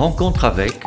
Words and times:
Rencontre 0.00 0.46
avec, 0.46 0.84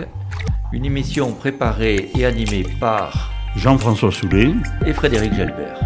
une 0.71 0.86
émission 0.86 1.34
préparée 1.34 2.10
et 2.15 2.25
animée 2.25 2.65
par 2.79 3.32
Jean-François 3.55 4.12
Soulet 4.12 4.55
et 4.88 4.91
Frédéric 4.91 5.36
Gelbert. 5.36 5.80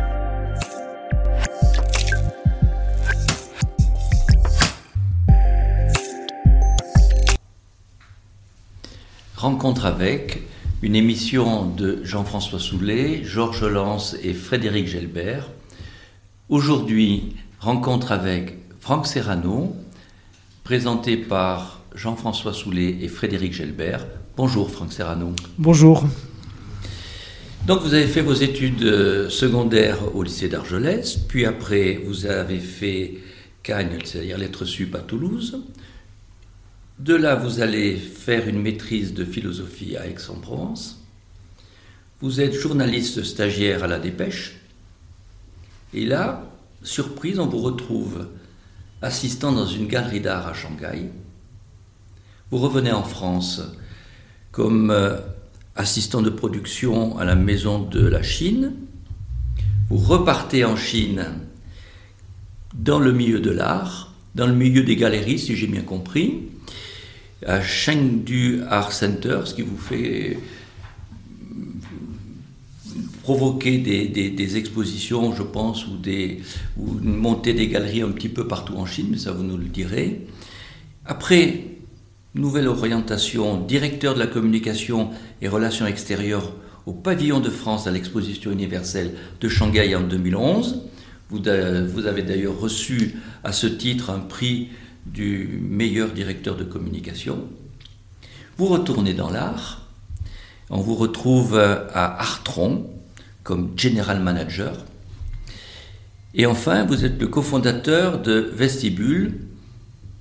Rencontre 9.35 9.85
avec, 9.85 10.43
une 10.81 10.95
émission 10.95 11.65
de 11.65 11.99
Jean-François 12.05 12.59
Soulet, 12.59 13.25
Georges 13.25 13.65
Lance 13.65 14.15
et 14.23 14.33
Frédéric 14.33 14.87
Gelbert. 14.87 15.49
Aujourd'hui, 16.47 17.35
rencontre 17.59 18.13
avec 18.13 18.57
Franck 18.79 19.05
Serrano, 19.05 19.75
présenté 20.63 21.17
par 21.17 21.76
Jean-François 21.95 22.53
Soulet 22.53 22.97
et 23.01 23.07
Frédéric 23.07 23.53
Gelbert. 23.53 24.05
Bonjour 24.35 24.69
Franck 24.69 24.93
Serrano. 24.93 25.33
Bonjour. 25.57 26.05
Donc 27.65 27.81
vous 27.81 27.93
avez 27.93 28.07
fait 28.07 28.21
vos 28.21 28.33
études 28.33 28.83
euh, 28.83 29.29
secondaires 29.29 30.15
au 30.15 30.23
lycée 30.23 30.47
d'Argelès, 30.47 31.17
puis 31.17 31.45
après 31.45 32.01
vous 32.05 32.25
avez 32.25 32.59
fait 32.59 33.15
Cagnes, 33.63 33.99
c'est-à-dire 34.05 34.37
lettres 34.37 34.65
sup 34.65 34.95
à 34.95 34.99
Toulouse. 34.99 35.63
De 36.99 37.13
là, 37.13 37.35
vous 37.35 37.61
allez 37.61 37.95
faire 37.95 38.47
une 38.47 38.61
maîtrise 38.61 39.13
de 39.13 39.25
philosophie 39.25 39.97
à 39.97 40.07
Aix-en-Provence. 40.07 41.03
Vous 42.21 42.41
êtes 42.41 42.53
journaliste 42.53 43.23
stagiaire 43.23 43.83
à 43.83 43.87
la 43.87 43.99
Dépêche. 43.99 44.55
Et 45.93 46.05
là, 46.05 46.49
surprise, 46.81 47.37
on 47.37 47.47
vous 47.47 47.59
retrouve 47.59 48.27
assistant 49.01 49.51
dans 49.51 49.67
une 49.67 49.87
galerie 49.87 50.21
d'art 50.21 50.47
à 50.47 50.53
Shanghai. 50.53 51.11
Vous 52.49 52.59
revenez 52.59 52.93
en 52.93 53.03
France 53.03 53.61
comme 54.53 54.89
euh, 54.89 55.17
assistant 55.75 56.21
de 56.21 56.29
production 56.29 57.17
à 57.17 57.25
la 57.25 57.35
Maison 57.35 57.79
de 57.79 57.99
la 58.07 58.23
Chine. 58.23 58.71
Vous 59.89 59.97
repartez 59.97 60.63
en 60.63 60.77
Chine 60.77 61.25
dans 62.73 62.99
le 62.99 63.11
milieu 63.11 63.41
de 63.41 63.51
l'art, 63.51 64.13
dans 64.33 64.47
le 64.47 64.53
milieu 64.53 64.83
des 64.83 64.95
galeries, 64.95 65.39
si 65.39 65.57
j'ai 65.57 65.67
bien 65.67 65.81
compris 65.81 66.43
à 67.45 67.61
Chengdu 67.61 68.61
Art 68.69 68.93
Center, 68.93 69.41
ce 69.43 69.53
qui 69.53 69.61
vous 69.61 69.77
fait 69.77 70.39
provoquer 73.23 73.77
des, 73.77 74.57
expositions, 74.57 75.33
je 75.35 75.43
pense, 75.43 75.85
ou, 75.85 75.97
ou 76.77 76.93
monter 77.01 77.53
des 77.53 77.67
galeries 77.67 78.03
un 78.03 78.11
petit 78.11 78.29
peu 78.29 78.47
partout 78.47 78.75
en 78.77 78.85
Chine, 78.85 79.07
mais 79.11 79.17
ça 79.17 79.33
vous 79.33 79.43
nous 79.43 79.57
le 79.57 79.65
direz. 79.65 80.25
Après, 81.05 81.76
nouvelle 82.37 82.67
orientation, 82.67 83.59
directeur 83.59 84.13
de 84.13 84.19
la 84.19 84.27
communication 84.27 85.09
et 85.41 85.47
relations 85.47 85.85
extérieures 85.85 86.53
au 86.85 86.93
pavillon 86.93 87.39
de 87.39 87.49
France 87.49 87.87
à 87.87 87.91
l'exposition 87.91 88.51
universelle 88.51 89.13
de 89.41 89.49
Shanghai 89.49 89.93
en 89.95 90.01
2011. 90.01 90.83
Vous, 91.29 91.47
avez 91.47 92.21
d'ailleurs 92.23 92.57
reçu 92.57 93.15
à 93.43 93.51
ce 93.51 93.67
titre 93.67 94.09
un 94.09 94.19
prix 94.19 94.69
du 95.05 95.59
meilleur 95.61 96.11
directeur 96.11 96.55
de 96.55 96.63
communication. 96.63 97.47
Vous 98.57 98.67
retournez 98.67 99.13
dans 99.13 99.29
l'art, 99.29 99.81
on 100.69 100.79
vous 100.79 100.95
retrouve 100.95 101.57
à 101.57 102.19
Artron 102.19 102.89
comme 103.43 103.71
general 103.75 104.21
manager. 104.21 104.85
Et 106.33 106.45
enfin, 106.45 106.85
vous 106.85 107.03
êtes 107.03 107.19
le 107.19 107.27
cofondateur 107.27 108.21
de 108.21 108.51
Vestibule, 108.53 109.39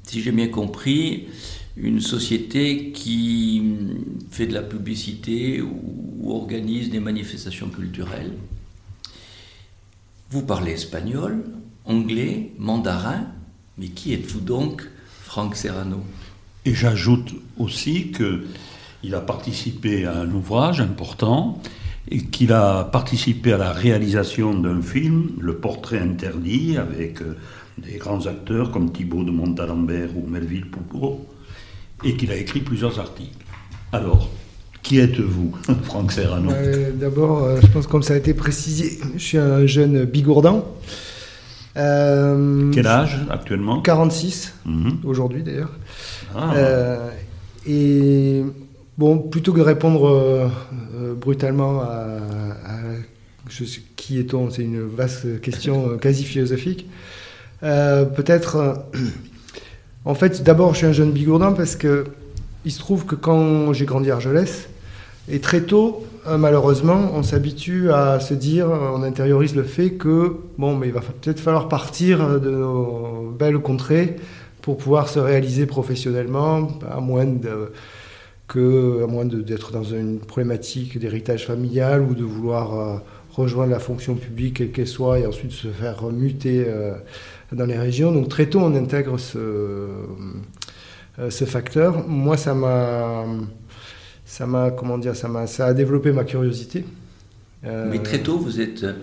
si 0.05 0.22
j'ai 0.22 0.33
bien 0.33 0.48
compris, 0.48 1.28
une 1.76 2.00
société 2.00 2.91
qui 2.92 3.62
fait 4.31 4.47
de 4.47 4.54
la 4.54 4.62
publicité 4.62 5.60
ou 5.60 6.31
organise 6.31 6.91
des 6.91 7.00
manifestations 7.00 7.69
culturelles. 7.69 8.32
Vous 10.31 10.42
parlez 10.42 10.72
espagnol, 10.72 11.44
anglais, 11.84 12.53
mandarin, 12.59 13.26
mais 13.78 13.88
qui 13.88 14.14
êtes-vous 14.14 14.41
donc, 14.41 14.88
Franck 15.22 15.54
Serrano? 15.54 16.03
Et 16.64 16.75
j'ajoute 16.75 17.34
aussi 17.59 18.10
qu'il 18.10 19.14
a 19.14 19.20
participé 19.20 20.06
à 20.06 20.20
un 20.20 20.31
ouvrage 20.32 20.81
important 20.81 21.60
et 22.10 22.25
qu'il 22.25 22.53
a 22.53 22.84
participé 22.84 23.53
à 23.53 23.58
la 23.58 23.72
réalisation 23.72 24.54
d'un 24.54 24.81
film, 24.81 25.32
Le 25.38 25.56
Portrait 25.56 25.98
interdit, 25.98 26.76
avec 26.76 27.20
euh, 27.20 27.37
des 27.78 27.98
grands 27.98 28.26
acteurs 28.26 28.70
comme 28.70 28.93
Thibaut 28.93 29.25
de 29.25 29.31
Montalembert 29.31 30.16
ou 30.16 30.26
Melville 30.26 30.66
Poupeau, 30.66 31.26
et 32.05 32.17
qu'il 32.17 32.31
a 32.31 32.37
écrit 32.37 32.61
plusieurs 32.61 32.99
articles. 32.99 33.37
Alors, 33.93 34.31
qui 34.87 35.01
êtes-vous, 35.01 35.53
Franck 35.83 36.12
Serrano 36.12 36.51
euh, 36.53 36.93
D'abord, 36.93 37.43
euh, 37.43 37.59
je 37.61 37.67
pense 37.67 37.89
comme 37.89 38.05
ça 38.05 38.15
a 38.15 38.17
été 38.17 38.34
précisé, 38.34 39.01
je 39.17 39.23
suis 39.23 39.39
un 39.39 39.67
jeune 39.67 40.05
bigourdan. 40.05 40.65
Euh, 41.77 42.71
Quel 42.73 42.87
âge 42.87 43.19
actuellement 43.29 43.83
46, 43.83 44.55
mhm. 44.65 44.99
aujourd'hui 45.05 45.43
d'ailleurs. 45.43 45.73
Ah. 46.37 46.55
Et 47.67 48.45
bon, 48.97 49.19
plutôt 49.19 49.53
que 49.53 49.59
de 49.59 49.65
répondre 49.65 50.51
brutalement 51.21 51.81
à, 51.81 52.21
je 53.49 53.65
sais, 53.65 53.81
qui 53.97 54.21
est-on, 54.21 54.51
c'est 54.51 54.62
une 54.62 54.87
vaste 54.87 55.41
question 55.41 55.99
quasi 55.99 56.23
philosophique. 56.23 56.87
Peut-être, 57.61 58.87
en 60.06 60.15
fait, 60.15 60.43
d'abord, 60.43 60.72
je 60.72 60.78
suis 60.78 60.87
un 60.87 60.93
jeune 60.93 61.11
bigourdin 61.11 61.53
parce 61.53 61.77
que 61.77 62.06
il 62.65 62.72
se 62.72 62.78
trouve 62.78 63.05
que 63.05 63.15
quand 63.15 63.72
j'ai 63.72 63.84
grandi 63.84 64.11
à 64.11 64.15
Argelès, 64.15 64.69
et 65.28 65.41
très 65.41 65.62
tôt, 65.62 66.05
euh, 66.28 66.39
malheureusement, 66.39 67.11
on 67.15 67.22
s'habitue 67.22 67.91
à 67.91 68.21
se 68.21 68.34
dire, 68.34 68.69
on 68.69 69.03
intériorise 69.03 69.56
le 69.56 69.65
fait 69.65 69.91
que, 69.91 70.37
bon, 70.59 70.77
mais 70.77 70.89
il 70.89 70.93
va 70.93 71.00
peut-être 71.00 71.41
falloir 71.41 71.69
partir 71.69 72.41
de 72.41 72.50
nos 72.50 73.34
belles 73.37 73.59
contrées 73.59 74.17
pour 74.62 74.78
pouvoir 74.78 75.09
se 75.09 75.19
réaliser 75.19 75.67
professionnellement, 75.67 76.69
à 76.88 77.00
moins 77.00 77.27
que, 78.47 79.03
à 79.03 79.06
moins 79.09 79.25
d'être 79.25 79.73
dans 79.73 79.84
une 79.84 80.21
problématique 80.21 80.99
d'héritage 80.99 81.47
familial 81.47 82.03
ou 82.03 82.15
de 82.15 82.23
vouloir 82.25 82.75
euh, 82.75 82.97
rejoindre 83.33 83.73
la 83.73 83.81
fonction 83.81 84.15
publique, 84.15 84.55
quelle 84.55 84.71
qu'elle 84.71 84.87
soit, 84.88 85.19
et 85.19 85.27
ensuite 85.27 85.53
se 85.53 85.69
faire 85.69 86.05
muter 86.05 86.65
euh, 86.67 86.94
dans 87.53 87.67
les 87.67 87.79
régions. 87.79 88.12
Donc 88.12 88.29
très 88.29 88.47
tôt, 88.47 88.61
on 88.61 88.75
intègre 88.75 89.19
ce, 89.19 89.89
ce 91.31 91.45
facteur. 91.45 92.07
Moi, 92.09 92.37
ça 92.37 92.55
m'a 92.55 93.25
ça 94.27 94.45
m'a, 94.45 94.71
comment 94.71 94.99
dire, 94.99 95.15
ça 95.17 95.29
m'a, 95.29 95.47
ça 95.47 95.67
a 95.67 95.73
développé 95.73 96.12
ma 96.12 96.25
curiosité. 96.25 96.85
Euh, 97.65 97.89
Mais 97.91 98.01
très 98.01 98.19
tôt, 98.19 98.37
vous 98.37 98.61
êtes 98.61 98.83
euh, 98.83 98.95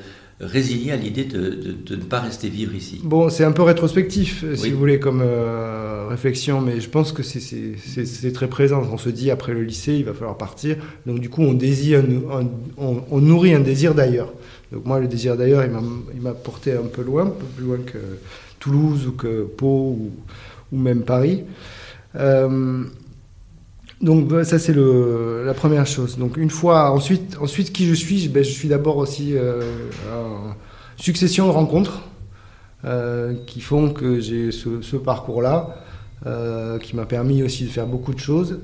résigné 0.41 0.91
à 0.91 0.97
l'idée 0.97 1.23
de, 1.23 1.75
de, 1.85 1.95
ne 1.95 2.03
pas 2.03 2.19
rester 2.19 2.49
vivre 2.49 2.75
ici. 2.75 2.99
Bon, 3.03 3.29
c'est 3.29 3.45
un 3.45 3.53
peu 3.53 3.61
rétrospectif, 3.63 4.43
si 4.55 4.69
vous 4.69 4.77
voulez, 4.77 4.99
comme 4.99 5.21
euh, 5.23 6.07
réflexion, 6.09 6.59
mais 6.59 6.81
je 6.81 6.89
pense 6.89 7.13
que 7.13 7.23
c'est, 7.23 7.39
c'est, 7.39 8.05
c'est, 8.05 8.33
très 8.33 8.47
présent. 8.47 8.83
On 8.91 8.97
se 8.97 9.09
dit, 9.09 9.31
après 9.31 9.53
le 9.53 9.63
lycée, 9.63 9.93
il 9.93 10.03
va 10.03 10.13
falloir 10.13 10.37
partir. 10.37 10.75
Donc, 11.05 11.19
du 11.19 11.29
coup, 11.29 11.41
on, 11.41 11.53
désire, 11.53 12.03
on, 12.77 13.01
on, 13.09 13.21
nourrit 13.21 13.53
un 13.53 13.61
désir 13.61 13.95
d'ailleurs. 13.95 14.33
Donc, 14.73 14.85
moi, 14.85 14.99
le 14.99 15.07
désir 15.07 15.37
d'ailleurs, 15.37 15.63
il 15.63 16.21
m'a, 16.21 16.33
porté 16.33 16.73
un 16.73 16.87
peu 16.91 17.03
loin, 17.03 17.27
un 17.27 17.29
peu 17.29 17.45
plus 17.45 17.65
loin 17.65 17.77
que 17.77 17.99
Toulouse 18.59 19.07
ou 19.07 19.11
que 19.11 19.43
Pau 19.43 19.97
ou, 20.71 20.77
même 20.77 21.03
Paris. 21.03 21.43
Euh, 22.15 22.83
donc 24.01 24.27
bah, 24.27 24.43
ça 24.43 24.59
c'est 24.59 24.75
la 24.75 25.53
première 25.53 25.85
chose. 25.87 26.17
Donc 26.17 26.35
une 26.35 26.49
fois 26.49 26.91
ensuite 26.91 27.37
ensuite 27.39 27.71
qui 27.71 27.85
je 27.87 27.93
suis, 27.93 28.27
ben, 28.27 28.43
je 28.43 28.49
suis 28.49 28.67
d'abord 28.67 28.97
aussi 28.97 29.35
euh, 29.35 29.61
succession 30.97 31.47
de 31.47 31.51
rencontres 31.51 32.01
euh, 32.85 33.33
qui 33.47 33.61
font 33.61 33.91
que 33.91 34.19
j'ai 34.19 34.51
ce, 34.51 34.97
parcours-là 34.97 35.77
euh, 36.25 36.79
qui 36.79 36.97
m'a 36.97 37.05
permis 37.05 37.41
aussi 37.41 37.63
de 37.63 37.69
faire 37.69 37.87
beaucoup 37.87 38.13
de 38.13 38.19
choses. 38.19 38.59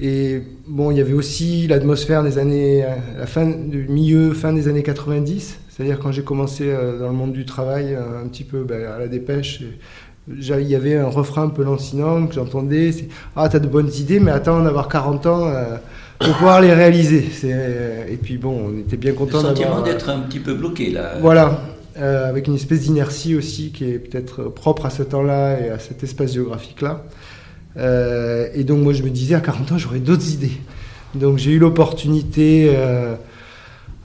Et 0.00 0.42
bon, 0.66 0.90
il 0.90 0.98
y 0.98 1.00
avait 1.00 1.12
aussi 1.12 1.66
l'atmosphère 1.66 2.22
des 2.22 2.38
années, 2.38 2.84
la 3.18 3.26
fin 3.26 3.46
du 3.46 3.88
milieu, 3.88 4.32
fin 4.32 4.52
des 4.52 4.68
années 4.68 4.82
90, 4.82 5.58
c'est-à-dire 5.68 5.98
quand 5.98 6.12
j'ai 6.12 6.22
commencé 6.22 6.72
dans 6.72 7.08
le 7.08 7.14
monde 7.14 7.32
du 7.32 7.44
travail, 7.44 7.94
un 7.96 8.28
petit 8.28 8.44
peu 8.44 8.62
ben, 8.62 8.84
à 8.86 8.98
la 8.98 9.08
dépêche, 9.08 9.62
il 10.36 10.68
y 10.68 10.74
avait 10.74 10.96
un 10.96 11.08
refrain 11.08 11.44
un 11.44 11.48
peu 11.48 11.64
lancinant 11.64 12.26
que 12.26 12.34
j'entendais 12.34 12.92
c'est 12.92 13.08
ah 13.36 13.48
t'as 13.48 13.58
de 13.58 13.66
bonnes 13.66 13.90
idées 13.98 14.20
mais 14.20 14.30
attends 14.30 14.62
d'avoir 14.62 14.88
40 14.88 15.26
ans 15.26 15.46
euh, 15.46 15.76
pour 16.18 16.34
pouvoir 16.34 16.60
les 16.60 16.72
réaliser 16.72 17.28
et 18.08 18.16
puis 18.16 18.36
bon 18.36 18.68
on 18.68 18.78
était 18.78 18.96
bien 18.96 19.12
content 19.12 19.38
le 19.38 19.48
sentiment 19.48 19.80
d'être 19.80 20.08
un 20.10 20.20
petit 20.20 20.40
peu 20.40 20.54
bloqué 20.54 20.90
là. 20.90 21.14
voilà 21.20 21.60
euh, 21.98 22.28
avec 22.28 22.46
une 22.46 22.54
espèce 22.54 22.82
d'inertie 22.82 23.34
aussi 23.34 23.72
qui 23.72 23.84
est 23.84 23.98
peut-être 23.98 24.44
propre 24.44 24.86
à 24.86 24.90
ce 24.90 25.02
temps-là 25.02 25.60
et 25.60 25.70
à 25.70 25.78
cet 25.78 26.02
espace 26.02 26.32
géographique 26.34 26.82
là 26.82 27.04
euh, 27.76 28.48
et 28.54 28.64
donc 28.64 28.82
moi 28.82 28.92
je 28.92 29.02
me 29.02 29.10
disais 29.10 29.34
à 29.34 29.40
40 29.40 29.72
ans 29.72 29.78
j'aurais 29.78 30.00
d'autres 30.00 30.32
idées 30.32 30.58
donc 31.14 31.38
j'ai 31.38 31.52
eu 31.52 31.58
l'opportunité 31.58 32.74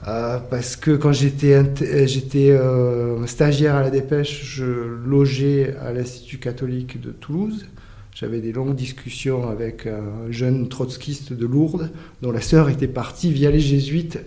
euh, 0.06 0.38
parce 0.50 0.76
que 0.76 0.90
quand 0.90 1.12
j'étais 1.12 1.54
euh, 1.54 2.06
j'étais 2.06 2.50
euh, 2.50 3.26
stagiaire 3.26 3.76
à 3.76 3.82
la 3.82 3.88
Dépêche, 3.90 4.44
je 4.44 4.64
logeais 4.64 5.74
à 5.82 5.92
l'Institut 5.92 6.38
catholique 6.38 7.00
de 7.00 7.10
Toulouse. 7.10 7.66
J'avais 8.14 8.40
des 8.40 8.52
longues 8.52 8.76
discussions 8.76 9.48
avec 9.48 9.86
un 9.86 10.30
jeune 10.30 10.68
trotskiste 10.68 11.32
de 11.32 11.46
Lourdes, 11.46 11.90
dont 12.22 12.30
la 12.30 12.42
sœur 12.42 12.68
était 12.68 12.86
partie 12.86 13.32
via 13.32 13.50
les 13.50 13.60
jésuites 13.60 14.20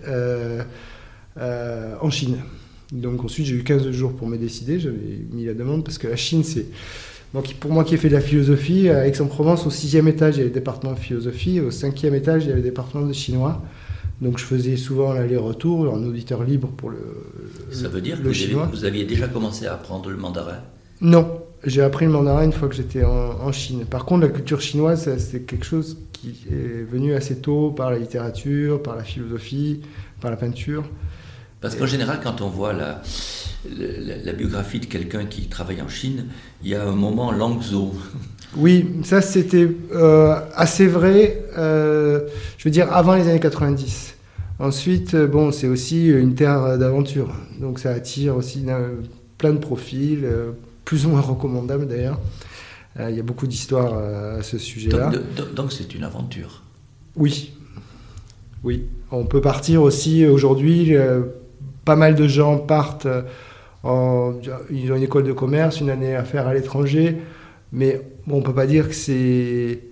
en 1.38 2.10
Chine. 2.10 2.36
Donc 2.92 3.24
ensuite, 3.24 3.46
j'ai 3.46 3.54
eu 3.54 3.64
15 3.64 3.90
jours 3.92 4.14
pour 4.14 4.28
me 4.28 4.36
décider. 4.36 4.78
J'avais 4.78 5.20
mis 5.32 5.46
la 5.46 5.54
demande 5.54 5.84
parce 5.84 5.96
que 5.96 6.06
la 6.06 6.16
Chine, 6.16 6.44
c'est 6.44 6.66
donc 7.34 7.54
pour 7.54 7.72
moi 7.72 7.84
qui 7.84 7.94
ai 7.94 7.98
fait 7.98 8.08
de 8.08 8.14
la 8.14 8.20
philosophie, 8.20 8.88
à 8.88 9.06
Aix-en-Provence, 9.06 9.66
au 9.66 9.70
sixième 9.70 10.08
étage, 10.08 10.36
il 10.36 10.38
y 10.38 10.40
avait 10.40 10.48
le 10.48 10.54
département 10.54 10.92
de 10.92 10.98
philosophie, 10.98 11.60
au 11.60 11.70
cinquième 11.70 12.14
étage, 12.14 12.44
il 12.44 12.48
y 12.48 12.50
avait 12.50 12.60
le 12.60 12.64
département 12.66 13.06
de 13.06 13.12
chinois. 13.12 13.62
Donc 14.20 14.38
je 14.38 14.44
faisais 14.44 14.76
souvent 14.76 15.12
l'aller-retour 15.12 15.92
en 15.92 16.02
auditeur 16.02 16.42
libre 16.42 16.68
pour 16.68 16.90
le. 16.90 16.98
Ça 17.70 17.88
veut 17.88 18.00
dire 18.00 18.20
que 18.20 18.28
vous, 18.28 18.84
aviez 18.84 19.04
déjà 19.04 19.28
commencé 19.28 19.66
à 19.66 19.74
apprendre 19.74 20.10
le 20.10 20.16
mandarin? 20.16 20.58
Non, 21.00 21.40
j'ai 21.64 21.82
appris 21.82 22.06
le 22.06 22.10
mandarin 22.10 22.44
une 22.44 22.52
fois 22.52 22.68
que 22.68 22.74
j'étais 22.74 23.04
en, 23.04 23.52
Chine. 23.52 23.84
Par 23.88 24.04
contre, 24.04 24.22
la 24.22 24.32
culture 24.32 24.60
chinoise, 24.60 25.08
c'est 25.18 25.42
quelque 25.42 25.64
chose 25.64 25.98
qui 26.12 26.46
est 26.50 26.82
venu 26.82 27.14
assez 27.14 27.36
tôt 27.36 27.70
par 27.70 27.92
la 27.92 27.98
littérature, 27.98 28.82
par 28.82 28.96
la 28.96 29.04
philosophie, 29.04 29.82
par 30.20 30.32
la 30.32 30.36
peinture. 30.36 30.84
Parce 31.60 31.74
qu'en 31.74 31.86
général, 31.86 32.20
quand 32.22 32.40
on 32.40 32.48
voit 32.48 32.72
la, 32.72 33.02
la, 34.24 34.32
biographie 34.32 34.78
de 34.80 34.86
quelqu'un 34.86 35.26
qui 35.26 35.48
travaille 35.48 35.82
en 35.82 35.88
Chine, 35.88 36.26
il 36.62 36.68
y 36.70 36.74
a 36.74 36.84
un 36.86 36.92
moment 36.92 37.32
Langzhou. 37.32 37.94
Oui, 38.56 38.86
ça 39.04 39.20
c'était 39.20 39.68
euh, 39.94 40.34
assez 40.54 40.86
vrai, 40.86 41.44
euh, 41.58 42.20
je 42.56 42.64
veux 42.64 42.70
dire 42.70 42.90
avant 42.90 43.14
les 43.14 43.28
années 43.28 43.40
90. 43.40 44.14
Ensuite, 44.58 45.12
euh, 45.12 45.26
bon, 45.26 45.52
c'est 45.52 45.66
aussi 45.66 46.06
une 46.06 46.34
terre 46.34 46.78
d'aventure, 46.78 47.34
donc 47.60 47.78
ça 47.78 47.90
attire 47.90 48.36
aussi 48.36 48.64
plein 49.36 49.52
de 49.52 49.58
profils, 49.58 50.26
plus 50.86 51.04
ou 51.04 51.10
moins 51.10 51.20
recommandables 51.20 51.86
d'ailleurs. 51.86 52.18
Il 52.98 53.14
y 53.14 53.20
a 53.20 53.22
beaucoup 53.22 53.46
d'histoires 53.46 53.98
à 54.38 54.42
ce 54.42 54.56
sujet-là. 54.56 55.12
Donc 55.54 55.70
c'est 55.70 55.94
une 55.94 56.04
aventure. 56.04 56.62
Oui, 57.16 57.52
oui. 58.64 58.86
On 59.10 59.26
peut 59.26 59.42
partir 59.42 59.82
aussi 59.82 60.24
aujourd'hui. 60.24 60.96
Pas 61.88 61.96
mal 61.96 62.14
de 62.14 62.28
gens 62.28 62.58
partent 62.58 63.08
ils 64.70 64.92
ont 64.92 64.96
une 64.96 65.02
école 65.02 65.24
de 65.24 65.32
commerce, 65.32 65.80
une 65.80 65.90
année 65.90 66.14
à 66.14 66.24
faire 66.24 66.46
à 66.46 66.54
l'étranger, 66.54 67.16
mais 67.72 68.00
bon, 68.26 68.36
on 68.36 68.38
ne 68.40 68.44
peut 68.44 68.54
pas 68.54 68.66
dire 68.66 68.88
que 68.88 68.94
c'est. 68.94 69.84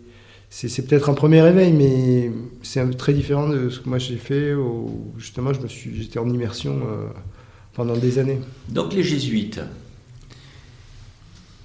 C'est 0.49 0.87
peut-être 0.87 1.11
un 1.11 1.15
premier 1.15 1.43
réveil, 1.43 1.73
mais 1.73 2.31
c'est 2.63 2.97
très 2.97 3.13
différent 3.13 3.49
de 3.49 3.69
ce 3.69 3.81
que 3.81 3.89
moi 3.89 3.99
j'ai 3.99 4.17
fait. 4.17 4.55
Où 4.55 5.13
justement, 5.19 5.53
je 5.53 5.61
me 5.61 5.67
suis, 5.69 5.95
j'étais 6.01 6.19
en 6.19 6.31
immersion 6.31 6.77
euh, 6.77 7.09
pendant 7.75 7.97
des 7.97 8.19
années. 8.19 8.39
Donc 8.69 8.95
les 8.95 9.03
jésuites. 9.03 9.61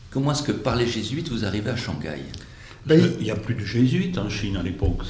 Comment 0.10 0.32
est-ce 0.34 0.44
que 0.44 0.52
par 0.52 0.76
les 0.76 0.88
jésuites 0.88 1.30
vous 1.30 1.46
arrivez 1.46 1.70
à 1.70 1.78
Shanghai? 1.78 2.20
Ben, 2.86 3.00
Il 3.20 3.24
n'y 3.24 3.32
a 3.32 3.36
plus 3.36 3.56
de 3.56 3.64
jésuites 3.64 4.18
en 4.18 4.30
Chine 4.30 4.58
à 4.58 4.64
l'époque 4.64 5.04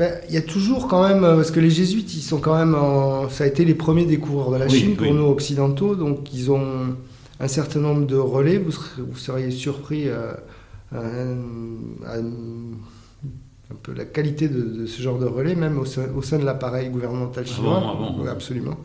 Ben, 0.00 0.14
il 0.30 0.34
y 0.34 0.38
a 0.38 0.42
toujours 0.42 0.88
quand 0.88 1.06
même, 1.06 1.24
euh, 1.24 1.36
parce 1.36 1.50
que 1.50 1.60
les 1.60 1.68
jésuites, 1.68 2.14
ils 2.14 2.22
sont 2.22 2.40
quand 2.40 2.56
même, 2.56 2.74
ça 3.28 3.44
a 3.44 3.46
été 3.46 3.66
les 3.66 3.74
premiers 3.74 4.06
découvreurs 4.06 4.50
de 4.50 4.56
la 4.56 4.66
Chine 4.66 4.96
pour 4.96 5.12
nous 5.12 5.26
occidentaux, 5.26 5.94
donc 5.94 6.32
ils 6.32 6.50
ont 6.50 6.96
un 7.38 7.48
certain 7.48 7.80
nombre 7.80 8.06
de 8.06 8.16
relais. 8.16 8.56
Vous, 8.56 8.72
vous 8.96 9.18
seriez 9.18 9.50
surpris 9.50 10.08
euh, 10.08 10.32
à, 10.94 12.16
un 12.16 13.74
peu 13.82 13.92
la 13.92 14.06
qualité 14.06 14.48
de, 14.48 14.86
ce 14.86 15.02
genre 15.02 15.18
de 15.18 15.26
relais, 15.26 15.54
même 15.54 15.78
au 15.78 15.84
sein, 15.84 16.38
de 16.38 16.46
l'appareil 16.46 16.88
gouvernemental 16.88 17.44
ah 17.46 17.52
chinois. 17.54 17.98
Ah 18.26 18.30
absolument. 18.30 18.78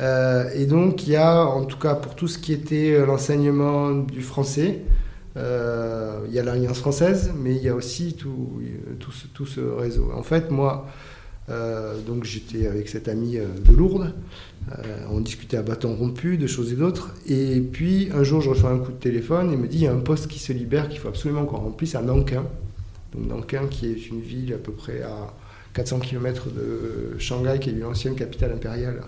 Euh, 0.00 0.50
et 0.56 0.66
donc, 0.66 1.06
il 1.06 1.12
y 1.12 1.16
a, 1.16 1.44
en 1.44 1.66
tout 1.66 1.78
cas, 1.78 1.94
pour 1.94 2.16
tout 2.16 2.26
ce 2.26 2.38
qui 2.38 2.52
était 2.52 3.06
l'enseignement 3.06 3.92
du 3.92 4.22
français, 4.22 4.80
euh, 4.80 5.11
il 5.36 6.32
y 6.32 6.38
a 6.38 6.42
l'Alliance 6.42 6.78
française, 6.78 7.32
mais 7.36 7.54
il 7.54 7.62
y 7.62 7.68
a 7.68 7.74
aussi 7.74 8.14
tout, 8.14 8.60
ce, 9.46 9.60
réseau. 9.60 10.10
En 10.14 10.22
fait, 10.22 10.50
moi, 10.50 10.86
euh, 11.48 12.00
donc 12.00 12.24
j'étais 12.24 12.66
avec 12.66 12.88
cet 12.88 13.08
ami 13.08 13.36
euh, 13.36 13.46
de 13.66 13.72
Lourdes, 13.74 14.14
on 15.10 15.20
discutait 15.20 15.56
à 15.56 15.62
bâton 15.62 15.96
rompu 15.96 16.36
de 16.36 16.46
choses 16.46 16.72
et 16.72 16.76
d'autres, 16.76 17.14
et 17.26 17.60
puis 17.60 18.10
un 18.14 18.22
jour 18.22 18.40
je 18.40 18.50
reçois 18.50 18.70
un 18.70 18.78
coup 18.78 18.92
de 18.92 18.98
téléphone, 18.98 19.52
et 19.52 19.56
me 19.56 19.66
dit 19.66 19.78
il 19.78 19.82
y 19.82 19.86
a 19.88 19.92
un 19.92 19.98
poste 19.98 20.28
qui 20.28 20.38
se 20.38 20.52
libère 20.52 20.88
qu'il 20.88 21.00
faut 21.00 21.08
absolument 21.08 21.44
qu'on 21.44 21.56
remplisse 21.56 21.96
à 21.96 22.02
Nankin. 22.02 22.44
Donc 23.12 23.26
Nankin 23.26 23.66
qui 23.66 23.86
est 23.86 24.08
une 24.08 24.20
ville 24.20 24.54
à 24.54 24.58
peu 24.58 24.70
près 24.70 25.02
à 25.02 25.34
400 25.74 25.98
km 25.98 26.48
de 26.50 27.18
Shanghai, 27.18 27.58
qui 27.60 27.70
est 27.70 27.72
l'ancienne 27.72 28.14
capitale 28.14 28.52
impériale. 28.52 29.02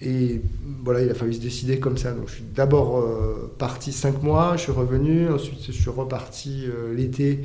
Et 0.00 0.40
voilà, 0.84 1.02
il 1.02 1.10
a 1.10 1.14
fallu 1.14 1.34
se 1.34 1.40
décider 1.40 1.80
comme 1.80 1.98
ça. 1.98 2.12
Donc 2.12 2.28
je 2.28 2.34
suis 2.34 2.44
d'abord 2.54 2.98
euh, 2.98 3.52
parti 3.58 3.92
cinq 3.92 4.22
mois, 4.22 4.56
je 4.56 4.62
suis 4.62 4.72
revenu, 4.72 5.28
ensuite 5.28 5.58
je 5.66 5.72
suis 5.72 5.90
reparti 5.90 6.66
euh, 6.66 6.94
l'été 6.94 7.44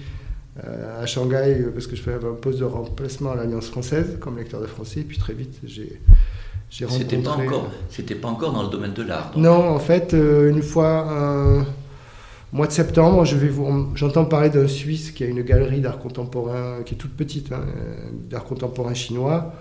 euh, 0.64 1.02
à 1.02 1.06
Shanghai 1.08 1.66
parce 1.74 1.88
que 1.88 1.96
je 1.96 2.02
faisais 2.04 2.18
un 2.18 2.34
poste 2.34 2.60
de 2.60 2.66
remplacement 2.66 3.32
à 3.32 3.36
l'Alliance 3.36 3.70
française 3.70 4.18
comme 4.20 4.38
lecteur 4.38 4.62
de 4.62 4.68
français. 4.68 5.00
Et 5.00 5.04
puis 5.04 5.18
très 5.18 5.34
vite, 5.34 5.60
j'ai 5.66 6.86
rencontré. 6.86 7.00
C'était 7.00 7.18
pas 7.24 7.32
encore, 7.32 7.72
c'était 7.90 8.16
pas 8.16 8.28
encore 8.28 8.54
dans 8.54 8.64
le 8.64 8.70
domaine 8.70 8.94
de 8.94 9.04
l'art. 9.04 9.32
Non, 9.36 9.70
en 9.70 9.80
fait, 9.80 10.14
une 10.14 10.62
fois. 10.62 11.66
Mois 12.52 12.68
de 12.68 12.72
septembre, 12.72 13.26
je 13.26 13.36
vais 13.36 13.52
j'entends 13.96 14.26
parler 14.26 14.52
d'un 14.52 14.68
Suisse 14.68 15.10
qui 15.10 15.24
a 15.24 15.26
une 15.26 15.42
galerie 15.42 15.82
d'art 15.82 15.98
contemporain 15.98 16.84
qui 16.86 16.94
est 16.94 16.98
toute 16.98 17.16
petite, 17.18 17.52
hein, 17.52 17.66
d'art 18.30 18.44
contemporain 18.44 18.94
chinois. 18.94 19.56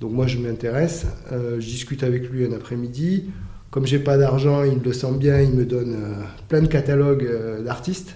Donc 0.00 0.12
moi 0.12 0.26
je 0.26 0.38
m'intéresse, 0.38 1.06
euh, 1.32 1.60
je 1.60 1.66
discute 1.66 2.02
avec 2.04 2.28
lui 2.30 2.44
un 2.44 2.52
après-midi. 2.52 3.30
Comme 3.70 3.86
j'ai 3.86 3.98
pas 3.98 4.16
d'argent, 4.16 4.62
il 4.62 4.80
le 4.82 4.92
sent 4.92 5.12
bien, 5.18 5.40
il 5.40 5.50
me 5.50 5.64
donne 5.64 5.94
euh, 5.94 6.22
plein 6.48 6.62
de 6.62 6.68
catalogues 6.68 7.24
euh, 7.24 7.62
d'artistes. 7.62 8.14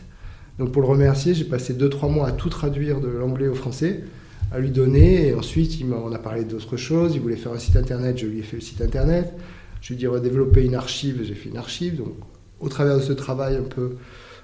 Donc 0.58 0.70
pour 0.72 0.82
le 0.82 0.88
remercier, 0.88 1.34
j'ai 1.34 1.44
passé 1.44 1.74
2-3 1.74 2.10
mois 2.10 2.28
à 2.28 2.32
tout 2.32 2.48
traduire 2.48 3.00
de 3.00 3.08
l'anglais 3.08 3.48
au 3.48 3.54
français, 3.54 4.04
à 4.52 4.60
lui 4.60 4.70
donner. 4.70 5.28
Et 5.28 5.34
ensuite, 5.34 5.72
on 5.90 6.12
a 6.12 6.18
parlé 6.18 6.44
d'autres 6.44 6.76
choses. 6.76 7.14
Il 7.14 7.20
voulait 7.20 7.36
faire 7.36 7.52
un 7.52 7.58
site 7.58 7.76
internet, 7.76 8.16
je 8.18 8.26
lui 8.26 8.38
ai 8.38 8.42
fait 8.42 8.56
le 8.56 8.62
site 8.62 8.80
internet. 8.80 9.32
Je 9.80 9.88
lui 9.88 9.94
ai 9.96 9.98
dit 9.98 10.08
on 10.08 10.12
va 10.12 10.20
développer 10.20 10.64
une 10.64 10.76
archive, 10.76 11.20
j'ai 11.24 11.34
fait 11.34 11.48
une 11.48 11.56
archive. 11.56 11.96
Donc 11.96 12.14
au 12.60 12.68
travers 12.68 12.96
de 12.96 13.02
ce 13.02 13.12
travail 13.12 13.56
un 13.56 13.62
peu 13.68 13.96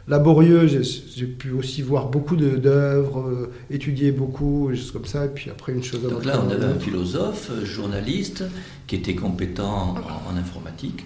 laborieux. 0.08 0.66
J'ai 0.66 1.26
pu 1.26 1.52
aussi 1.52 1.82
voir 1.82 2.08
beaucoup 2.08 2.36
d'œuvres, 2.36 3.20
euh, 3.20 3.50
étudier 3.70 4.10
beaucoup, 4.10 4.70
juste 4.72 4.92
comme 4.92 5.04
ça. 5.04 5.26
Et 5.26 5.28
puis 5.28 5.50
après, 5.50 5.72
une 5.72 5.82
chose 5.82 6.02
Donc 6.02 6.24
là, 6.24 6.42
on 6.44 6.50
avait 6.50 6.64
un 6.64 6.78
philosophe, 6.78 7.50
euh, 7.50 7.64
journaliste, 7.64 8.44
qui 8.86 8.96
était 8.96 9.14
compétent 9.14 9.94
en, 10.28 10.36
informatique. 10.36 11.04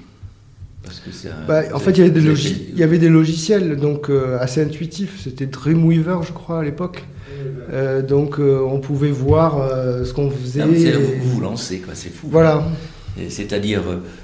Parce 0.82 0.98
que 0.98 1.12
c'est 1.12 1.30
bah, 1.46 1.62
en 1.72 1.78
fait, 1.78 1.92
il 1.92 1.98
y, 1.98 2.00
avait 2.00 2.10
des 2.10 2.50
il 2.70 2.78
y 2.78 2.82
avait 2.82 2.98
des 2.98 3.08
logiciels 3.08 3.76
donc 3.76 4.10
euh, 4.10 4.36
assez 4.40 4.60
intuitifs. 4.60 5.20
C'était 5.22 5.46
Dreamweaver, 5.46 6.18
je 6.26 6.32
crois, 6.32 6.60
à 6.60 6.64
l'époque. 6.64 7.04
donc, 8.08 8.38
on 8.38 8.78
pouvait 8.80 9.10
voir 9.10 9.70
ce 10.04 10.12
qu'on 10.12 10.30
faisait. 10.30 10.62
vous 10.62 11.34
vous 11.34 11.40
lancez, 11.40 11.78
quoi. 11.78 11.94
C'est 11.94 12.10
fou. 12.10 12.28
Voilà. 12.30 12.68
C'est-à-dire, 13.28 13.82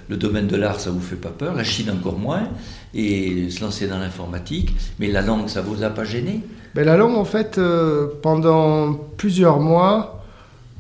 le 0.09 0.17
domaine 0.17 0.47
de 0.47 0.57
l'art, 0.57 0.81
ça 0.81 0.91
vous 0.91 1.01
fait 1.01 1.17
pas 1.17 1.29
peur, 1.31 1.55
la 1.55 1.65
Chine 1.65 1.91
encore 1.91 2.19
moins 2.19 2.49
et 2.95 3.51
se 3.51 3.61
lancer 3.61 3.87
dans 3.87 3.99
l'informatique. 3.99 4.75
Mais 4.99 5.09
la 5.09 5.23
langue, 5.23 5.49
ça 5.49 5.63
vous 5.63 5.83
a 5.83 5.91
pas 5.91 6.05
gêné? 6.05 6.43
Ben, 6.75 6.85
La 6.85 6.97
langue, 6.97 7.17
en 7.17 7.25
fait, 7.25 7.59
euh, 7.59 8.09
pendant 8.23 8.95
plusieurs 9.17 9.61
mois, 9.61 10.25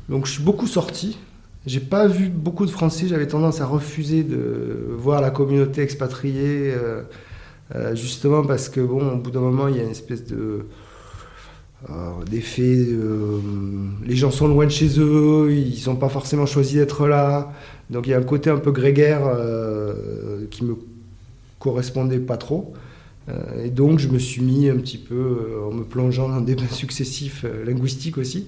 donc 0.08 0.26
je 0.26 0.32
suis 0.32 0.42
beaucoup 0.42 0.66
sorti. 0.66 1.18
J'ai 1.66 1.80
pas 1.80 2.06
vu 2.06 2.28
beaucoup 2.28 2.66
de 2.66 2.70
Français. 2.70 3.06
J'avais 3.08 3.26
tendance 3.26 3.60
à 3.60 3.66
refuser 3.66 4.22
de 4.22 4.94
voir 4.96 5.20
la 5.20 5.30
communauté 5.30 5.82
expatriée, 5.82 6.72
euh, 6.72 7.02
euh, 7.74 7.94
justement 7.94 8.42
parce 8.42 8.68
que 8.68 8.80
bon, 8.80 9.12
au 9.12 9.16
bout 9.16 9.30
d'un 9.30 9.40
moment, 9.40 9.68
il 9.68 9.76
y 9.76 9.80
a 9.80 9.82
une 9.82 9.90
espèce 9.90 10.24
de 10.24 10.66
d'effet. 12.28 12.88
les 14.04 14.16
gens 14.16 14.32
sont 14.32 14.48
loin 14.48 14.66
de 14.66 14.70
chez 14.70 14.98
eux, 14.98 15.52
ils 15.52 15.80
n'ont 15.86 15.94
pas 15.94 16.08
forcément 16.08 16.44
choisi 16.44 16.74
d'être 16.74 17.06
là. 17.06 17.52
Donc 17.88 18.08
il 18.08 18.10
y 18.10 18.14
a 18.14 18.18
un 18.18 18.22
côté 18.22 18.50
un 18.50 18.56
peu 18.56 18.72
grégaire 18.72 19.20
qui 20.50 20.64
me 20.64 20.74
correspondait 21.58 22.20
pas 22.20 22.36
trop. 22.36 22.74
Euh, 23.28 23.64
et 23.64 23.70
donc 23.70 23.98
je 23.98 24.08
me 24.08 24.18
suis 24.18 24.42
mis 24.42 24.68
un 24.68 24.76
petit 24.76 24.98
peu, 24.98 25.14
euh, 25.14 25.68
en 25.68 25.72
me 25.72 25.84
plongeant 25.84 26.28
dans 26.28 26.40
des 26.40 26.54
bains 26.54 26.68
successifs 26.70 27.44
euh, 27.44 27.64
linguistiques 27.64 28.18
aussi, 28.18 28.46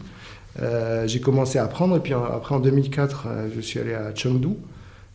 j'ai 1.06 1.20
commencé 1.20 1.58
à 1.58 1.64
apprendre. 1.64 1.96
Et 1.96 2.00
puis 2.00 2.12
après 2.12 2.54
en 2.54 2.60
2004, 2.60 3.28
je 3.54 3.60
suis 3.60 3.78
allé 3.78 3.94
à 3.94 4.14
Chengdu. 4.14 4.48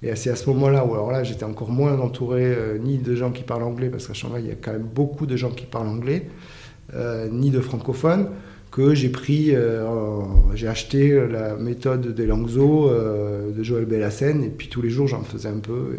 Et 0.02 0.16
c'est 0.16 0.30
à 0.30 0.36
ce 0.36 0.50
moment-là 0.50 0.86
où 0.86 0.94
alors 0.94 1.12
là 1.12 1.24
j'étais 1.24 1.44
encore 1.44 1.70
moins 1.70 2.00
entouré 2.00 2.56
ni 2.82 2.98
de 2.98 3.16
gens 3.16 3.32
qui 3.32 3.44
parlent 3.44 3.64
anglais, 3.64 3.90
parce 3.90 4.08
qu'à 4.08 4.14
Shanghai 4.14 4.40
il 4.40 4.48
y 4.48 4.52
a 4.52 4.56
quand 4.56 4.72
même 4.72 4.88
beaucoup 4.88 5.28
de 5.28 5.36
gens 5.36 5.52
qui 5.52 5.66
parlent 5.66 5.88
anglais, 5.88 6.30
ni 7.32 7.52
de 7.52 7.60
francophones, 7.60 8.30
que 8.72 8.96
j'ai 8.96 9.10
pris, 9.10 9.54
j'ai 10.56 10.68
acheté 10.68 11.28
la 11.28 11.56
méthode 11.58 12.16
des 12.16 12.26
Langzo 12.26 12.90
de 12.90 13.62
Joël 13.62 13.86
Bellassène, 13.86 14.44
et 14.44 14.50
puis 14.50 14.70
tous 14.70 14.82
les 14.82 14.90
jours 14.90 15.08
j'en 15.08 15.22
faisais 15.22 15.50
un 15.50 15.60
peu. 15.60 15.98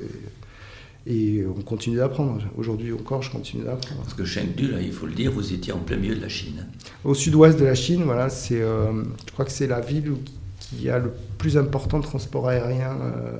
Et 1.06 1.44
on 1.46 1.62
continue 1.62 1.96
d'apprendre. 1.96 2.42
Aujourd'hui 2.56 2.92
encore, 2.92 3.22
je 3.22 3.30
continue 3.30 3.64
d'apprendre. 3.64 4.02
Parce 4.02 4.14
que 4.14 4.24
Chengdu, 4.24 4.68
là, 4.68 4.80
il 4.80 4.92
faut 4.92 5.06
le 5.06 5.14
dire, 5.14 5.30
vous 5.30 5.52
étiez 5.52 5.72
en 5.72 5.78
plein 5.78 5.96
milieu 5.96 6.16
de 6.16 6.20
la 6.20 6.28
Chine. 6.28 6.66
Au 7.04 7.14
sud-ouest 7.14 7.58
de 7.58 7.64
la 7.64 7.74
Chine, 7.74 8.02
voilà, 8.04 8.28
c'est, 8.28 8.60
euh, 8.60 9.04
je 9.26 9.32
crois 9.32 9.44
que 9.44 9.52
c'est 9.52 9.68
la 9.68 9.80
ville 9.80 10.14
qui 10.58 10.90
a 10.90 10.98
le 10.98 11.12
plus 11.38 11.56
important 11.56 12.00
transport 12.00 12.48
aérien 12.48 12.96
euh, 13.00 13.38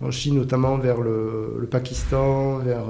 en 0.00 0.10
Chine, 0.10 0.36
notamment 0.36 0.78
vers 0.78 1.00
le, 1.00 1.68
Pakistan, 1.70 2.58
vers, 2.58 2.84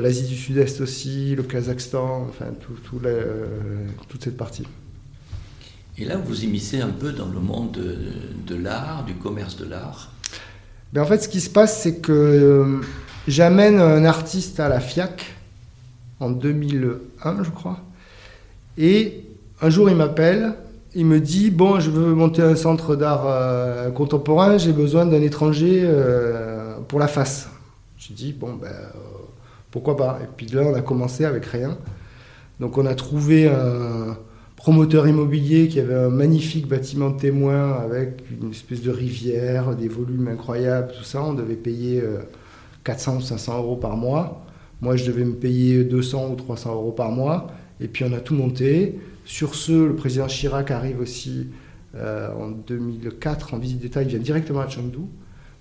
l'Asie 0.00 0.26
du 0.26 0.36
Sud-Est 0.36 0.80
aussi, 0.80 1.34
le 1.34 1.42
Kazakhstan, 1.42 2.26
enfin 2.28 2.46
tout, 2.60 3.00
toute 4.08 4.22
cette 4.24 4.36
partie. 4.36 4.66
Et 6.00 6.06
là, 6.06 6.16
vous 6.16 6.44
immiscez 6.44 6.80
un 6.80 6.88
peu 6.88 7.12
dans 7.12 7.28
le 7.28 7.40
monde 7.40 7.78
de, 8.46 8.54
l'art, 8.54 9.04
du 9.04 9.14
commerce 9.14 9.56
de 9.58 9.66
l'art. 9.66 10.10
En 10.96 11.04
fait, 11.04 11.18
ce 11.18 11.28
qui 11.28 11.40
se 11.40 11.50
passe, 11.50 11.82
c'est 11.82 11.96
que 11.96 12.80
j'amène 13.28 13.78
un 13.78 14.04
artiste 14.04 14.58
à 14.58 14.68
la 14.68 14.80
FIAC 14.80 15.24
en 16.18 16.30
2001, 16.30 17.44
je 17.44 17.50
crois. 17.50 17.78
Et 18.76 19.24
un 19.62 19.70
jour, 19.70 19.88
il 19.88 19.96
m'appelle, 19.96 20.54
il 20.94 21.06
me 21.06 21.20
dit 21.20 21.50
Bon, 21.50 21.80
je 21.80 21.90
veux 21.90 22.14
monter 22.14 22.42
un 22.42 22.56
centre 22.56 22.96
d'art 22.96 23.24
euh, 23.26 23.90
contemporain, 23.90 24.58
j'ai 24.58 24.72
besoin 24.72 25.06
d'un 25.06 25.22
étranger 25.22 25.82
euh, 25.84 26.78
pour 26.88 26.98
la 26.98 27.08
face. 27.08 27.48
Je 27.96 28.12
dis 28.12 28.32
Bon, 28.32 28.54
ben, 28.54 28.68
euh, 28.68 28.90
pourquoi 29.70 29.96
pas? 29.96 30.18
Et 30.22 30.28
puis 30.36 30.46
là, 30.46 30.62
on 30.62 30.74
a 30.74 30.80
commencé 30.80 31.24
avec 31.24 31.46
rien. 31.46 31.78
Donc, 32.58 32.76
on 32.78 32.86
a 32.86 32.94
trouvé 32.94 33.48
un 33.48 34.16
promoteur 34.60 35.08
immobilier 35.08 35.68
qui 35.68 35.80
avait 35.80 35.94
un 35.94 36.10
magnifique 36.10 36.68
bâtiment 36.68 37.12
témoin 37.12 37.72
avec 37.72 38.22
une 38.30 38.50
espèce 38.50 38.82
de 38.82 38.90
rivière, 38.90 39.74
des 39.74 39.88
volumes 39.88 40.28
incroyables, 40.28 40.92
tout 40.92 41.02
ça. 41.02 41.24
On 41.24 41.32
devait 41.32 41.54
payer 41.54 42.02
400 42.84 43.16
ou 43.16 43.20
500 43.22 43.56
euros 43.56 43.76
par 43.76 43.96
mois. 43.96 44.44
Moi, 44.82 44.96
je 44.96 45.06
devais 45.06 45.24
me 45.24 45.32
payer 45.32 45.82
200 45.84 46.32
ou 46.32 46.34
300 46.36 46.74
euros 46.74 46.92
par 46.92 47.10
mois. 47.10 47.46
Et 47.80 47.88
puis, 47.88 48.04
on 48.04 48.12
a 48.12 48.20
tout 48.20 48.34
monté. 48.34 48.98
Sur 49.24 49.54
ce, 49.54 49.72
le 49.72 49.94
président 49.94 50.26
Chirac 50.26 50.70
arrive 50.70 51.00
aussi 51.00 51.48
euh, 51.94 52.28
en 52.34 52.50
2004 52.50 53.54
en 53.54 53.58
visite 53.58 53.80
d'État. 53.80 54.02
Il 54.02 54.08
vient 54.08 54.18
directement 54.18 54.60
à 54.60 54.68
Chengdu. 54.68 54.98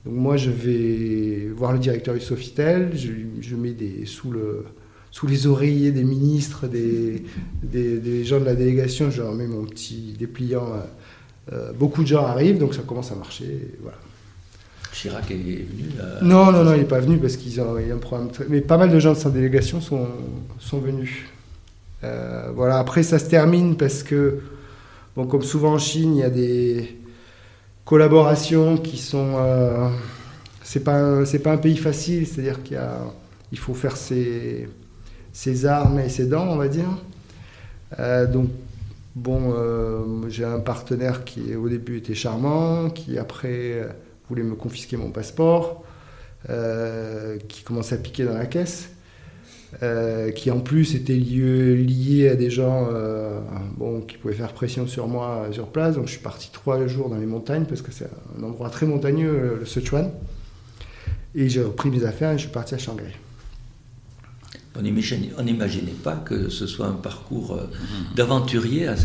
Donc, 0.06 0.14
moi, 0.14 0.36
je 0.36 0.52
vais 0.52 1.48
voir 1.56 1.72
le 1.72 1.80
directeur 1.80 2.16
du 2.16 2.20
Sofitel. 2.20 2.92
Je, 2.96 3.56
mets 3.56 3.72
des, 3.72 4.06
sous, 4.06 4.30
le, 4.30 4.66
sous 5.12 5.28
les 5.28 5.48
oreillers 5.48 5.92
des 5.92 6.04
ministres, 6.04 6.68
des, 6.68 7.24
des, 7.64 8.24
gens 8.24 8.40
de 8.40 8.46
la 8.46 8.56
délégation. 8.56 9.10
Je 9.10 9.22
leur 9.22 9.34
mets 9.34 9.48
mon 9.48 9.66
petit 9.66 10.16
dépliant. 10.18 10.68
Euh, 10.74 10.80
euh, 11.52 11.72
beaucoup 11.74 12.04
de 12.04 12.08
gens 12.08 12.26
arrivent, 12.26 12.60
donc 12.60 12.76
ça 12.76 12.84
commence 12.84 13.12
à 13.12 13.16
marcher. 13.16 13.74
voilà. 13.82 13.98
Chirac 14.94 15.32
est 15.32 15.36
venu 15.36 15.66
Non, 16.22 16.52
non, 16.52 16.64
non, 16.64 16.74
il 16.74 16.80
n'est 16.80 16.86
pas 16.86 17.00
venu 17.00 17.18
parce 17.18 17.38
qu'il 17.38 17.60
a, 17.60 17.64
a, 17.64 17.94
un 17.94 17.98
problème. 17.98 18.30
Mais 18.50 18.62
pas 18.62 18.78
mal 18.78 18.92
de 18.92 19.00
gens 19.00 19.14
de 19.14 19.18
sa 19.18 19.30
délégation 19.30 19.82
sont, 19.82 20.08
sont 20.60 20.80
venus. 20.80 21.26
Euh, 22.04 22.52
voilà, 22.54 22.80
après, 22.80 23.04
ça 23.04 23.20
se 23.20 23.30
termine 23.30 23.76
parce 23.76 24.04
que, 24.04 24.40
bon, 25.16 25.26
comme 25.26 25.44
souvent 25.44 25.74
en 25.74 25.80
Chine, 25.80 26.16
il 26.16 26.20
y 26.20 26.24
a 26.24 26.30
des 26.30 26.98
collaborations 27.86 28.78
qui 28.78 28.98
sont. 28.98 29.36
Euh, 29.38 29.90
c'est 30.64 30.84
pas, 30.84 31.26
c'est 31.26 31.40
pas 31.40 31.52
un 31.52 31.58
pays 31.58 31.78
facile, 31.78 32.28
c'est-à-dire 32.28 32.62
qu'il 32.64 32.80
il 33.52 33.58
faut 33.58 33.74
faire 33.74 33.98
ses, 33.98 34.70
ses 35.34 35.66
armes 35.66 36.00
et 36.00 36.10
ses 36.10 36.26
dents, 36.26 36.48
on 36.48 36.58
va 36.58 36.68
dire. 36.68 36.90
Euh, 38.00 38.26
donc, 38.26 38.50
bon, 39.16 39.54
j'ai 40.30 40.46
un 40.46 40.60
partenaire 40.60 41.24
qui 41.24 41.56
au 41.56 41.70
début 41.70 41.98
était 41.98 42.16
charmant, 42.16 42.90
qui 42.90 43.18
après 43.18 43.88
voulait 44.30 44.44
me 44.44 44.56
confisquer 44.56 44.96
mon 44.96 45.10
passeport, 45.10 45.84
euh, 46.50 47.38
qui 47.50 47.64
commençait 47.64 47.96
à 47.96 47.98
piquer 47.98 48.24
dans 48.24 48.34
la 48.34 48.46
caisse, 48.46 48.92
euh, 49.84 50.32
qui 50.32 50.52
en 50.52 50.60
plus 50.60 50.96
était 50.96 51.16
lié, 51.16 51.76
lié 51.76 52.30
à 52.30 52.36
des 52.36 52.50
gens 52.50 52.88
euh, 52.92 53.40
bon, 53.76 54.02
qui 54.02 54.18
pouvaient 54.18 54.34
faire 54.34 54.54
pression 54.54 54.88
sur 54.88 55.08
moi 55.08 55.48
sur 55.52 55.68
place. 55.68 55.96
Donc 55.96 56.06
je 56.06 56.12
suis 56.12 56.22
parti 56.22 56.50
trois 56.52 56.86
jours 56.88 57.10
dans 57.10 57.18
les 57.18 57.26
montagnes 57.26 57.66
parce 57.66 57.82
que 57.82 57.92
c'est 57.92 58.08
un 58.40 58.44
endroit 58.44 58.70
très 58.70 58.86
montagneux, 58.86 59.58
le 59.60 59.66
Sichuan. 59.66 60.12
Et 61.36 61.50
j'ai 61.50 61.62
repris 61.62 61.90
mes 61.90 62.06
affaires 62.06 62.32
et 62.32 62.38
je 62.38 62.44
suis 62.44 62.52
parti 62.52 62.74
à 62.74 62.78
Shanghai. 62.78 63.14
On 64.80 65.44
n'imaginait 65.44 65.92
pas 66.04 66.16
que 66.16 66.50
ce 66.50 66.68
soit 66.68 66.88
un 66.88 66.94
parcours 66.94 67.60
d'aventurier. 68.16 68.88
Ah, 68.88 68.96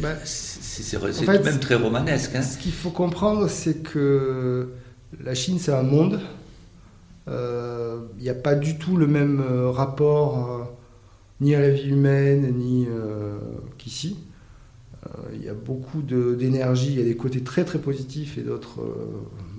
bah, 0.00 0.14
c'est 0.24 0.98
même 1.44 1.60
très 1.60 1.74
romanesque. 1.74 2.34
Hein. 2.34 2.42
Ce 2.42 2.58
qu'il 2.58 2.72
faut 2.72 2.90
comprendre, 2.90 3.48
c'est 3.48 3.82
que 3.82 4.70
la 5.22 5.34
Chine, 5.34 5.58
c'est 5.58 5.72
un 5.72 5.82
monde. 5.82 6.20
Il 7.26 7.32
euh, 7.32 7.98
n'y 8.20 8.28
a 8.28 8.34
pas 8.34 8.54
du 8.54 8.78
tout 8.78 8.96
le 8.96 9.08
même 9.08 9.40
euh, 9.40 9.70
rapport 9.70 10.52
euh, 10.52 10.64
ni 11.40 11.56
à 11.56 11.60
la 11.60 11.70
vie 11.70 11.88
humaine, 11.88 12.54
ni 12.56 12.86
qu'ici. 13.78 14.16
Il 15.34 15.44
y 15.44 15.48
a 15.48 15.54
beaucoup 15.54 16.02
d'énergie, 16.02 16.92
il 16.92 16.98
y 16.98 17.00
a 17.00 17.04
des 17.04 17.16
côtés 17.16 17.42
très 17.42 17.64
très 17.64 17.78
positifs 17.78 18.38
et 18.38 18.40
d'autres 18.40 18.80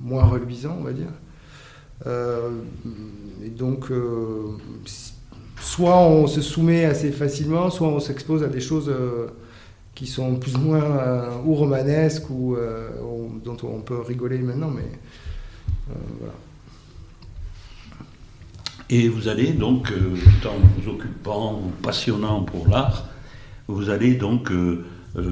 moins 0.02 0.26
reluisants, 0.26 0.76
on 0.80 0.84
va 0.84 0.92
dire. 0.92 1.08
Et 2.06 3.50
donc, 3.50 3.92
soit 5.60 5.98
on 5.98 6.28
se 6.28 6.42
soumet 6.42 6.86
assez 6.86 7.12
facilement, 7.12 7.70
soit 7.70 7.88
on 7.88 8.00
s'expose 8.00 8.44
à 8.44 8.48
des 8.48 8.62
choses 8.62 8.92
qui 9.98 10.06
sont 10.06 10.36
plus 10.36 10.56
ou 10.56 10.60
moins 10.60 10.84
euh, 10.84 11.30
ou 11.44 11.56
romanesques 11.56 12.30
ou 12.30 12.56
euh, 12.56 12.92
dont 13.44 13.58
on 13.64 13.82
peut 13.82 14.00
rigoler 14.00 14.38
maintenant, 14.38 14.70
mais 14.70 14.92
euh. 15.90 16.30
Et 18.92 19.10
vous 19.10 19.28
allez 19.28 19.54
donc, 19.54 19.92
tout 19.92 20.48
en 20.48 20.54
vous 20.78 20.92
occupant, 20.92 21.64
passionnant 21.82 22.44
pour 22.44 22.68
l'art, 22.68 23.06
vous 23.68 23.90
allez 23.90 24.14
donc 24.14 24.52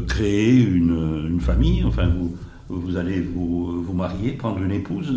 créer 0.07 0.59
une, 0.59 1.27
une, 1.29 1.39
famille, 1.39 1.83
enfin 1.85 2.07
vous, 2.07 2.35
vous 2.69 2.97
allez 2.97 3.21
vous, 3.21 3.83
vous, 3.83 3.93
marier, 3.93 4.31
prendre 4.31 4.61
une 4.61 4.71
épouse 4.71 5.13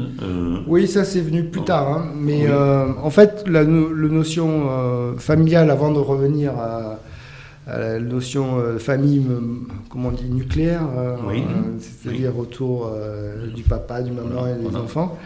Oui, 0.66 0.86
ça 0.86 1.04
c'est 1.04 1.20
venu 1.20 1.44
plus 1.44 1.62
tard. 1.62 1.88
Hein. 1.88 2.12
mais 2.16 2.46
en 2.50 3.10
fait, 3.10 3.44
la, 3.46 3.62
la 3.62 4.08
notion 4.08 5.16
familiale, 5.16 5.70
avant 5.70 5.92
de 5.92 5.98
revenir 5.98 6.52
à, 6.58 6.98
la 7.68 8.00
notion 8.00 8.58
euh, 8.58 8.78
famille, 8.78 9.26
comment 9.90 10.08
on 10.08 10.12
dit, 10.12 10.30
nucléaire, 10.30 10.82
euh, 10.96 11.16
euh, 11.28 11.42
c'est-à-dire 11.78 12.38
autour 12.38 12.90
du 13.54 13.62
papa, 13.62 14.02
du 14.02 14.10
maman 14.10 14.46
et 14.46 14.54
des 14.54 14.76
enfants. 14.76 15.18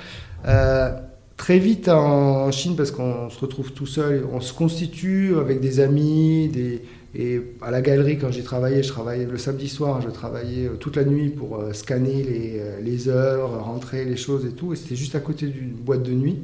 très 1.37 1.59
vite 1.59 1.89
en 1.89 2.51
Chine, 2.51 2.75
parce 2.77 2.91
qu'on 2.91 3.31
se 3.31 3.39
retrouve 3.39 3.73
tout 3.73 3.87
seul, 3.87 4.25
on 4.33 4.41
se 4.41 4.53
constitue 4.53 5.37
avec 5.39 5.61
des 5.61 5.81
amis, 5.81 6.49
des, 6.49 6.83
et 7.15 7.43
à 7.61 7.71
la 7.71 7.83
galerie, 7.83 8.19
quand 8.19 8.31
j'ai 8.31 8.43
travaillé, 8.43 8.83
je 8.83 8.89
travaillais 8.89 9.27
le 9.27 9.39
samedi 9.39 9.69
soir, 9.69 10.01
je 10.01 10.09
travaillais 10.09 10.71
toute 10.81 10.97
la 10.97 11.05
nuit 11.05 11.29
pour 11.29 11.63
scanner 11.73 12.23
les, 12.23 12.63
les, 12.83 13.09
heures, 13.09 13.65
rentrer 13.65 14.05
les 14.05 14.17
choses 14.17 14.47
et 14.47 14.53
tout. 14.53 14.73
Et 14.73 14.77
c'était 14.77 14.97
juste 14.97 15.15
à 15.15 15.21
côté 15.21 15.47
d'une 15.47 15.73
boîte 15.73 16.03
de 16.03 16.13
nuit 16.13 16.39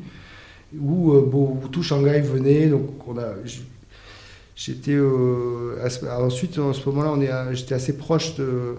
où, 0.78 1.12
où, 1.12 1.68
tout 1.72 1.82
Shanghai 1.82 2.20
venait. 2.20 2.66
Donc 2.66 2.90
J'étais 4.58 4.96
euh, 4.96 5.76
ensuite 6.20 6.58
en 6.58 6.72
ce 6.72 6.88
moment-là, 6.88 7.52
j'étais 7.52 7.76
assez 7.76 7.96
proche 7.96 8.34
de. 8.34 8.74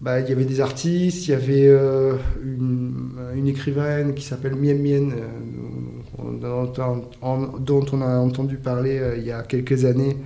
Bah, 0.00 0.18
il 0.18 0.28
y 0.28 0.32
avait 0.32 0.46
des 0.46 0.60
artistes, 0.60 1.28
il 1.28 1.30
y 1.30 1.34
avait 1.34 1.68
euh, 1.68 2.16
une, 2.42 3.46
écrivaine 3.46 4.14
qui 4.14 4.24
s'appelle 4.24 4.56
Mien 4.56 4.74
Mien, 4.74 5.10
euh, 5.12 6.72
dont, 7.60 7.86
on 7.92 8.02
a 8.02 8.18
entendu 8.18 8.56
parler 8.56 9.00
il 9.18 9.24
y 9.24 9.30
a 9.30 9.42
quelques 9.42 9.84
années, 9.84 10.16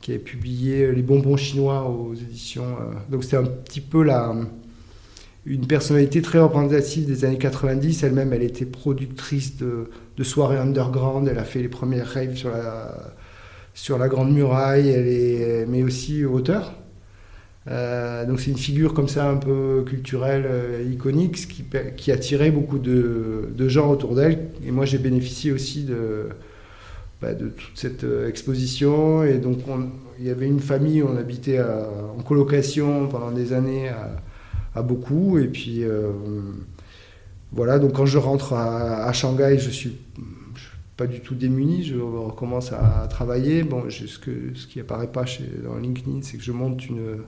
qui 0.00 0.14
a 0.14 0.18
publié 0.18 0.92
Les 0.92 1.02
bonbons 1.02 1.36
chinois 1.36 1.88
aux 1.88 2.14
éditions. 2.14 2.76
donc 3.10 3.24
c'était 3.24 3.36
un 3.36 3.44
petit 3.44 3.80
peu 3.80 4.02
la, 4.02 4.34
une 5.46 5.66
personnalité 5.66 6.22
très 6.22 6.38
représentative 6.38 7.06
des 7.06 7.24
années 7.24 7.38
90. 7.38 8.02
Elle-même, 8.02 8.32
elle 8.32 8.42
était 8.42 8.66
productrice 8.66 9.56
de, 9.56 9.90
de 10.16 10.24
soirées 10.24 10.58
underground, 10.58 11.28
elle 11.28 11.38
a 11.38 11.44
fait 11.44 11.60
les 11.60 11.68
premières 11.68 12.06
raves 12.06 12.36
sur 12.36 12.50
la 12.50 13.14
sur 13.72 13.98
la 13.98 14.08
Grande 14.08 14.32
Muraille, 14.32 14.88
elle 14.88 15.06
est, 15.06 15.66
mais 15.66 15.82
aussi 15.82 16.24
auteur. 16.24 16.74
Euh, 17.68 18.26
donc 18.26 18.40
c'est 18.40 18.50
une 18.50 18.58
figure 18.58 18.94
comme 18.94 19.08
ça 19.08 19.30
un 19.30 19.36
peu 19.36 19.84
culturelle, 19.86 20.44
euh, 20.46 20.84
iconique, 20.90 21.48
qui, 21.48 21.64
qui 21.96 22.10
attirait 22.10 22.50
beaucoup 22.50 22.78
de, 22.78 23.68
gens 23.68 23.90
autour 23.90 24.14
d'elle. 24.14 24.48
Et 24.66 24.70
moi 24.70 24.84
j'ai 24.86 24.98
bénéficié 24.98 25.52
aussi 25.52 25.84
de, 25.84 26.28
bah, 27.20 27.34
de 27.34 27.48
toute 27.48 27.76
cette 27.76 28.04
euh, 28.04 28.28
exposition. 28.28 29.24
Et 29.24 29.38
donc 29.38 29.58
il 30.18 30.26
y 30.26 30.30
avait 30.30 30.46
une 30.46 30.60
famille, 30.60 31.02
on 31.02 31.16
habitait 31.16 31.60
en 31.60 32.22
colocation 32.22 33.08
pendant 33.08 33.30
des 33.30 33.52
années 33.52 33.90
à, 34.74 34.82
beaucoup. 34.82 35.38
Et 35.38 35.48
puis 35.48 35.82
voilà, 37.52 37.78
donc 37.78 37.94
quand 37.94 38.06
je 38.06 38.18
rentre 38.18 38.52
à, 38.52 39.04
à 39.04 39.12
Shanghai, 39.12 39.58
je 39.58 39.70
suis 39.70 39.96
pas 41.00 41.06
du 41.06 41.20
tout 41.20 41.34
démuni, 41.34 41.82
je 41.82 41.96
recommence 41.96 42.72
à, 42.72 43.06
travailler. 43.08 43.62
Bon, 43.62 43.84
ce, 43.88 44.18
que, 44.18 44.54
ce 44.54 44.66
qui 44.66 44.80
apparaît 44.80 45.10
pas 45.10 45.24
chez, 45.24 45.44
dans 45.64 45.78
LinkedIn, 45.78 46.20
c'est 46.20 46.36
que 46.36 46.42
je 46.42 46.52
monte 46.52 46.86
une, 46.88 47.22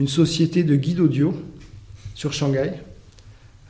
une 0.00 0.08
société 0.08 0.64
de 0.64 0.74
guide 0.74 0.98
audio 0.98 1.32
sur 2.16 2.32
Shanghai 2.32 2.72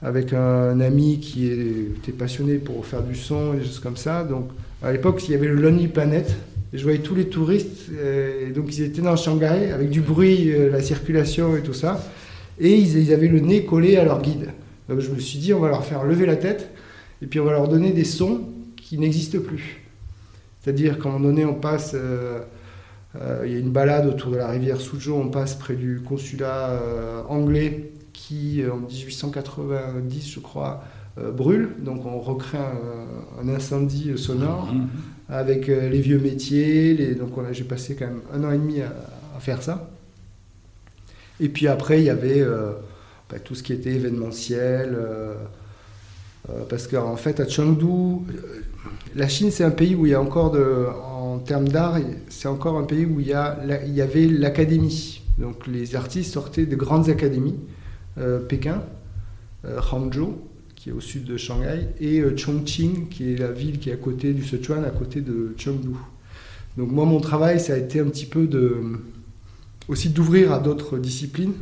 avec 0.01 0.33
un 0.33 0.81
ami 0.81 1.21
qui 1.21 1.47
était 1.47 2.13
passionné 2.13 2.57
pour 2.57 2.87
faire 2.87 3.03
du 3.03 3.15
son 3.15 3.53
et 3.53 3.59
des 3.59 3.65
choses 3.65 3.81
comme 3.81 3.99
ça. 3.99 4.25
Donc 4.25 4.49
à 4.83 4.93
l'époque, 4.93 5.27
il 5.29 5.33
y 5.33 5.35
avait 5.35 5.49
le 5.49 5.55
Lonely 5.55 5.89
Planet. 5.89 6.35
Et 6.73 6.79
je 6.79 6.85
voyais 6.85 7.01
tous 7.01 7.17
les 7.17 7.29
touristes, 7.29 7.89
euh, 7.93 8.49
et 8.49 8.53
donc 8.53 8.67
ils 8.69 8.85
étaient 8.85 9.03
dans 9.03 9.17
Shanghai 9.17 9.73
avec 9.73 9.91
du 9.91 10.01
bruit, 10.01 10.53
euh, 10.53 10.71
la 10.71 10.81
circulation 10.81 11.57
et 11.57 11.63
tout 11.63 11.73
ça. 11.73 12.01
Et 12.61 12.77
ils, 12.77 13.13
avaient 13.13 13.27
le 13.27 13.41
nez 13.41 13.65
collé 13.65 13.97
à 13.97 14.05
leur 14.05 14.23
guide. 14.23 14.51
Donc 14.89 15.01
je 15.01 15.11
me 15.11 15.19
suis 15.19 15.41
dit, 15.41 15.53
on 15.53 15.59
va 15.59 15.69
leur 15.69 15.85
faire 15.85 16.05
lever 16.05 16.27
la 16.27 16.37
tête 16.37 16.71
et 17.23 17.27
puis 17.27 17.41
on 17.41 17.45
va 17.45 17.53
leur 17.53 17.67
donner 17.67 17.91
des 17.93 18.05
sons 18.05 18.43
qui 18.77 18.99
n'existe 18.99 19.39
plus. 19.39 19.81
C'est-à-dire 20.61 20.99
qu'à 20.99 21.09
un 21.09 21.13
moment 21.13 21.27
donné, 21.27 21.45
on 21.45 21.55
passe, 21.55 21.93
euh, 21.95 22.41
euh, 23.17 23.43
il 23.47 23.53
y 23.53 23.57
a 23.57 23.59
une 23.59 23.71
balade 23.71 24.07
autour 24.07 24.31
de 24.31 24.37
la 24.37 24.49
rivière 24.49 24.81
Suzhou, 24.81 25.15
on 25.15 25.29
passe 25.29 25.55
près 25.55 25.75
du 25.75 26.03
consulat 26.03 26.71
euh, 26.71 27.23
anglais 27.29 27.93
qui, 28.13 28.63
en 28.71 28.77
1890, 28.77 30.31
je 30.31 30.41
crois, 30.41 30.85
brûle. 31.17 31.71
Donc 31.81 32.07
on 32.07 32.19
recrée 32.21 32.59
un, 32.59 33.49
incendie 33.49 34.13
sonore 34.17 34.73
mmh. 34.73 34.89
avec 35.29 35.67
les 35.67 36.01
vieux 36.01 36.19
métiers. 36.19 36.95
Les, 36.95 37.15
donc 37.15 37.33
j'ai 37.53 37.65
passé 37.65 37.97
quand 37.97 38.07
même 38.07 38.21
un 38.33 38.45
an 38.45 38.53
et 38.53 38.59
demi 38.59 38.81
à, 38.81 38.93
faire 39.41 39.63
ça. 39.63 39.91
Et 41.41 41.49
puis 41.49 41.67
après, 41.67 42.01
il 42.01 42.05
y 42.05 42.11
avait 42.11 42.45
bah, 43.31 43.39
tout 43.39 43.55
ce 43.55 43.63
qui 43.63 43.73
était 43.73 43.93
événementiel. 43.93 44.99
parce 46.69 46.87
qu'en 46.87 47.17
fait, 47.17 47.41
à 47.41 47.49
Chengdu, 47.49 48.21
la 49.17 49.29
Chine, 49.29 49.51
c'est 49.51 49.65
un 49.65 49.71
pays 49.71 49.95
où 49.95 50.07
il 50.07 50.13
y 50.13 50.15
a 50.15 50.21
encore, 50.21 50.51
de, 50.51 50.87
en 51.13 51.39
termes 51.39 51.69
d'art, 51.69 51.99
c'est 52.29 52.49
encore 52.49 52.79
un 52.79 52.85
pays 52.85 53.05
où 53.05 53.21
il 53.21 53.27
y, 53.27 53.33
a, 53.33 53.59
il 53.87 53.95
y 53.95 54.03
avait 54.03 54.27
l'académie. 54.27 55.23
Donc 55.39 55.67
les 55.67 55.97
artistes 55.97 56.33
sortaient 56.33 56.67
de 56.67 56.77
grandes 56.77 57.09
académies, 57.09 57.59
euh, 58.19 58.39
Pékin, 58.39 58.83
euh, 59.65 59.81
Hangzhou, 59.91 60.39
qui 60.81 60.89
est 60.89 60.93
au 60.93 61.01
sud 61.01 61.25
de 61.25 61.37
Shanghai, 61.37 61.89
et 62.01 62.21
euh, 62.21 62.35
Chongqing, 62.35 63.09
qui 63.09 63.35
est 63.35 63.37
la 63.37 63.53
ville 63.53 63.79
qui 63.79 63.91
est 63.91 63.93
à 63.93 63.97
côté 63.97 64.33
du 64.33 64.43
Sichuan, 64.43 64.83
à 64.85 64.91
côté 64.91 65.21
de 65.21 65.55
Chengdu. 65.59 65.91
Donc 66.79 66.91
moi, 66.91 67.05
mon 67.05 67.21
travail, 67.21 67.61
ça 67.61 67.75
a 67.75 67.77
été 67.77 68.01
un 68.01 68.07
petit 68.07 68.25
peu 68.25 68.49
aussi 69.89 70.09
d'ouvrir 70.09 70.53
à 70.53 70.59
d'autres 70.59 70.99
disciplines. 70.99 71.53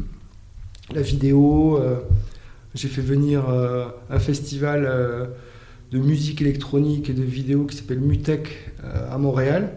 La 0.94 1.02
vidéo, 1.02 1.80
j'ai 2.74 2.88
fait 2.88 3.00
venir 3.00 3.44
un 3.48 4.18
festival 4.18 4.86
de 5.90 5.98
musique 5.98 6.42
électronique 6.42 7.08
et 7.10 7.14
de 7.14 7.22
vidéo 7.22 7.64
qui 7.64 7.76
s'appelle 7.76 8.00
Mutech 8.00 8.72
euh, 8.84 9.14
à 9.14 9.18
Montréal. 9.18 9.70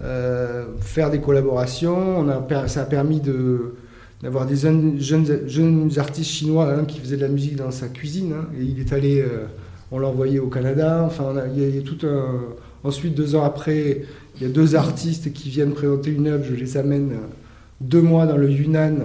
Euh, 0.00 0.66
faire 0.80 1.10
des 1.10 1.20
collaborations, 1.20 2.18
on 2.18 2.28
a, 2.28 2.68
ça 2.68 2.82
a 2.82 2.84
permis 2.84 3.20
de, 3.20 3.74
d'avoir 4.22 4.46
des 4.46 4.56
jeunes, 4.56 5.90
artistes 5.96 6.30
chinois 6.30 6.72
hein, 6.72 6.84
qui 6.84 7.00
faisaient 7.00 7.16
de 7.16 7.22
la 7.22 7.28
musique 7.28 7.56
dans 7.56 7.70
sa 7.70 7.88
cuisine. 7.88 8.32
Hein, 8.32 8.46
et 8.58 8.62
il 8.62 8.78
est 8.78 8.92
allé, 8.92 9.20
euh, 9.20 9.46
on 9.90 9.98
l'a 9.98 10.08
envoyé 10.08 10.38
au 10.38 10.48
Canada. 10.48 11.02
Enfin, 11.04 11.34
il, 11.54 11.76
y 11.76 11.78
a, 11.78 11.82
tout 11.82 12.06
un. 12.06 12.40
Ensuite, 12.84 13.14
deux 13.14 13.34
ans 13.34 13.44
après, 13.44 14.02
il 14.36 14.42
y 14.42 14.46
a 14.46 14.48
deux 14.48 14.74
artistes 14.74 15.32
qui 15.32 15.50
viennent 15.50 15.72
présenter 15.72 16.10
une 16.10 16.28
œuvre. 16.28 16.44
Je 16.44 16.54
les 16.54 16.76
amène 16.76 17.16
deux 17.80 18.02
mois 18.02 18.26
dans 18.26 18.36
le 18.36 18.50
Yunnan, 18.50 18.96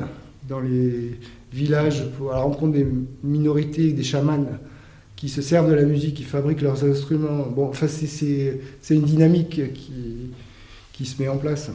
dans 0.48 0.60
les 0.60 1.20
villages, 1.52 2.06
pour, 2.18 2.32
à 2.32 2.36
la 2.36 2.42
rencontre 2.42 2.74
des 2.74 2.88
minorités, 3.24 3.94
des 3.94 4.04
chamans 4.04 4.46
qui 5.16 5.30
se 5.30 5.42
servent 5.42 5.70
de 5.70 5.76
la 5.76 5.84
musique, 5.84 6.16
qui 6.16 6.24
fabriquent 6.24 6.62
leurs 6.62 6.84
instruments. 6.84 7.48
Bon, 7.48 7.70
enfin, 7.70 7.88
c'est 7.88 8.60
une 8.92 9.02
dynamique 9.02 9.62
qui 10.94 11.06
se 11.06 11.22
met 11.22 11.28
en 11.28 11.38
place. 11.38 11.72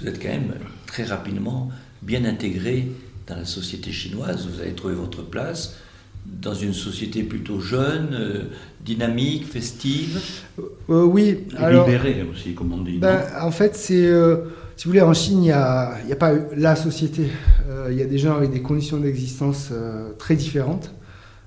Vous 0.00 0.08
êtes 0.08 0.20
quand 0.22 0.28
même 0.28 0.54
très 0.86 1.04
rapidement 1.04 1.70
bien 2.02 2.24
intégré 2.24 2.88
dans 3.26 3.36
la 3.36 3.44
société 3.44 3.92
chinoise. 3.92 4.48
Vous 4.52 4.60
avez 4.60 4.72
trouvé 4.72 4.94
votre 4.94 5.22
place 5.22 5.76
dans 6.24 6.54
une 6.54 6.72
société 6.72 7.22
plutôt 7.22 7.60
jeune, 7.60 8.10
euh, 8.12 8.42
dynamique, 8.80 9.46
festive. 9.46 10.20
Euh, 10.58 11.02
oui. 11.04 11.40
Alors, 11.56 11.86
libérée 11.86 12.24
aussi, 12.30 12.54
comme 12.54 12.72
on 12.72 12.82
dit. 12.82 12.98
Ben, 12.98 13.22
en 13.40 13.50
fait, 13.50 13.74
c'est. 13.76 14.06
Euh, 14.06 14.36
si 14.76 14.84
vous 14.84 14.90
voulez, 14.90 15.02
en 15.02 15.14
Chine, 15.14 15.38
il 15.38 15.46
n'y 15.46 15.50
a, 15.50 15.94
a, 16.10 16.16
pas 16.16 16.32
la 16.56 16.76
société. 16.76 17.26
Il 17.90 17.96
y 17.96 18.02
a 18.02 18.06
des 18.06 18.18
gens 18.18 18.34
avec 18.36 18.50
des 18.50 18.62
conditions 18.62 18.96
d'existence 18.96 19.70
très 20.18 20.34
différentes. 20.34 20.90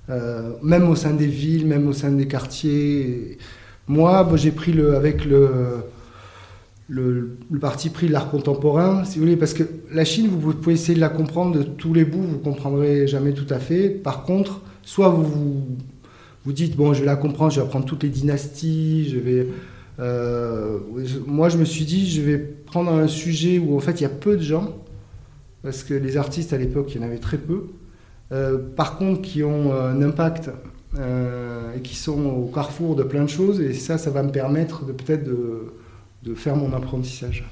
Euh, 0.09 0.51
même 0.61 0.87
au 0.87 0.95
sein 0.95 1.13
des 1.13 1.25
villes, 1.25 1.65
même 1.65 1.87
au 1.87 1.93
sein 1.93 2.11
des 2.11 2.27
quartiers. 2.27 3.37
Moi, 3.87 4.27
j'ai 4.35 4.51
pris 4.51 4.71
le, 4.71 4.95
avec 4.95 5.25
le, 5.25 5.49
le, 6.87 7.37
parti 7.59 7.89
pris 7.89 8.07
de 8.07 8.11
l'art 8.11 8.29
contemporain, 8.29 9.03
si 9.05 9.17
vous 9.17 9.25
voulez, 9.25 9.37
parce 9.37 9.53
que 9.53 9.63
la 9.91 10.05
Chine, 10.05 10.27
vous, 10.27 10.53
pouvez 10.53 10.73
essayer 10.73 10.95
de 10.95 10.99
la 10.99 11.09
comprendre 11.09 11.57
de 11.57 11.63
tous 11.63 11.93
les 11.93 12.05
bouts, 12.05 12.21
vous 12.21 12.37
ne 12.37 12.43
comprendrez 12.43 13.07
jamais 13.07 13.33
tout 13.33 13.51
à 13.51 13.59
fait. 13.59 13.89
Par 13.89 14.23
contre, 14.23 14.61
soit 14.83 15.09
vous 15.09 15.65
vous 16.45 16.53
dites, 16.53 16.75
bon, 16.75 16.93
je 16.93 16.99
vais 16.99 17.07
la 17.07 17.15
comprendre, 17.15 17.51
je 17.51 17.59
vais 17.59 17.65
apprendre 17.65 17.85
toutes 17.85 18.03
les 18.03 18.09
dynasties, 18.09 19.09
je 19.09 19.17
vais... 19.17 19.47
Euh, 19.99 20.77
moi, 21.25 21.49
je 21.49 21.57
me 21.57 21.65
suis 21.65 21.85
dit, 21.85 22.07
je 22.09 22.21
vais 22.21 22.37
prendre 22.37 22.91
un 22.91 23.07
sujet 23.07 23.57
où, 23.57 23.75
en 23.75 23.79
fait, 23.79 23.99
il 23.99 24.03
y 24.03 24.05
a 24.05 24.09
peu 24.09 24.37
de 24.37 24.43
gens, 24.43 24.77
parce 25.63 25.83
que 25.83 25.95
les 25.95 26.17
artistes, 26.17 26.53
à 26.53 26.57
l'époque, 26.57 26.93
il 26.93 27.01
y 27.01 27.03
en 27.03 27.07
avait 27.07 27.17
très 27.17 27.37
peu. 27.37 27.67
Euh, 28.31 28.57
par 28.75 28.97
contre 28.97 29.21
qui 29.21 29.43
ont 29.43 29.71
un 29.71 30.01
impact 30.01 30.49
euh, 30.97 31.75
et 31.75 31.81
qui 31.81 31.95
sont 31.95 32.25
au 32.25 32.47
carrefour 32.47 32.95
de 32.95 33.03
plein 33.03 33.23
de 33.23 33.29
choses. 33.29 33.61
Et 33.61 33.73
ça, 33.73 33.97
ça 33.97 34.09
va 34.09 34.23
me 34.23 34.31
permettre 34.31 34.85
de 34.85 34.91
peut-être 34.91 35.23
de, 35.23 35.73
faire 36.33 36.55
mon 36.55 36.73
apprentissage. 36.73 37.43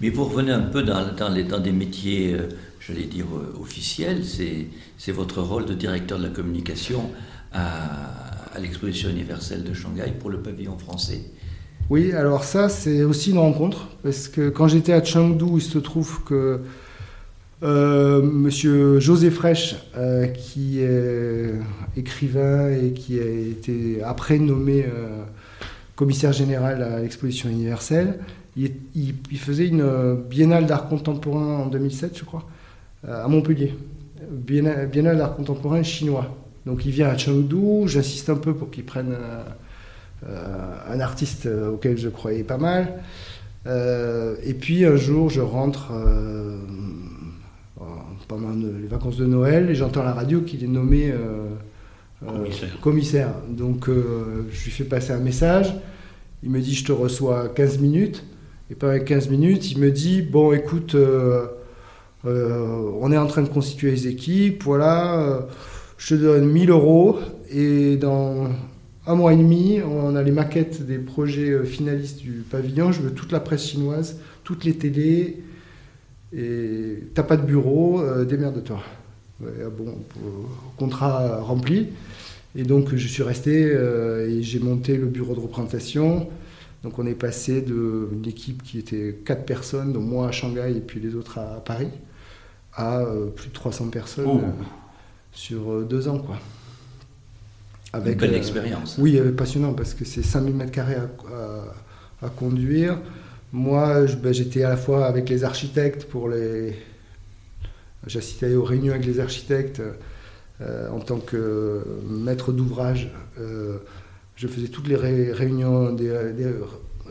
Mais 0.00 0.10
vous 0.10 0.24
revenez 0.24 0.52
un 0.52 0.60
peu 0.60 0.82
dans, 0.82 1.12
dans, 1.14 1.28
les, 1.28 1.42
dans 1.42 1.58
des 1.58 1.72
métiers, 1.72 2.36
je 2.78 2.92
j'allais 2.92 3.06
dire, 3.06 3.26
officiels. 3.60 4.22
C'est 4.24 5.12
votre 5.12 5.42
rôle 5.42 5.66
de 5.66 5.74
directeur 5.74 6.18
de 6.18 6.24
la 6.24 6.30
communication 6.30 7.10
à, 7.52 8.54
à 8.54 8.60
l'exposition 8.60 9.10
universelle 9.10 9.64
de 9.64 9.74
Shanghai 9.74 10.12
pour 10.18 10.30
le 10.30 10.40
pavillon 10.40 10.78
français. 10.78 11.22
Oui, 11.90 12.12
alors 12.12 12.44
ça, 12.44 12.68
c'est 12.68 13.02
aussi 13.02 13.30
une 13.30 13.38
rencontre. 13.38 13.88
Parce 14.02 14.28
que 14.28 14.50
quand 14.50 14.68
j'étais 14.68 14.92
à 14.92 15.02
Chengdu, 15.02 15.46
il 15.56 15.62
se 15.62 15.78
trouve 15.78 16.22
que 16.24 16.60
euh, 17.62 18.22
monsieur 18.22 19.00
José 19.00 19.30
Frêche, 19.30 19.74
euh, 19.96 20.26
qui 20.26 20.80
est 20.80 21.54
écrivain 21.96 22.70
et 22.70 22.92
qui 22.92 23.18
a 23.18 23.24
été 23.24 24.02
après 24.02 24.38
nommé 24.38 24.84
euh, 24.84 25.24
commissaire 25.98 26.32
général 26.32 26.80
à 26.80 27.00
l'exposition 27.00 27.50
universelle, 27.50 28.20
il, 28.56 29.14
faisait 29.36 29.66
une 29.66 30.14
biennale 30.14 30.66
d'art 30.66 30.88
contemporain 30.88 31.58
en 31.58 31.66
2007, 31.66 32.16
je 32.16 32.24
crois, 32.24 32.44
à 33.06 33.26
Montpellier. 33.26 33.74
Biennale, 34.30 35.18
d'art 35.18 35.34
contemporain 35.34 35.82
chinois. 35.82 36.36
Donc 36.66 36.86
il 36.86 36.92
vient 36.92 37.08
à 37.08 37.18
Chengdu, 37.18 37.88
j'insiste 37.88 38.30
un 38.30 38.36
peu 38.36 38.54
pour 38.54 38.70
qu'il 38.70 38.84
prenne 38.84 39.16
un 40.24 41.00
artiste 41.00 41.46
auquel 41.46 41.98
je 41.98 42.08
croyais 42.08 42.44
pas 42.44 42.58
mal. 42.58 42.94
et 43.66 44.54
puis 44.54 44.84
un 44.84 44.96
jour, 44.96 45.30
je 45.30 45.40
rentre 45.40 45.92
pendant 48.28 48.50
les 48.50 48.86
vacances 48.86 49.16
de 49.16 49.26
Noël 49.26 49.70
et 49.70 49.74
j'entends 49.74 50.04
la 50.04 50.12
radio 50.12 50.42
qu'il 50.42 50.62
est 50.62 50.68
nommé 50.68 51.10
euh, 51.10 51.48
euh, 52.26 52.46
commissaire. 52.82 53.32
Donc 53.48 53.88
euh, 53.88 54.46
je 54.50 54.64
lui 54.64 54.70
fais 54.70 54.84
passer 54.84 55.12
un 55.12 55.20
message. 55.20 55.74
Il 56.42 56.50
me 56.50 56.60
dit 56.60 56.74
je 56.74 56.84
te 56.84 56.92
reçois 56.92 57.48
15 57.48 57.78
minutes. 57.78 58.24
Et 58.70 58.74
pendant 58.74 58.98
15 59.02 59.30
minutes, 59.30 59.70
il 59.72 59.78
me 59.78 59.90
dit 59.90 60.22
bon 60.22 60.52
écoute, 60.52 60.94
on 62.24 63.12
est 63.12 63.16
en 63.16 63.26
train 63.26 63.42
de 63.42 63.48
constituer 63.48 63.90
les 63.90 64.08
équipes, 64.08 64.62
voilà, 64.62 65.46
je 65.96 66.14
te 66.14 66.20
donne 66.20 66.46
1000 66.46 66.68
euros 66.68 67.18
et 67.50 67.96
dans 67.96 68.50
un 69.06 69.14
mois 69.14 69.32
et 69.32 69.36
demi, 69.36 69.80
on 69.80 70.14
a 70.16 70.22
les 70.22 70.32
maquettes 70.32 70.84
des 70.84 70.98
projets 70.98 71.64
finalistes 71.64 72.18
du 72.18 72.44
pavillon. 72.50 72.92
Je 72.92 73.00
veux 73.00 73.12
toute 73.12 73.32
la 73.32 73.40
presse 73.40 73.66
chinoise, 73.66 74.20
toutes 74.44 74.64
les 74.64 74.74
télés, 74.74 75.42
et 76.32 77.04
t'as 77.14 77.22
pas 77.22 77.36
de 77.36 77.46
bureau, 77.46 78.00
euh, 78.00 78.24
démerde-toi. 78.24 78.80
Ah 79.42 79.68
bon, 79.70 79.96
contrat 80.76 81.40
rempli. 81.40 81.88
Et 82.56 82.64
donc 82.64 82.94
je 82.94 83.06
suis 83.06 83.22
resté 83.22 83.70
euh, 83.72 84.28
et 84.28 84.42
j'ai 84.42 84.58
monté 84.58 84.96
le 84.96 85.06
bureau 85.06 85.34
de 85.34 85.40
représentation. 85.40 86.28
Donc 86.82 86.98
on 86.98 87.06
est 87.06 87.14
passé 87.14 87.60
d'une 87.60 88.24
équipe 88.26 88.62
qui 88.62 88.78
était 88.78 89.20
quatre 89.24 89.44
personnes, 89.44 89.92
dont 89.92 90.00
moi 90.00 90.28
à 90.28 90.32
Shanghai 90.32 90.72
et 90.76 90.80
puis 90.80 91.00
les 91.00 91.14
autres 91.14 91.38
à, 91.38 91.62
Paris, 91.64 91.88
à 92.74 93.00
euh, 93.00 93.26
plus 93.26 93.48
de 93.48 93.52
300 93.52 93.88
personnes 93.88 94.26
oh. 94.26 94.40
sur 95.32 95.82
deux 95.82 96.08
ans. 96.08 96.18
Quoi. 96.18 96.38
Avec, 97.92 98.14
Une 98.14 98.20
belle 98.20 98.34
expérience. 98.34 98.96
Oui, 98.98 99.18
passionnant 99.36 99.72
parce 99.72 99.94
que 99.94 100.04
c'est 100.04 100.22
5000 100.22 100.54
mètres 100.54 100.72
carrés 100.72 100.96
à 102.22 102.28
conduire. 102.28 102.98
Moi, 103.52 104.04
ben, 104.22 104.32
j'étais 104.32 104.62
à 104.62 104.68
la 104.68 104.76
fois 104.76 105.06
avec 105.06 105.28
les 105.28 105.44
architectes 105.44 106.04
pour 106.04 106.28
les. 106.28 106.74
J'assistais 108.08 108.54
aux 108.54 108.64
réunions 108.64 108.94
avec 108.94 109.06
les 109.06 109.20
architectes 109.20 109.82
euh, 110.60 110.90
en 110.90 110.98
tant 110.98 111.18
que 111.18 111.84
maître 112.08 112.52
d'ouvrage. 112.52 113.10
Euh, 113.38 113.78
je 114.34 114.48
faisais 114.48 114.68
toutes 114.68 114.88
les 114.88 114.96
réunions 114.96 115.94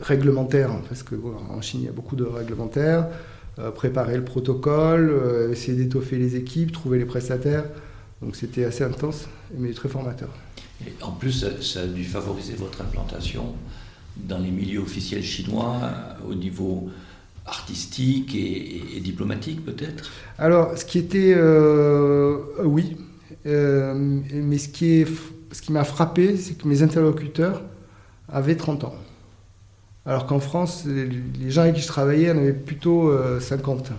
réglementaires, 0.00 0.70
parce 0.88 1.02
qu'en 1.02 1.60
Chine, 1.60 1.80
il 1.82 1.86
y 1.86 1.88
a 1.88 1.92
beaucoup 1.92 2.16
de 2.16 2.24
réglementaires. 2.24 3.06
Euh, 3.58 3.70
préparer 3.70 4.16
le 4.16 4.24
protocole, 4.24 5.50
essayer 5.52 5.76
d'étoffer 5.76 6.16
les 6.16 6.36
équipes, 6.36 6.72
trouver 6.72 6.98
les 6.98 7.04
prestataires. 7.04 7.64
Donc 8.20 8.34
c'était 8.34 8.64
assez 8.64 8.82
intense, 8.82 9.28
mais 9.56 9.72
très 9.72 9.88
formateur. 9.88 10.30
Et 10.86 10.92
en 11.02 11.12
plus, 11.12 11.46
ça 11.60 11.80
a 11.80 11.86
dû 11.86 12.04
favoriser 12.04 12.54
votre 12.54 12.80
implantation 12.82 13.54
dans 14.16 14.38
les 14.38 14.50
milieux 14.50 14.80
officiels 14.80 15.22
chinois 15.22 15.78
au 16.28 16.34
niveau 16.34 16.88
artistique 17.48 18.34
et, 18.34 19.00
diplomatique 19.00 19.64
peut-être 19.64 20.10
Alors, 20.38 20.76
ce 20.76 20.84
qui 20.84 20.98
était... 20.98 21.34
Euh, 21.36 22.38
oui, 22.64 22.96
euh, 23.46 23.94
mais 23.94 24.58
ce 24.58 24.68
qui, 24.68 25.00
est, 25.00 25.06
ce 25.52 25.62
qui 25.62 25.72
m'a 25.72 25.84
frappé, 25.84 26.36
c'est 26.36 26.54
que 26.58 26.68
mes 26.68 26.82
interlocuteurs 26.82 27.62
avaient 28.28 28.56
30 28.56 28.84
ans. 28.84 28.94
Alors 30.04 30.26
qu'en 30.26 30.40
France, 30.40 30.84
les 30.86 31.50
gens 31.50 31.62
avec 31.62 31.74
qui 31.74 31.82
je 31.82 31.86
travaillais 31.86 32.30
en 32.30 32.38
avaient 32.38 32.52
plutôt 32.52 33.12
50. 33.40 33.92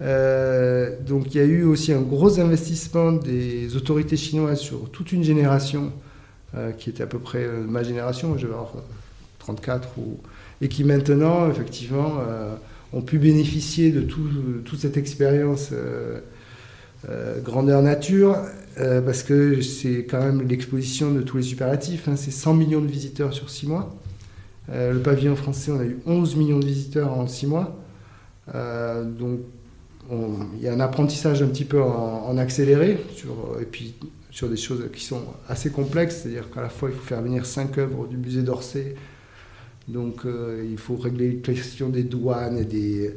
Euh, 0.00 0.96
donc 1.06 1.32
il 1.32 1.38
y 1.38 1.40
a 1.40 1.44
eu 1.44 1.62
aussi 1.62 1.92
un 1.92 2.00
gros 2.00 2.40
investissement 2.40 3.12
des 3.12 3.76
autorités 3.76 4.16
chinoises 4.16 4.58
sur 4.58 4.90
toute 4.90 5.12
une 5.12 5.22
génération 5.22 5.92
qui 6.76 6.90
était 6.90 7.04
à 7.04 7.06
peu 7.06 7.18
près 7.18 7.46
ma 7.46 7.82
génération, 7.82 8.36
je 8.36 8.46
vais 8.46 8.52
avoir 8.52 8.74
34, 9.38 9.88
ou, 9.96 10.18
et 10.62 10.68
qui 10.68 10.84
maintenant, 10.84 11.50
effectivement, 11.50 12.20
ont 12.92 13.02
pu 13.02 13.18
bénéficier 13.18 13.90
de 13.90 14.00
toute 14.00 14.78
cette 14.78 14.96
expérience 14.96 15.72
grandeur 17.44 17.82
nature, 17.82 18.36
parce 18.76 19.22
que 19.24 19.60
c'est 19.60 20.06
quand 20.08 20.20
même 20.20 20.46
l'exposition 20.48 21.10
de 21.10 21.20
tous 21.20 21.36
les 21.38 21.42
superlatifs. 21.42 22.08
Hein, 22.08 22.16
c'est 22.16 22.30
100 22.30 22.54
millions 22.54 22.80
de 22.80 22.86
visiteurs 22.86 23.34
sur 23.34 23.50
6 23.50 23.66
mois. 23.66 23.94
le 24.72 24.98
pavillon 24.98 25.34
français, 25.34 25.72
on 25.72 25.80
a 25.80 25.84
eu 25.84 25.98
11 26.06 26.36
millions 26.36 26.60
de 26.60 26.66
visiteurs 26.66 27.12
en 27.12 27.26
6 27.26 27.46
mois. 27.48 27.76
donc 28.54 29.40
il 30.10 30.62
y 30.62 30.68
a 30.68 30.72
un 30.72 30.80
apprentissage 30.80 31.42
un 31.42 31.48
petit 31.48 31.64
peu 31.64 31.82
en, 31.82 32.36
accéléré, 32.38 32.98
et 33.60 33.64
puis 33.64 33.94
sur 34.30 34.48
des 34.48 34.56
choses 34.56 34.88
qui 34.92 35.04
sont 35.04 35.22
assez 35.48 35.70
complexes, 35.70 36.20
c'est-à-dire 36.22 36.50
qu'à 36.50 36.62
la 36.62 36.68
fois 36.68 36.88
il 36.90 36.94
faut 36.94 37.02
faire 37.02 37.22
venir 37.22 37.46
cinq 37.46 37.78
œuvres 37.78 38.06
du 38.06 38.16
musée 38.16 38.42
d'Orsay, 38.42 38.94
donc 39.88 40.24
euh, 40.24 40.64
il 40.70 40.78
faut 40.78 40.96
régler 40.96 41.28
les 41.30 41.36
questions 41.36 41.88
des 41.88 42.02
douanes 42.02 42.64
des, 42.64 43.14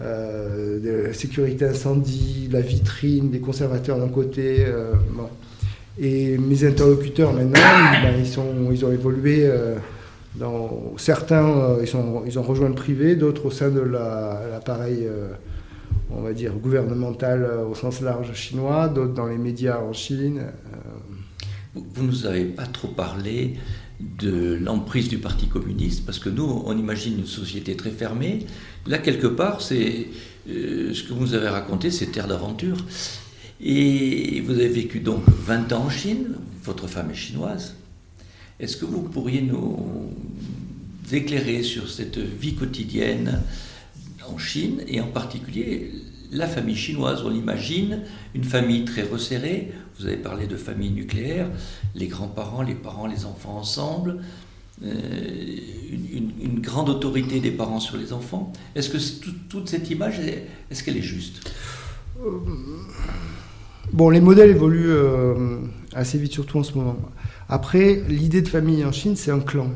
euh, 0.00 0.80
de 0.80 1.08
la 1.08 1.12
sécurité 1.12 1.66
incendie, 1.66 2.48
la 2.50 2.60
vitrine, 2.60 3.30
des 3.30 3.40
conservateurs 3.40 3.98
d'un 3.98 4.08
côté. 4.08 4.64
Euh, 4.66 4.94
et 5.98 6.38
mes 6.38 6.64
interlocuteurs 6.64 7.32
maintenant, 7.32 7.60
ben, 8.02 8.14
ils, 8.18 8.26
sont, 8.26 8.70
ils 8.72 8.84
ont 8.84 8.92
évolué. 8.92 9.50
dans, 10.36 10.94
certains, 10.96 11.76
ils, 11.80 11.88
sont, 11.88 12.22
ils 12.26 12.38
ont 12.38 12.42
rejoint 12.42 12.68
le 12.68 12.74
privé, 12.74 13.16
d'autres 13.16 13.46
au 13.46 13.50
sein 13.50 13.68
de 13.68 13.80
l'appareil 13.80 15.06
on 16.12 16.22
va 16.22 16.32
dire, 16.32 16.52
gouvernementale 16.54 17.42
euh, 17.44 17.66
au 17.66 17.74
sens 17.74 18.00
large 18.00 18.32
chinois, 18.34 18.88
d'autres 18.88 19.14
dans 19.14 19.26
les 19.26 19.38
médias 19.38 19.78
en 19.78 19.92
Chine. 19.92 20.42
Vous 21.74 22.02
ne 22.02 22.08
nous 22.08 22.26
avez 22.26 22.44
pas 22.44 22.66
trop 22.66 22.88
parlé 22.88 23.54
de 24.18 24.54
l'emprise 24.54 25.08
du 25.08 25.18
Parti 25.18 25.46
communiste, 25.46 26.04
parce 26.04 26.18
que 26.18 26.28
nous, 26.28 26.62
on 26.64 26.76
imagine 26.76 27.18
une 27.18 27.26
société 27.26 27.76
très 27.76 27.90
fermée. 27.90 28.46
Là, 28.86 28.98
quelque 28.98 29.26
part, 29.26 29.60
c'est 29.60 30.08
euh, 30.48 30.92
ce 30.94 31.02
que 31.02 31.12
vous 31.12 31.34
avez 31.34 31.48
raconté, 31.48 31.90
c'est 31.90 32.06
terre 32.06 32.28
d'aventure. 32.28 32.78
Et 33.60 34.40
vous 34.40 34.52
avez 34.52 34.68
vécu 34.68 35.00
donc 35.00 35.22
20 35.28 35.72
ans 35.72 35.84
en 35.84 35.90
Chine, 35.90 36.36
votre 36.64 36.86
femme 36.86 37.10
est 37.10 37.14
chinoise. 37.14 37.74
Est-ce 38.58 38.76
que 38.76 38.84
vous 38.84 39.02
pourriez 39.02 39.42
nous 39.42 40.12
éclairer 41.12 41.62
sur 41.62 41.90
cette 41.90 42.18
vie 42.18 42.54
quotidienne 42.54 43.42
en 44.28 44.38
Chine, 44.38 44.82
et 44.86 45.00
en 45.00 45.08
particulier 45.08 45.92
la 46.30 46.46
famille 46.46 46.76
chinoise? 46.76 47.22
On 47.24 47.34
imagine 47.34 48.00
une 48.34 48.44
famille 48.44 48.84
très 48.84 49.02
resserrée. 49.02 49.72
Vous 50.00 50.06
avez 50.06 50.16
parlé 50.16 50.46
de 50.46 50.56
famille 50.56 50.90
nucléaire, 50.90 51.50
les 51.94 52.06
grands-parents, 52.06 52.62
les 52.62 52.74
parents, 52.74 53.06
les 53.06 53.26
enfants 53.26 53.58
ensemble. 53.58 54.16
Euh, 54.82 54.88
une, 56.42 56.60
grande 56.60 56.88
autorité 56.88 57.38
des 57.40 57.50
parents 57.50 57.80
sur 57.80 57.98
les 57.98 58.14
enfants. 58.14 58.50
Est-ce 58.74 58.88
que 58.88 58.98
toute 59.50 59.68
cette 59.68 59.90
image, 59.90 60.18
est-ce 60.70 60.82
qu'elle 60.82 60.96
est 60.96 61.02
juste? 61.02 61.52
Euh, 62.24 62.30
Bon, 63.92 64.08
les 64.08 64.20
modèles 64.20 64.50
évoluent 64.50 64.90
euh, 64.90 65.58
assez 65.92 66.16
vite, 66.16 66.32
surtout 66.32 66.58
en 66.58 66.62
ce 66.62 66.78
moment. 66.78 66.96
Après, 67.48 68.02
l'idée 68.08 68.40
de 68.40 68.48
famille 68.48 68.84
en 68.84 68.92
Chine, 68.92 69.16
c'est 69.16 69.32
un 69.32 69.40
clan. 69.40 69.70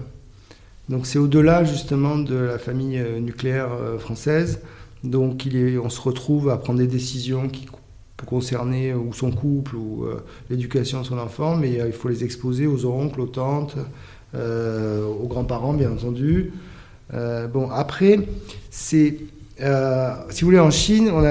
Donc 0.89 1.07
c'est 1.07 1.19
au-delà 1.19 1.65
justement 1.65 2.17
de 2.17 2.37
la 2.37 2.59
famille 2.59 3.03
nucléaire 3.21 3.71
française. 3.99 4.61
Donc 5.03 5.47
on 5.83 5.89
se 5.91 6.01
retrouve 6.01 6.49
à 6.49 6.57
prendre 6.57 6.79
des 6.79 6.87
décisions 6.87 7.49
qui 7.49 7.67
peuvent 8.17 8.29
concerner 8.29 8.91
euh, 8.91 8.97
ou 8.97 9.13
son 9.13 9.31
couple 9.31 9.77
ou 9.77 10.07
l'éducation 10.51 11.01
de 11.01 11.07
son 11.07 11.19
enfant, 11.19 11.57
mais 11.57 11.81
il 11.87 11.93
faut 11.93 12.09
les 12.09 12.25
exposer 12.25 12.67
aux 12.67 12.85
oncles, 12.87 13.21
aux 13.21 13.27
tantes, 13.27 13.77
aux 14.35 15.27
grands-parents 15.29 15.75
bien 15.75 15.93
entendu. 15.93 16.53
bon 17.13 17.71
après, 17.71 18.19
c'est 18.71 19.19
si 19.59 20.41
vous 20.41 20.47
voulez 20.47 20.59
en 20.59 20.71
Chine, 20.71 21.11
on 21.13 21.23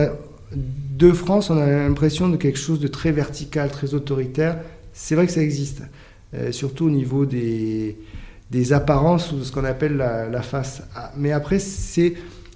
de 0.56 1.12
France, 1.12 1.50
on 1.50 1.58
a 1.58 1.65
l'impression 1.65 2.30
de 2.30 2.38
quelque 2.38 2.60
chose 2.60 2.80
de 2.80 2.88
très 2.88 3.12
vertical, 3.12 3.72
très 3.72 3.93
autoritaire. 3.93 4.60
C'est 4.93 5.15
vrai 5.15 5.26
que 5.26 5.34
ça 5.34 5.41
existe, 5.41 5.82
surtout 6.52 6.86
au 6.86 6.91
niveau 6.91 7.26
des 7.26 7.98
des 8.54 8.72
apparences 8.72 9.32
ou 9.32 9.38
de 9.38 9.43
ce 9.43 9.52
qu'on 9.52 9.65
appelle 9.65 9.98
la, 9.98 10.41
face. 10.43 10.84
Mais 11.17 11.32
après, 11.32 11.58
c'est 11.60 12.13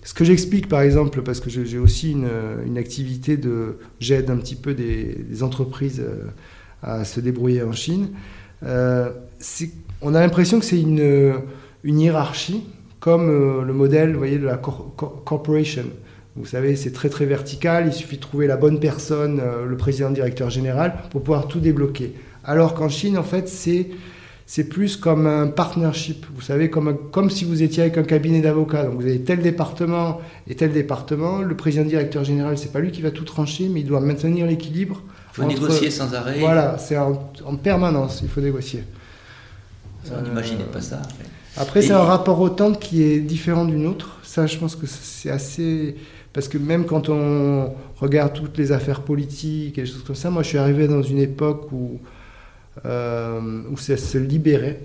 ce 0.08 0.14
que 0.14 0.24
j'explique 0.24 0.70
par 0.70 0.80
exemple, 0.80 1.22
parce 1.22 1.42
que 1.42 1.50
j'ai 1.50 1.78
aussi 1.78 2.14
une, 2.14 2.78
activité 2.78 3.36
de. 3.36 3.78
J'aide 4.00 4.30
un 4.30 4.38
petit 4.38 4.56
peu 4.56 4.74
des, 4.74 5.44
entreprises 5.44 6.00
euh, 6.00 6.30
à 6.82 7.04
se 7.04 7.20
débrouiller 7.20 7.62
en 7.62 7.74
Chine. 7.74 8.12
Euh, 8.64 9.10
on 10.02 10.16
a 10.16 10.22
l'impression 10.22 10.60
que 10.60 10.66
c'est 10.66 10.80
une, 10.80 11.34
hiérarchie, 11.84 12.64
comme 13.02 13.30
euh, 13.30 13.64
le 13.64 13.74
modèle 13.74 14.16
voyez, 14.16 14.38
de 14.38 14.46
la 14.46 14.56
corporation. 14.56 15.84
Vous 16.38 16.46
savez, 16.46 16.78
c'est 16.78 16.94
très 16.94 17.10
très 17.10 17.26
vertical, 17.26 17.88
il 17.88 17.94
suffit 17.94 18.16
de 18.16 18.22
trouver 18.22 18.48
la 18.48 18.56
bonne 18.56 18.80
personne, 18.80 19.42
le 19.68 19.76
président 19.76 20.10
directeur 20.10 20.50
général, 20.50 20.94
pour 21.10 21.22
pouvoir 21.22 21.50
tout 21.50 21.60
débloquer. 21.60 22.14
Alors 22.46 22.76
qu'en 22.76 22.88
Chine, 22.88 23.18
en 23.18 23.24
fait, 23.24 23.50
c'est 23.50 23.88
c'est 24.50 24.64
plus 24.64 24.96
comme 24.96 25.28
un 25.28 25.48
partnership. 25.48 26.26
Vous 26.34 26.42
savez, 26.42 26.70
comme, 26.70 26.98
comme 27.12 27.30
si 27.30 27.44
vous 27.44 27.62
étiez 27.62 27.84
avec 27.84 27.98
un 27.98 28.04
cabinet 28.04 28.40
d'avocats. 28.40 28.86
Donc 28.86 28.96
vous 29.02 29.06
avez 29.06 29.20
tel 29.20 29.42
département 29.42 30.22
et 30.48 30.56
tel 30.56 30.72
département. 30.72 31.42
Le 31.42 31.56
président 31.58 31.84
directeur 31.84 32.24
général, 32.24 32.58
c'est 32.58 32.72
pas 32.72 32.80
lui 32.80 32.92
qui 32.92 33.02
va 33.02 33.12
tout 33.12 33.26
trancher, 33.26 33.68
mais 33.68 33.82
il 33.82 33.86
doit 33.86 34.00
maintenir 34.00 34.46
l'équilibre. 34.46 35.04
Il 35.34 35.36
faut 35.36 35.44
négocier 35.44 35.92
sans 35.92 36.14
arrêt. 36.16 36.40
Voilà, 36.40 36.78
c'est 36.78 36.98
en, 36.98 37.14
permanence, 37.62 38.22
il 38.24 38.30
faut 38.30 38.40
négocier. 38.40 38.84
on 40.10 40.22
n'imaginait 40.22 40.64
pas 40.64 40.82
ça. 40.82 41.02
Après, 41.58 41.82
c'est 41.82 41.92
un 41.92 42.04
rapport 42.04 42.40
au 42.40 42.50
temps 42.50 42.72
qui 42.72 43.04
est 43.04 43.20
différent 43.20 43.66
d'une 43.66 43.86
autre. 43.86 44.18
Ça, 44.24 44.48
je 44.48 44.58
pense 44.58 44.78
que 44.78 44.88
c'est 44.88 45.30
assez. 45.30 45.98
Parce 46.32 46.48
que 46.48 46.58
même 46.58 46.86
quand 46.86 47.10
on 47.10 47.74
regarde 47.98 48.32
toutes 48.32 48.58
les 48.58 48.72
affaires 48.72 49.02
politiques 49.02 49.78
et 49.78 49.82
des 49.82 49.88
choses 49.88 50.04
comme 50.04 50.16
ça, 50.16 50.30
moi 50.30 50.44
je 50.44 50.50
suis 50.50 50.58
arrivé 50.58 50.88
dans 50.88 51.02
une 51.02 51.20
époque 51.20 51.70
où 51.74 52.00
où 52.86 53.78
ça 53.78 53.98
se 53.98 54.18
libérait 54.18 54.80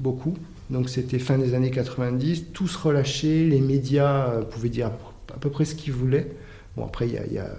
beaucoup. 0.00 0.34
Donc 0.72 0.88
c'était 0.88 1.18
fin 1.18 1.36
des 1.36 1.54
années 1.54 1.70
90, 1.70 2.46
tout 2.54 2.66
se 2.66 2.78
relâchait, 2.78 3.44
les 3.44 3.60
médias 3.60 4.28
euh, 4.28 4.42
pouvaient 4.42 4.70
dire 4.70 4.86
à 4.86 5.38
peu 5.38 5.50
près 5.50 5.66
ce 5.66 5.74
qu'ils 5.74 5.92
voulaient. 5.92 6.28
Bon, 6.76 6.86
après, 6.86 7.06
il 7.06 7.34
y, 7.34 7.38
a 7.38 7.50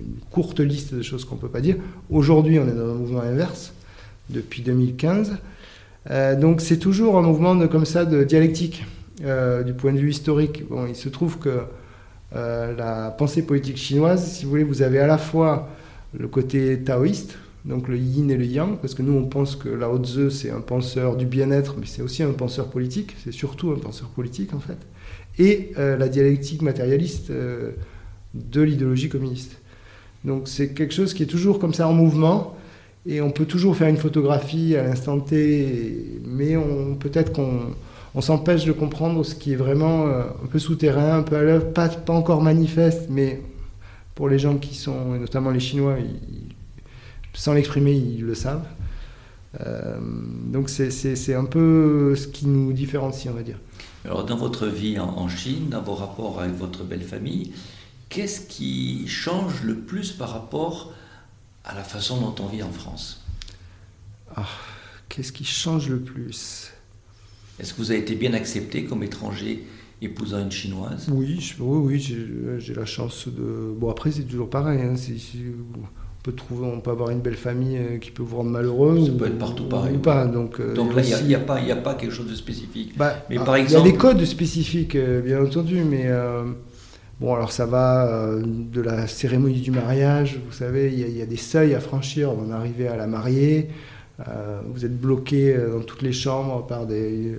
une 0.00 0.20
courte 0.30 0.60
liste 0.60 0.94
de 0.94 1.02
choses 1.02 1.24
qu'on 1.24 1.34
ne 1.34 1.40
peut 1.40 1.48
pas 1.48 1.60
dire. 1.60 1.76
Aujourd'hui, 2.08 2.60
on 2.60 2.68
est 2.68 2.74
dans 2.74 2.90
un 2.90 2.94
mouvement 2.94 3.22
inverse, 3.22 3.74
depuis 4.30 4.62
2015. 4.62 5.38
Euh, 6.10 6.36
donc 6.36 6.60
c'est 6.60 6.76
toujours 6.76 7.18
un 7.18 7.22
mouvement 7.22 7.66
comme 7.66 7.84
ça 7.84 8.04
de 8.04 8.22
dialectique, 8.22 8.86
du 9.18 9.74
point 9.74 9.92
de 9.92 9.98
vue 9.98 10.10
historique. 10.10 10.68
Bon, 10.68 10.86
il 10.86 10.94
se 10.94 11.08
trouve 11.08 11.38
que 11.38 11.62
la 12.32 13.12
pensée 13.18 13.42
politique 13.42 13.78
chinoise, 13.78 14.24
si 14.24 14.44
vous 14.44 14.50
voulez, 14.50 14.62
vous 14.62 14.82
avez 14.82 15.00
à 15.00 15.08
la 15.08 15.18
fois 15.18 15.68
le 16.16 16.28
côté 16.28 16.78
taoïste, 16.84 17.36
donc 17.66 17.88
le 17.88 17.98
yin 17.98 18.30
et 18.30 18.36
le 18.36 18.46
yang, 18.46 18.78
parce 18.78 18.94
que 18.94 19.02
nous 19.02 19.12
on 19.12 19.24
pense 19.24 19.56
que 19.56 19.68
Lao 19.68 19.98
Tzu 19.98 20.30
c'est 20.30 20.50
un 20.50 20.60
penseur 20.60 21.16
du 21.16 21.26
bien-être, 21.26 21.74
mais 21.78 21.86
c'est 21.86 22.02
aussi 22.02 22.22
un 22.22 22.32
penseur 22.32 22.68
politique, 22.68 23.16
c'est 23.22 23.32
surtout 23.32 23.72
un 23.72 23.78
penseur 23.78 24.08
politique 24.08 24.54
en 24.54 24.60
fait, 24.60 24.78
et 25.38 25.72
euh, 25.78 25.96
la 25.96 26.08
dialectique 26.08 26.62
matérialiste 26.62 27.30
euh, 27.30 27.72
de 28.34 28.62
l'idéologie 28.62 29.08
communiste. 29.08 29.58
Donc 30.24 30.48
c'est 30.48 30.74
quelque 30.74 30.94
chose 30.94 31.12
qui 31.12 31.24
est 31.24 31.26
toujours 31.26 31.58
comme 31.58 31.74
ça 31.74 31.88
en 31.88 31.92
mouvement, 31.92 32.56
et 33.04 33.20
on 33.20 33.30
peut 33.30 33.46
toujours 33.46 33.76
faire 33.76 33.88
une 33.88 33.96
photographie 33.96 34.76
à 34.76 34.84
l'instant 34.84 35.18
T, 35.18 36.20
mais 36.24 36.56
on, 36.56 36.94
peut-être 36.94 37.32
qu'on 37.32 38.20
s'empêche 38.20 38.64
de 38.64 38.72
comprendre 38.72 39.24
ce 39.24 39.34
qui 39.34 39.52
est 39.52 39.56
vraiment 39.56 40.06
euh, 40.06 40.22
un 40.22 40.46
peu 40.46 40.60
souterrain, 40.60 41.18
un 41.18 41.22
peu 41.22 41.36
à 41.36 41.42
l'œuvre, 41.42 41.72
pas, 41.72 41.90
encore 42.08 42.42
manifeste, 42.42 43.08
mais 43.10 43.42
pour 44.14 44.28
les 44.28 44.38
gens 44.38 44.56
qui 44.56 44.74
sont, 44.76 45.18
notamment 45.18 45.50
les 45.50 45.60
Chinois, 45.60 45.96
sans 47.36 47.52
l'exprimer, 47.52 47.92
ils 47.92 48.24
le 48.24 48.34
savent. 48.34 48.66
Euh, 49.60 49.98
donc 50.00 50.68
c'est 50.68 51.34
un 51.34 51.44
peu 51.44 52.14
ce 52.16 52.26
qui 52.26 52.46
nous 52.46 52.72
différencie, 52.72 53.28
on 53.32 53.36
va 53.36 53.42
dire. 53.42 53.58
Alors 54.04 54.24
dans 54.24 54.36
votre 54.36 54.66
vie 54.66 54.98
en, 54.98 55.28
Chine, 55.28 55.68
dans 55.70 55.82
vos 55.82 55.94
rapports 55.94 56.40
avec 56.40 56.54
votre 56.54 56.84
belle 56.84 57.02
famille, 57.02 57.52
qu'est-ce 58.08 58.40
qui 58.40 59.06
change 59.06 59.62
le 59.62 59.76
plus 59.76 60.12
par 60.12 60.30
rapport 60.30 60.92
à 61.64 61.74
la 61.74 61.82
façon 61.82 62.20
dont 62.20 62.34
on 62.42 62.46
vit 62.46 62.62
en 62.62 62.70
France? 62.70 63.24
Ah, 64.34 64.46
Qu'est-ce 65.08 65.32
qui 65.32 65.44
change 65.44 65.88
le 65.88 66.00
plus? 66.00 66.72
Est-ce 67.58 67.72
que 67.72 67.78
vous 67.78 67.90
avez 67.90 68.00
été 68.00 68.16
bien 68.16 68.34
accepté 68.34 68.84
comme 68.84 69.02
étranger 69.02 69.64
épousant 70.02 70.40
une 70.40 70.50
chinoise? 70.50 71.08
Oui, 71.10 71.54
oui, 71.58 71.78
oui 72.00 72.58
j'ai 72.58 72.74
la 72.74 72.84
chance 72.86 73.28
de... 73.28 73.74
Bon 73.76 73.90
après 73.90 74.12
c'est 74.12 74.24
toujours 74.24 74.50
pareil, 74.50 74.80
hein, 74.82 74.94
peut 76.26 76.32
trouver, 76.32 76.66
on 76.66 76.80
peut 76.80 76.90
avoir 76.90 77.10
une 77.10 77.20
belle 77.20 77.36
famille 77.36 77.78
euh, 77.78 77.98
qui 77.98 78.10
peut 78.10 78.24
vous 78.24 78.38
rendre 78.38 78.50
malheureux. 78.50 79.00
Ça 79.06 79.12
peut 79.12 79.26
être 79.26 79.38
partout 79.38 79.68
pareil. 79.68 79.96
pas. 79.96 80.26
Donc, 80.26 80.58
euh, 80.58 80.74
donc 80.74 80.92
là, 80.96 81.02
il 81.02 81.26
n'y 81.28 81.34
a, 81.36 81.38
a, 81.38 81.40
pas, 81.40 81.58
a 81.58 81.76
pas 81.76 81.94
quelque 81.94 82.12
chose 82.12 82.28
de 82.28 82.34
spécifique. 82.34 82.98
Bah, 82.98 83.14
mais 83.30 83.36
par 83.36 83.54
exemple... 83.54 83.86
Il 83.86 83.86
y 83.86 83.88
a 83.88 83.92
des 83.92 83.96
codes 83.96 84.24
spécifiques, 84.24 84.96
bien 84.96 85.40
entendu, 85.40 85.84
mais 85.84 86.10
bon, 87.20 87.32
alors 87.32 87.52
ça 87.52 87.64
va 87.64 88.34
de 88.42 88.80
la 88.80 89.06
cérémonie 89.06 89.60
du 89.60 89.70
mariage, 89.70 90.40
vous 90.44 90.52
savez, 90.52 90.92
il 90.92 91.08
y, 91.08 91.18
y, 91.18 91.22
a 91.22 91.26
des 91.26 91.36
seuils 91.36 91.74
à 91.74 91.80
franchir 91.80 92.30
avant 92.30 92.42
d'arriver 92.42 92.88
à 92.88 92.96
la 92.96 93.06
mariée. 93.06 93.68
vous 94.66 94.84
êtes 94.84 95.00
bloqué 95.00 95.56
dans 95.72 95.82
toutes 95.82 96.02
les 96.02 96.12
chambres 96.12 96.66
par 96.66 96.86
des 96.86 97.38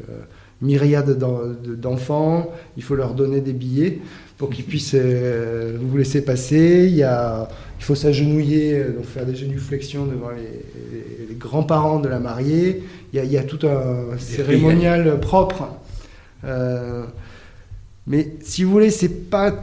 myriades 0.61 1.17
d'enfants, 1.17 2.51
il 2.77 2.83
faut 2.83 2.95
leur 2.95 3.13
donner 3.13 3.41
des 3.41 3.53
billets 3.53 3.99
pour 4.37 4.49
qu'ils 4.49 4.65
puissent 4.65 4.95
euh, 4.95 5.77
vous 5.81 5.97
laisser 5.97 6.23
passer. 6.23 6.85
Il, 6.87 6.95
y 6.95 7.03
a, 7.03 7.49
il 7.79 7.83
faut 7.83 7.95
s'agenouiller, 7.95 8.79
euh, 8.79 8.95
donc 8.95 9.05
faire 9.05 9.25
des 9.25 9.35
genuflexions 9.35 10.05
devant 10.05 10.29
les, 10.29 11.35
grands-parents 11.35 11.99
de 11.99 12.07
la 12.07 12.19
mariée. 12.19 12.83
Il 13.13 13.23
y, 13.23 13.37
a, 13.37 13.43
tout 13.43 13.65
un 13.67 14.17
cérémonial 14.17 15.19
propre. 15.19 15.67
Euh, 16.43 17.03
mais 18.05 18.33
si 18.41 18.63
vous 18.63 18.71
voulez, 18.71 18.91
c'est 18.91 19.29
pas. 19.29 19.53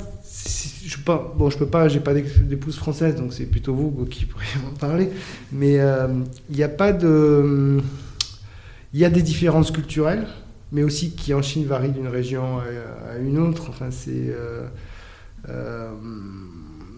Je 0.87 0.99
pas, 0.99 1.33
bon, 1.37 1.51
je 1.51 1.57
peux 1.57 1.67
pas, 1.67 1.89
j'ai 1.89 2.01
pas 2.01 2.13
d'épouse 2.15 2.77
française, 2.77 3.17
donc 3.17 3.33
c'est 3.33 3.47
plutôt 3.47 3.75
vous 3.75 4.05
qui 4.05 4.27
pourriez 4.27 4.49
en 4.73 4.77
parler. 4.77 5.09
Mais 5.51 5.79
il 6.51 6.57
n'y 6.57 6.63
a 6.63 6.69
pas 6.69 6.93
de. 6.93 7.81
Il 8.93 9.01
y 9.01 9.05
a 9.05 9.11
des 9.11 9.23
différences 9.23 9.73
culturelles 9.73 10.27
mais 10.75 10.83
aussi 10.83 11.13
qui 11.13 11.33
en 11.33 11.41
Chine 11.41 11.65
varie 11.65 11.93
d'une 11.93 12.09
région 12.09 12.59
à, 12.59 13.17
une 13.19 13.39
autre. 13.39 13.67
Enfin, 13.69 13.91
c'est. 13.93 14.11
Euh, 14.29 14.67
euh, 15.49 15.91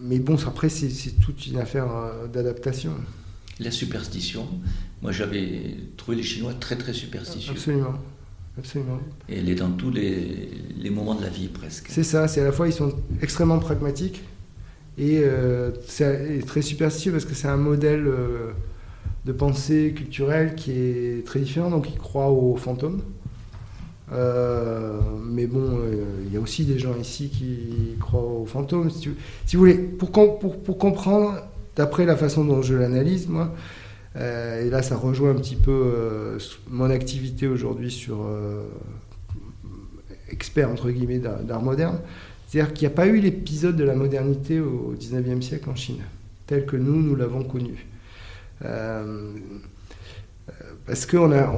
mais 0.01 0.17
bon, 0.17 0.35
après, 0.47 0.67
c'est 0.67 1.19
toute 1.21 1.45
une 1.45 1.57
affaire 1.57 1.87
euh, 1.95 2.27
d'adaptation. 2.27 2.93
La 3.59 3.71
superstition, 3.71 4.47
moi 5.01 5.11
j'avais 5.11 5.75
trouvé 5.95 6.17
les 6.17 6.23
Chinois 6.23 6.53
très 6.59 6.75
très 6.75 6.93
superstitieux. 6.93 7.53
Absolument. 7.53 7.93
Absolument. 8.57 8.99
Et 9.29 9.37
elle 9.37 9.49
est 9.49 9.55
dans 9.55 9.71
tous 9.71 9.91
les, 9.91 10.49
les 10.75 10.89
moments 10.89 11.13
de 11.13 11.21
la 11.21 11.29
vie 11.29 11.47
presque. 11.47 11.87
C'est 11.89 12.03
ça, 12.03 12.27
c'est 12.27 12.41
à 12.41 12.45
la 12.45 12.51
fois 12.51 12.67
ils 12.67 12.73
sont 12.73 12.93
extrêmement 13.21 13.59
pragmatiques 13.59 14.23
et 14.97 15.23
c'est 15.87 16.39
très 16.45 16.63
superstitieux 16.63 17.11
parce 17.11 17.25
que 17.25 17.35
c'est 17.35 17.47
un 17.47 17.57
modèle 17.57 18.11
de 19.25 19.31
pensée 19.31 19.93
culturelle 19.95 20.55
qui 20.55 20.71
est 20.71 21.25
très 21.25 21.39
différent, 21.39 21.69
donc 21.69 21.89
ils 21.89 21.97
croient 21.97 22.31
aux 22.31 22.55
fantômes. 22.55 23.01
Euh, 24.11 24.99
mais 25.21 25.47
bon, 25.47 25.79
euh, 25.79 26.05
il 26.25 26.33
y 26.33 26.37
a 26.37 26.39
aussi 26.39 26.65
des 26.65 26.79
gens 26.79 26.95
ici 26.95 27.29
qui 27.29 27.97
croient 27.99 28.21
aux 28.21 28.45
fantômes. 28.45 28.89
Si, 28.89 29.09
vous 29.09 29.59
voulez, 29.59 29.75
pour, 29.75 30.11
comprendre, 30.11 31.41
d'après 31.75 32.05
la 32.05 32.15
façon 32.15 32.45
dont 32.45 32.61
je 32.61 32.75
l'analyse, 32.75 33.27
moi, 33.27 33.53
euh, 34.15 34.65
et 34.65 34.69
là 34.69 34.81
ça 34.81 34.95
rejoint 34.95 35.31
un 35.31 35.35
petit 35.35 35.55
peu 35.55 36.37
mon 36.69 36.89
activité 36.89 37.47
aujourd'hui 37.47 37.91
sur 37.91 38.25
expert 40.29 40.69
entre 40.69 40.89
guillemets 40.89 41.19
d'art 41.19 41.61
moderne, 41.61 41.99
c'est-à-dire 42.47 42.73
qu'il 42.73 42.87
n'y 42.87 42.93
a 42.93 42.95
pas 42.95 43.07
eu 43.07 43.19
l'épisode 43.19 43.75
de 43.75 43.83
la 43.83 43.93
modernité 43.93 44.59
au 44.59 44.95
19e 44.95 45.41
siècle 45.41 45.69
en 45.69 45.75
Chine, 45.75 46.01
tel 46.47 46.65
que 46.65 46.77
nous, 46.77 47.01
nous 47.01 47.15
l'avons 47.15 47.43
connu. 47.43 47.85
Parce 50.85 51.05
qu'on 51.05 51.33
a, 51.33 51.51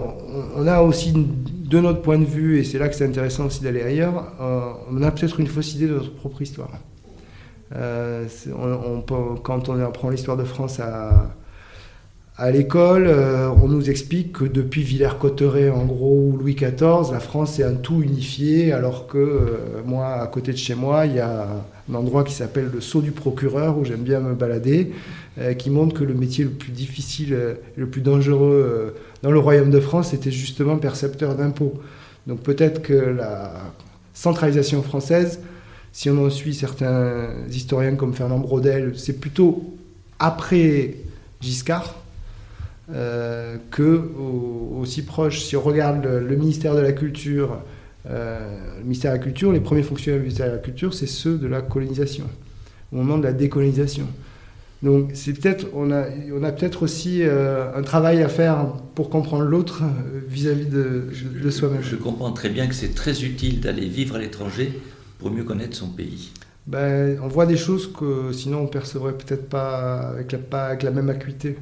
on 0.55 0.65
a 0.65 0.81
aussi, 0.81 1.13
de 1.13 1.79
notre 1.79 2.01
point 2.01 2.17
de 2.17 2.25
vue, 2.25 2.59
et 2.59 2.63
c'est 2.63 2.79
là 2.79 2.89
que 2.89 2.95
c'est 2.95 3.05
intéressant 3.05 3.45
aussi 3.45 3.61
d'aller 3.61 3.83
ailleurs, 3.83 4.33
euh, 4.41 4.71
on 4.91 5.01
a 5.03 5.11
peut-être 5.11 5.39
une 5.39 5.47
fausse 5.47 5.75
idée 5.75 5.87
de 5.87 5.93
notre 5.93 6.15
propre 6.15 6.41
histoire. 6.41 6.71
Euh, 7.75 8.25
quand 9.43 9.69
on 9.69 9.79
apprend 9.79 10.09
l'histoire 10.09 10.35
de 10.35 10.43
France 10.43 10.79
à, 10.79 11.35
à 12.37 12.49
l'école, 12.49 13.05
euh, 13.05 13.49
on 13.61 13.67
nous 13.67 13.91
explique 13.91 14.31
que 14.31 14.45
depuis 14.45 14.81
Villers-Cotterêts, 14.81 15.69
en 15.69 15.85
gros, 15.85 16.31
ou 16.31 16.37
Louis 16.37 16.55
XIV, 16.55 17.11
la 17.11 17.19
France 17.19 17.59
est 17.59 17.63
un 17.63 17.75
tout 17.75 18.01
unifié, 18.01 18.73
alors 18.73 19.05
que 19.05 19.59
moi, 19.85 20.07
à 20.07 20.25
côté 20.25 20.53
de 20.53 20.57
chez 20.57 20.73
moi, 20.73 21.05
il 21.05 21.13
y 21.13 21.19
a 21.19 21.45
un 21.87 21.93
endroit 21.93 22.23
qui 22.23 22.33
s'appelle 22.33 22.71
le 22.73 22.81
Sceau 22.81 23.01
du 23.01 23.11
Procureur, 23.11 23.77
où 23.77 23.85
j'aime 23.85 24.01
bien 24.01 24.21
me 24.21 24.33
balader, 24.33 24.91
qui 25.57 25.69
montre 25.69 25.97
que 25.97 26.03
le 26.03 26.13
métier 26.13 26.43
le 26.43 26.49
plus 26.49 26.71
difficile, 26.71 27.37
le 27.75 27.87
plus 27.87 28.01
dangereux 28.01 28.95
dans 29.23 29.31
le 29.31 29.39
royaume 29.39 29.71
de 29.71 29.79
France 29.79 30.13
était 30.13 30.31
justement 30.31 30.77
percepteur 30.77 31.35
d'impôts. 31.35 31.79
Donc 32.27 32.41
peut-être 32.41 32.81
que 32.81 32.93
la 32.93 33.53
centralisation 34.13 34.83
française, 34.83 35.39
si 35.91 36.09
on 36.09 36.25
en 36.25 36.29
suit 36.29 36.53
certains 36.53 37.29
historiens 37.49 37.95
comme 37.95 38.13
Fernand 38.13 38.39
Braudel, 38.39 38.93
c'est 38.97 39.19
plutôt 39.19 39.77
après 40.19 40.95
Giscard 41.41 41.95
euh, 42.91 43.57
que 43.71 44.03
aussi 44.77 45.03
proche. 45.03 45.41
Si 45.41 45.55
on 45.55 45.61
regarde 45.61 46.05
le, 46.05 46.35
ministère 46.35 46.75
de 46.75 46.81
la 46.81 46.91
Culture, 46.91 47.59
euh, 48.07 48.77
le 48.77 48.83
ministère 48.83 49.11
de 49.13 49.17
la 49.17 49.23
Culture, 49.23 49.51
les 49.51 49.59
premiers 49.59 49.83
fonctionnaires 49.83 50.19
du 50.19 50.23
ministère 50.23 50.47
de 50.47 50.53
la 50.53 50.57
Culture, 50.57 50.93
c'est 50.93 51.07
ceux 51.07 51.37
de 51.37 51.47
la 51.47 51.61
colonisation, 51.61 52.25
au 52.91 52.97
moment 52.97 53.17
de 53.17 53.23
la 53.23 53.33
décolonisation. 53.33 54.07
Donc 54.81 55.11
c'est 55.13 55.33
peut-être 55.33 55.67
on 55.73 55.91
a 55.91 56.05
on 56.33 56.43
a 56.43 56.51
peut-être 56.51 56.83
aussi 56.83 57.21
euh, 57.21 57.75
un 57.75 57.81
travail 57.81 58.23
à 58.23 58.29
faire 58.29 58.67
pour 58.95 59.09
comprendre 59.09 59.43
l'autre 59.43 59.83
euh, 59.83 60.21
vis-à-vis 60.25 60.67
de, 60.67 61.09
de 61.43 61.49
soi-même. 61.49 61.81
Je 61.81 61.97
comprends 61.97 62.31
très 62.31 62.49
bien 62.49 62.67
que 62.67 62.73
c'est 62.73 62.95
très 62.95 63.23
utile 63.23 63.59
d'aller 63.59 63.87
vivre 63.87 64.15
à 64.15 64.19
l'étranger 64.19 64.71
pour 65.17 65.31
mieux 65.31 65.43
connaître 65.43 65.75
son 65.75 65.89
pays. 65.89 66.31
Ben, 66.65 67.19
on 67.21 67.27
voit 67.27 67.45
des 67.45 67.57
choses 67.57 67.91
que 67.91 68.31
sinon 68.31 68.59
on 68.59 68.67
percevrait 68.67 69.13
peut-être 69.13 69.49
pas 69.49 70.11
avec 70.11 70.31
la, 70.31 70.37
pas 70.37 70.67
avec 70.67 70.83
la 70.83 70.91
même 70.91 71.09
acuité. 71.09 71.57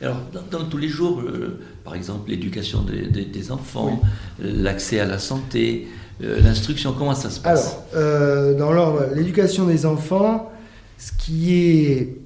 Alors, 0.00 0.20
dans, 0.50 0.64
tous 0.64 0.76
les 0.76 0.88
jours, 0.88 1.20
euh, 1.20 1.60
par 1.84 1.94
exemple, 1.94 2.28
l'éducation 2.30 2.82
des, 2.82 3.52
enfants, 3.52 4.00
l'accès 4.40 4.98
à 5.00 5.06
la 5.06 5.18
santé, 5.18 5.86
l'instruction, 6.20 6.92
comment 6.92 7.14
ça 7.14 7.30
se 7.30 7.40
passe? 7.40 7.78
Alors, 7.94 8.56
dans 8.56 8.72
l'ordre, 8.72 9.06
l'éducation 9.14 9.66
des 9.66 9.86
enfants, 9.86 10.52
ce 10.98 11.12
qui 11.12 11.54
est 11.54 12.23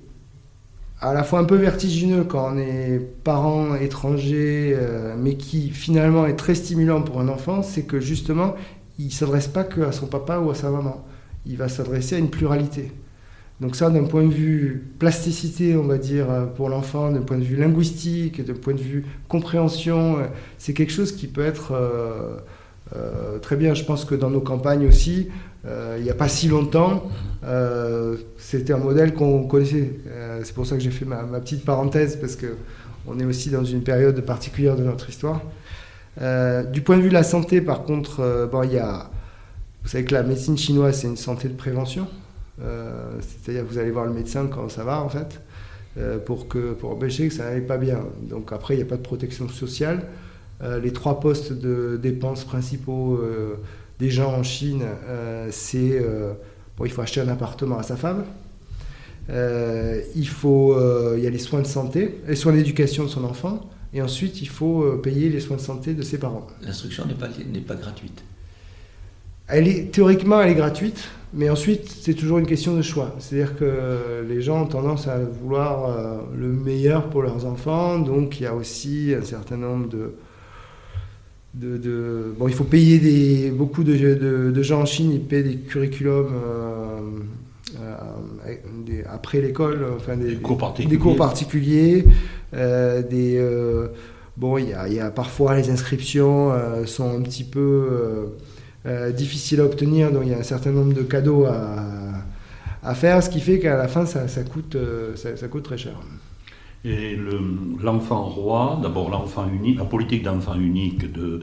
à 1.01 1.15
la 1.15 1.23
fois 1.23 1.39
un 1.39 1.45
peu 1.45 1.57
vertigineux 1.57 2.25
quand 2.25 2.55
on 2.55 2.59
est 2.59 3.01
parent 3.23 3.77
étranger, 3.77 4.73
euh, 4.75 5.15
mais 5.17 5.37
qui 5.37 5.71
finalement 5.71 6.27
est 6.27 6.35
très 6.35 6.55
stimulant 6.55 7.03
pour 7.03 7.21
un 7.21 7.29
enfant, 7.29 7.63
c'est 7.63 7.83
que 7.83 8.01
justement, 8.01 8.57
il 8.99 9.07
ne 9.07 9.11
s'adresse 9.11 9.47
pas 9.47 9.65
que 9.65 9.81
à 9.83 9.93
son 9.93 10.07
papa 10.07 10.39
ou 10.39 10.51
à 10.51 10.55
sa 10.55 10.71
maman. 10.71 11.05
Il 11.47 11.57
va 11.57 11.69
s'adresser 11.69 12.17
à 12.17 12.19
une 12.19 12.31
pluralité. 12.31 12.93
Donc 13.61 13.77
ça, 13.77 13.91
d'un 13.91 14.05
point 14.05 14.25
de 14.25 14.33
vue 14.33 14.89
plasticité, 14.99 15.77
on 15.77 15.85
va 15.85 15.99
dire, 15.99 16.31
euh, 16.31 16.47
pour 16.47 16.69
l'enfant, 16.69 17.13
d'un 17.13 17.23
point 17.23 17.39
de 17.39 17.45
vue 17.45 17.57
linguistique, 17.57 18.45
d'un 18.45 18.55
point 18.55 18.75
de 18.75 18.81
vue 18.81 19.05
compréhension, 19.29 20.19
euh, 20.19 20.23
c'est 20.59 20.75
quelque 20.75 20.93
chose 20.93 21.13
qui 21.13 21.29
peut 21.29 21.45
être 21.45 21.75
très 23.43 23.57
bien. 23.57 23.75
Je 23.75 23.85
pense 23.85 24.07
que 24.07 24.15
dans 24.15 24.31
nos 24.31 24.41
campagnes 24.41 24.87
aussi, 24.87 25.29
il 25.65 26.03
n'y 26.03 26.11
a 26.11 26.15
pas 26.15 26.29
si 26.29 26.49
longtemps, 26.49 27.11
euh, 27.45 28.17
c'était 28.37 28.73
un 28.73 28.79
modèle 28.79 29.15
qu'on 29.15 29.45
connaissait. 29.45 29.93
Euh, 30.09 30.41
c'est 30.45 30.55
pour 30.55 30.67
ça 30.67 30.77
que 30.77 30.83
j'ai 30.83 30.91
fait 30.91 31.05
ma, 31.05 31.23
petite 31.41 31.65
parenthèse, 31.65 32.17
parce 32.17 32.37
qu'on 32.37 33.19
est 33.19 33.25
aussi 33.25 33.51
dans 33.51 33.65
une 33.65 33.83
période 33.83 34.21
particulière 34.23 34.77
de 34.77 34.85
notre 34.85 35.09
histoire. 35.09 35.43
du 36.73 36.83
point 36.83 36.97
de 36.97 37.03
vue 37.03 37.09
de 37.09 37.15
la 37.15 37.23
santé, 37.23 37.61
par 37.61 37.85
contre, 37.85 38.49
bon, 38.51 38.63
il 38.65 38.73
y 38.73 38.79
a, 38.79 39.11
vous 39.83 39.89
savez 39.89 40.05
que 40.05 40.15
la 40.15 40.23
médecine 40.23 40.59
chinoise, 40.59 41.01
c'est 41.01 41.07
une 41.07 41.17
santé 41.17 41.49
de 41.49 41.55
prévention. 41.55 42.09
C'est-à-dire 42.59 43.63
que 43.63 43.73
vous 43.73 43.79
allez 43.79 43.93
voir 43.93 44.07
le 44.07 44.13
médecin 44.13 44.49
quand 44.49 44.69
ça 44.69 44.83
va, 44.83 45.01
en 45.01 45.09
fait, 45.09 45.41
pour, 46.27 46.49
que, 46.49 46.73
pour 46.73 46.91
empêcher 46.91 47.29
que 47.29 47.35
ça 47.35 47.45
n'aille 47.45 47.67
pas 47.67 47.79
bien. 47.79 48.01
Donc 48.23 48.53
après, 48.53 48.75
il 48.75 48.79
n'y 48.79 48.83
a 48.83 48.87
pas 48.87 48.97
de 48.97 49.03
protection 49.03 49.49
sociale. 49.49 50.03
les 50.83 50.93
trois 50.93 51.21
postes 51.21 51.53
de 51.53 51.97
dépenses 52.03 52.45
principaux 52.45 53.21
des 53.99 54.11
gens 54.11 54.33
en 54.33 54.43
Chine, 54.43 54.85
euh, 55.09 55.49
c'est 55.51 55.99
euh, 56.01 56.35
bon, 56.77 56.85
il 56.85 56.91
faut 56.91 57.03
acheter 57.03 57.21
un 57.21 57.29
appartement 57.29 57.79
à 57.79 57.83
sa 57.83 57.97
femme. 57.97 58.25
Euh, 59.31 60.01
il 60.15 60.29
faut, 60.29 60.77
il 61.17 61.23
y 61.23 61.27
a 61.27 61.31
les 61.31 61.39
soins 61.39 61.61
de 61.61 61.67
santé, 61.67 62.21
les 62.27 62.37
soins 62.37 62.53
d'éducation 62.53 63.05
de 63.05 63.09
son 63.09 63.25
enfant, 63.25 63.69
et 63.93 64.01
ensuite 64.01 64.41
il 64.41 64.49
faut 64.49 64.85
payer 65.03 65.29
les 65.29 65.41
soins 65.41 65.57
de 65.57 65.63
santé 65.63 65.95
de 65.95 66.03
ses 66.03 66.19
parents. 66.19 66.47
L'instruction 66.63 67.05
n'est 67.07 67.15
pas, 67.15 67.29
n'est 67.29 67.61
pas 67.61 67.75
gratuite. 67.75 68.23
Elle 69.49 69.67
est, 69.67 69.91
théoriquement, 69.93 70.41
elle 70.41 70.51
est 70.51 70.55
gratuite, 70.55 71.09
mais 71.33 71.49
ensuite, 71.49 71.89
c'est 71.89 72.15
toujours 72.15 72.39
une 72.39 72.47
question 72.47 72.75
de 72.77 72.83
choix. 72.83 73.15
C'est-à-dire 73.19 73.57
que 73.57 74.25
les 74.27 74.43
gens 74.43 74.63
ont 74.63 74.67
tendance 74.67 75.09
à 75.09 75.19
vouloir 75.19 76.23
le 76.35 76.49
meilleur 76.49 77.09
pour 77.11 77.23
leurs 77.23 77.45
enfants, 77.45 77.99
donc 77.99 78.41
il 78.41 78.45
y 78.45 78.47
a 78.47 78.55
aussi 78.55 79.15
un 79.19 79.25
certain 79.25 79.57
nombre 79.57 79.89
de, 81.59 81.77
de, 81.77 82.35
bon, 82.39 82.47
il 82.49 82.55
faut 82.55 82.65
payer 82.65 82.99
des, 82.99 83.51
beaucoup 83.51 83.83
de, 83.83 83.95
de, 83.95 84.63
gens 84.63 84.83
en 84.83 84.87
Chine, 84.87 85.13
ils 85.13 85.21
paient 85.21 85.43
des 85.43 85.57
curriculums 85.57 86.29
euh, 86.33 87.01
euh, 87.81 89.03
après 89.11 89.41
l'école, 89.41 89.85
enfin 89.97 90.17
des, 90.17 90.37
cours 90.37 90.59
particuliers. 90.59 90.97
Des 90.97 91.03
cours 91.03 91.17
particuliers 91.17 92.05
euh, 92.55 93.03
des, 93.03 93.45
bon, 94.37 94.59
il 94.59 94.69
y 94.69 94.73
a, 94.73 94.89
y 94.89 95.01
a, 95.01 95.11
parfois 95.11 95.57
les 95.57 95.71
inscriptions 95.71 96.53
sont 96.87 97.19
un 97.19 97.23
petit 97.23 97.45
peu 97.45 98.29
difficiles 99.17 99.61
à 99.61 99.65
obtenir, 99.65 100.13
donc 100.13 100.23
il 100.27 100.31
y 100.31 100.35
a 100.35 100.39
un 100.39 100.45
certain 100.45 100.71
nombre 100.71 100.95
de 100.95 101.03
cadeaux 101.03 101.47
à, 101.47 101.85
à 102.85 102.95
faire, 102.95 103.21
ce 103.23 103.31
qui 103.31 103.41
fait 103.41 103.59
qu'à 103.59 103.77
la 103.77 103.89
fin, 103.89 104.07
ça, 104.07 104.29
ça 104.29 104.43
coûte, 104.45 104.77
ça, 105.17 105.37
ça 105.37 105.49
coûte 105.49 105.65
très 105.65 105.79
cher. 105.79 106.01
Et 106.89 107.19
l'enfant 107.83 108.23
roi, 108.25 108.79
d'abord 108.83 109.11
l'enfant 109.11 109.47
unique, 109.47 109.77
la 109.77 109.85
politique 109.85 110.23
d'enfant 110.23 110.55
unique 110.55 111.13
de, 111.13 111.43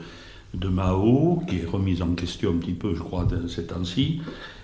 Mao, 0.68 1.44
qui 1.48 1.58
est 1.58 1.66
remise 1.66 2.02
en 2.02 2.16
question 2.16 2.50
un 2.50 2.58
petit 2.58 2.74
peu, 2.74 2.96
je 2.96 3.02
crois, 3.02 3.28
ces 3.48 3.68
temps-ci, 3.68 4.22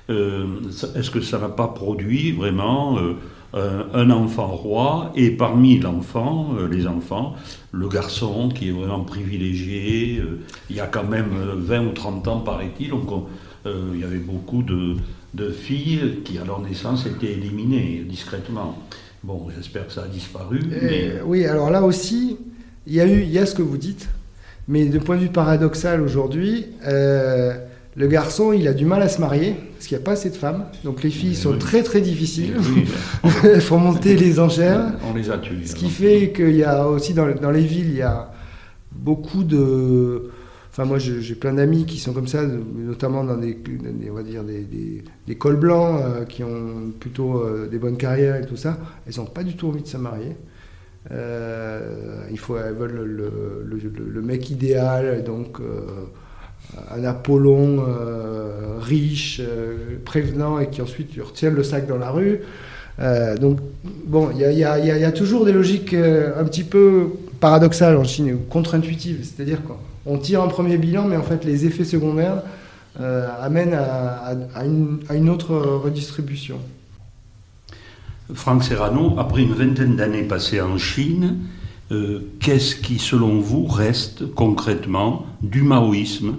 euh, 0.10 0.48
est-ce 0.96 1.12
que 1.12 1.22
ça 1.22 1.38
n'a 1.38 1.50
pas 1.50 1.68
produit 1.68 2.32
vraiment 2.32 2.98
euh, 2.98 3.84
un 3.94 4.10
enfant 4.10 4.48
roi 4.48 5.12
et 5.16 5.30
parmi 5.30 5.78
l'enfant, 5.78 6.56
euh, 6.58 6.68
les 6.68 6.88
enfants, 6.88 7.36
le 7.72 7.88
garçon 7.88 8.50
qui 8.50 8.70
est 8.70 8.72
vraiment 8.72 9.02
privilégié 9.02 10.20
Il 10.72 10.76
y 10.76 10.80
a 10.80 10.88
quand 10.88 11.08
même 11.08 11.30
20 11.58 11.86
ou 11.86 11.92
30 11.92 12.28
ans, 12.28 12.40
paraît-il, 12.40 12.92
il 13.66 14.00
y 14.00 14.04
avait 14.04 14.18
beaucoup 14.18 14.64
de, 14.64 14.96
filles 15.52 16.22
qui, 16.26 16.40
à 16.40 16.44
leur 16.44 16.60
naissance, 16.60 17.06
étaient 17.06 17.34
éliminées 17.34 18.04
discrètement. 18.10 18.80
Bon, 19.24 19.48
j'espère 19.56 19.88
que 19.88 19.94
ça 19.94 20.04
a 20.04 20.08
disparu. 20.08 20.60
Oui, 21.26 21.46
alors 21.46 21.70
là 21.70 21.84
aussi, 21.84 22.38
il 22.88 22.94
y, 22.94 23.02
a 23.02 23.06
eu, 23.06 23.22
il 23.22 23.30
y 23.30 23.38
a 23.38 23.46
ce 23.46 23.54
que 23.54 23.62
vous 23.62 23.78
dites, 23.78 24.10
mais 24.68 24.86
de 24.86 24.98
point 24.98 25.16
de 25.16 25.22
vue 25.22 25.30
paradoxal 25.30 26.02
aujourd'hui, 26.02 26.66
euh, 26.88 27.54
le 27.96 28.08
garçon, 28.08 28.54
il 28.54 28.68
a 28.68 28.74
du 28.74 28.86
mal 28.86 29.02
à 29.02 29.10
se 29.10 29.20
marier 29.20 29.56
parce 29.74 29.86
qu'il 29.88 29.98
n'y 29.98 30.04
a 30.04 30.06
pas 30.06 30.14
assez 30.14 30.30
de 30.30 30.36
femmes. 30.36 30.66
Donc 30.84 31.04
les 31.04 31.10
filles 31.10 31.36
sont 31.36 31.58
très 31.58 31.84
très 31.84 32.02
difficiles. 32.02 32.54
Il 33.44 33.62
faut 33.62 33.78
monter 33.78 34.16
les 34.16 34.40
enchères. 34.40 34.94
On 35.10 35.14
les 35.14 35.30
a 35.30 35.38
tuées. 35.38 35.66
Ce 35.66 35.76
qui 35.76 35.90
fait 35.90 36.32
qu'il 36.36 36.56
y 36.56 36.64
a 36.64 36.88
aussi 36.88 37.14
dans, 37.14 37.28
dans, 37.36 37.52
les 37.52 37.66
villes, 37.66 37.90
il 37.90 37.98
y 37.98 38.02
a 38.02 38.32
beaucoup 38.92 39.44
de. 39.44 40.32
Enfin, 40.72 40.86
moi, 40.86 41.00
j'ai 41.00 41.36
plein 41.36 41.52
d'amis 41.52 41.86
qui 41.86 41.98
sont 41.98 42.14
comme 42.14 42.28
ça, 42.28 42.44
notamment 42.46 43.26
dans 43.26 43.36
des, 43.36 43.58
on 44.10 44.14
va 44.14 44.24
dire 44.24 44.42
des, 44.46 45.36
cols 45.36 45.58
blancs 45.58 46.00
euh, 46.02 46.24
qui 46.24 46.46
ont 46.46 46.94
plutôt 46.98 47.42
euh, 47.42 47.68
des 47.70 47.78
bonnes 47.78 47.98
carrières 47.98 48.38
et 48.38 48.46
tout 48.46 48.56
ça. 48.56 48.78
Elles 49.06 49.18
n'ont 49.18 49.26
pas 49.26 49.44
du 49.44 49.58
tout 49.58 49.68
envie 49.68 49.82
de 49.82 49.88
se 49.88 49.98
marier. 49.98 50.38
Euh, 51.12 52.24
il 52.32 52.40
faut, 52.40 52.58
elles 52.58 52.74
veulent 52.74 53.04
le, 53.04 54.22
mec 54.22 54.50
idéal, 54.50 55.26
donc 55.26 55.58
un 56.90 57.04
Apollon 57.04 57.84
riche, 58.80 59.42
prévenant 60.06 60.58
et 60.60 60.70
qui 60.70 60.82
ensuite 60.82 61.12
retient 61.22 61.50
le 61.50 61.64
sac 61.64 61.86
dans 61.86 61.98
la 61.98 62.12
rue. 62.12 62.40
donc, 63.42 63.60
bon, 64.06 64.30
il 64.34 64.40
y, 64.40 64.60
y, 64.60 64.64
a, 64.64 65.12
toujours 65.12 65.44
des 65.44 65.52
logiques 65.52 65.94
un 65.94 66.46
petit 66.46 66.64
peu 66.64 67.10
paradoxales 67.42 67.98
en 67.98 68.06
Chine, 68.06 68.38
contre-intuitives. 68.50 69.26
C'est-à-dire 69.26 69.60
qu'on 70.04 70.18
tire 70.18 70.42
un 70.42 70.48
premier 70.48 70.78
bilan, 70.78 71.06
mais 71.08 71.18
en 71.18 71.24
fait, 71.24 71.46
les 71.46 71.66
effets 71.66 71.86
secondaires 71.86 72.44
amènent 73.40 73.74
à, 73.74 74.36
une, 74.66 75.00
à, 75.08 75.16
une, 75.16 75.30
autre 75.30 75.56
redistribution. 75.56 76.58
Franck 78.34 78.64
Serrano, 78.64 79.16
après 79.18 79.42
une 79.44 79.54
vingtaine 79.54 79.96
d'années 79.96 80.24
passées 80.24 80.62
en 80.62 80.78
Chine, 80.78 81.38
euh, 81.92 82.32
qu'est-ce 82.40 82.76
qui, 82.76 83.00
selon 83.00 83.40
vous, 83.40 83.66
reste 83.66 84.34
concrètement 84.34 85.26
du 85.42 85.62
maoïsme 85.62 86.36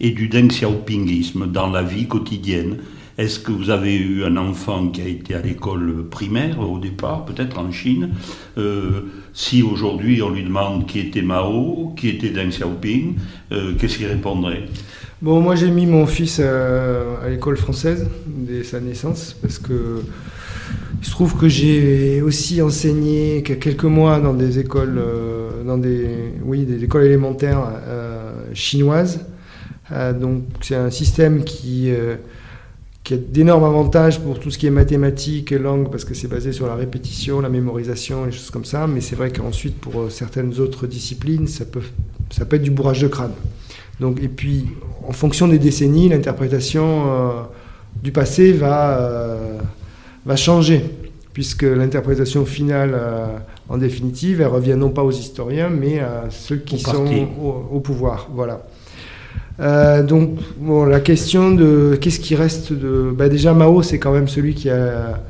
et 0.00 0.10
du 0.10 0.28
Deng 0.28 0.48
Xiaopingisme 0.48 1.50
dans 1.50 1.68
la 1.68 1.82
vie 1.82 2.06
quotidienne 2.06 2.78
Est-ce 3.18 3.38
que 3.40 3.52
vous 3.52 3.68
avez 3.68 3.94
eu 3.94 4.24
un 4.24 4.36
enfant 4.38 4.88
qui 4.88 5.02
a 5.02 5.06
été 5.06 5.34
à 5.34 5.42
l'école 5.42 6.08
primaire 6.10 6.58
au 6.60 6.78
départ, 6.78 7.26
peut-être 7.26 7.58
en 7.58 7.70
Chine 7.70 8.10
euh, 8.56 9.02
Si 9.34 9.62
aujourd'hui 9.62 10.22
on 10.22 10.30
lui 10.30 10.42
demande 10.42 10.86
qui 10.86 10.98
était 10.98 11.20
Mao, 11.20 11.92
qui 11.96 12.08
était 12.08 12.30
Deng 12.30 12.48
Xiaoping, 12.48 13.16
euh, 13.52 13.74
qu'est-ce 13.78 13.98
qu'il 13.98 14.06
répondrait 14.06 14.64
Bon, 15.20 15.40
moi 15.40 15.56
j'ai 15.56 15.70
mis 15.70 15.86
mon 15.86 16.06
fils 16.06 16.40
à 16.40 17.28
l'école 17.28 17.56
française 17.56 18.08
dès 18.26 18.64
sa 18.64 18.80
naissance 18.80 19.36
parce 19.40 19.58
que 19.58 20.02
il 21.00 21.06
se 21.06 21.10
trouve 21.10 21.36
que 21.36 21.48
j'ai 21.48 22.22
aussi 22.22 22.62
enseigné 22.62 23.42
quelques 23.42 23.84
mois 23.84 24.20
dans 24.20 24.32
des 24.32 24.58
écoles, 24.58 24.98
euh, 24.98 25.62
dans 25.64 25.76
des, 25.76 26.32
oui, 26.44 26.64
des 26.64 26.82
écoles 26.82 27.04
élémentaires 27.04 27.60
chinoises. 28.54 29.20
Donc 29.90 30.44
c'est 30.62 30.76
un 30.76 30.90
système 30.90 31.44
qui, 31.44 31.92
qui 33.04 33.14
a 33.14 33.16
d'énormes 33.16 33.64
avantages 33.64 34.20
pour 34.20 34.38
tout 34.38 34.50
ce 34.50 34.58
qui 34.58 34.66
est 34.66 34.70
mathématiques 34.70 35.50
et 35.52 35.58
langue 35.58 35.90
parce 35.90 36.04
que 36.04 36.14
c'est 36.14 36.28
basé 36.28 36.52
sur 36.52 36.66
la 36.66 36.74
répétition, 36.74 37.40
la 37.40 37.48
mémorisation, 37.48 38.26
les 38.26 38.32
choses 38.32 38.50
comme 38.50 38.64
ça. 38.64 38.86
Mais 38.86 39.00
c'est 39.00 39.16
vrai 39.16 39.32
qu'ensuite 39.32 39.78
pour 39.80 40.10
certaines 40.10 40.58
autres 40.60 40.86
disciplines, 40.86 41.48
ça 41.48 41.64
peut, 41.64 41.82
ça 42.30 42.44
peut 42.44 42.56
être 42.56 42.62
du 42.62 42.70
bourrage 42.70 43.00
de 43.00 43.08
crâne. 43.08 43.32
Donc, 43.98 44.22
et 44.22 44.28
puis 44.28 44.66
en 45.06 45.12
fonction 45.12 45.48
des 45.48 45.58
décennies, 45.58 46.08
l'interprétation 46.08 47.06
du 48.02 48.12
passé 48.12 48.52
va 48.52 49.60
va 50.24 50.36
changer, 50.36 50.84
puisque 51.32 51.62
l'interprétation 51.62 52.44
finale, 52.44 52.92
euh, 52.94 53.26
en 53.68 53.78
définitive, 53.78 54.40
elle 54.40 54.48
revient 54.48 54.76
non 54.76 54.90
pas 54.90 55.02
aux 55.02 55.10
historiens, 55.10 55.68
mais 55.68 56.00
à 56.00 56.26
ceux 56.30 56.56
qui 56.56 56.78
sont 56.78 57.06
au, 57.70 57.80
pouvoir. 57.80 58.28
Voilà. 58.32 58.66
Euh, 59.60 60.02
donc, 60.02 60.38
bon, 60.58 60.84
la 60.84 61.00
question 61.00 61.52
de 61.52 61.98
qu'est-ce 62.00 62.20
qui 62.20 62.34
reste 62.34 62.72
de. 62.72 63.12
Bah, 63.16 63.28
déjà, 63.28 63.52
Mao, 63.54 63.82
c'est 63.82 63.98
quand 63.98 64.12
même 64.12 64.28
celui 64.28 64.54
qui 64.54 64.70
a 64.70 65.20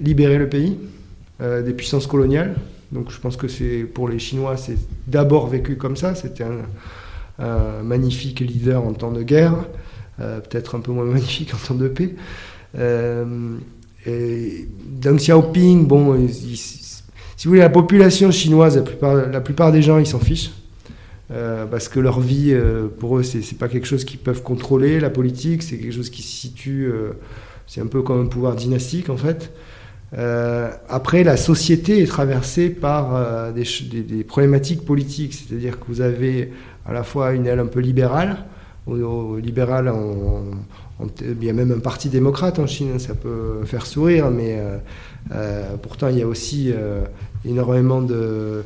libéré 0.00 0.38
le 0.38 0.48
pays 0.48 0.76
euh, 1.40 1.62
des 1.62 1.72
puissances 1.72 2.06
coloniales. 2.06 2.56
Donc, 2.92 3.10
je 3.10 3.20
pense 3.20 3.36
que 3.36 3.48
c'est 3.48 3.84
pour 3.84 4.08
les 4.08 4.18
Chinois, 4.18 4.56
c'est 4.56 4.78
d'abord 5.06 5.46
vécu 5.46 5.76
comme 5.76 5.96
ça. 5.96 6.14
C'était 6.14 6.44
un, 6.44 6.62
magnifique 7.84 8.40
leader 8.40 8.82
en 8.84 8.92
temps 8.94 9.12
de 9.12 9.22
guerre, 9.22 9.54
peut-être 10.18 10.74
un 10.74 10.80
peu 10.80 10.90
moins 10.90 11.04
magnifique 11.12 11.52
en 11.54 11.58
temps 11.68 11.74
de 11.74 11.86
paix. 11.86 12.16
Deng 12.74 13.58
Xiaoping, 15.16 15.86
bon, 15.86 16.26
si 16.28 17.46
vous 17.46 17.50
voulez, 17.50 17.60
la 17.60 17.68
population 17.68 18.32
chinoise, 18.32 18.74
la 18.74 18.82
plupart, 18.82 19.14
la 19.14 19.40
plupart 19.40 19.70
des 19.70 19.82
gens, 19.82 19.98
ils 19.98 20.06
s'en 20.06 20.18
fichent. 20.18 20.50
Euh, 21.30 21.66
parce 21.66 21.88
que 21.88 22.00
leur 22.00 22.20
vie, 22.20 22.52
euh, 22.52 22.88
pour 22.88 23.18
eux, 23.18 23.22
c'est 23.22 23.58
pas 23.58 23.68
quelque 23.68 23.86
chose 23.86 24.04
qu'ils 24.04 24.18
peuvent 24.18 24.42
contrôler. 24.42 24.98
La 24.98 25.10
politique, 25.10 25.62
c'est 25.62 25.76
quelque 25.76 25.92
chose 25.92 26.10
qui 26.10 26.22
se 26.22 26.32
situe. 26.32 26.86
Euh, 26.86 27.12
c'est 27.66 27.82
un 27.82 27.86
peu 27.86 28.02
comme 28.02 28.22
un 28.22 28.26
pouvoir 28.26 28.54
dynastique, 28.54 29.10
en 29.10 29.16
fait. 29.16 29.52
après, 30.88 31.22
la 31.22 31.36
société 31.36 32.02
est 32.02 32.06
traversée 32.06 32.70
par 32.70 33.52
des, 33.52 34.24
problématiques 34.24 34.86
politiques. 34.86 35.34
C'est-à-dire 35.34 35.78
que 35.78 35.84
vous 35.88 36.00
avez 36.00 36.50
à 36.86 36.94
la 36.94 37.02
fois 37.02 37.32
une 37.32 37.46
aile 37.46 37.58
un 37.58 37.66
peu 37.66 37.80
libérale, 37.80 38.38
libérale 38.86 39.90
en, 39.90 40.44
il 41.20 41.44
y 41.44 41.50
a 41.50 41.52
même 41.52 41.72
un 41.72 41.78
parti 41.78 42.08
démocrate 42.08 42.58
en 42.58 42.66
Chine, 42.66 42.98
ça 42.98 43.14
peut 43.14 43.66
faire 43.66 43.84
sourire, 43.84 44.30
mais 44.30 44.58
pourtant 45.82 46.08
il 46.08 46.16
y 46.16 46.22
a 46.22 46.26
aussi 46.26 46.72
énormément 47.44 48.00
de, 48.00 48.64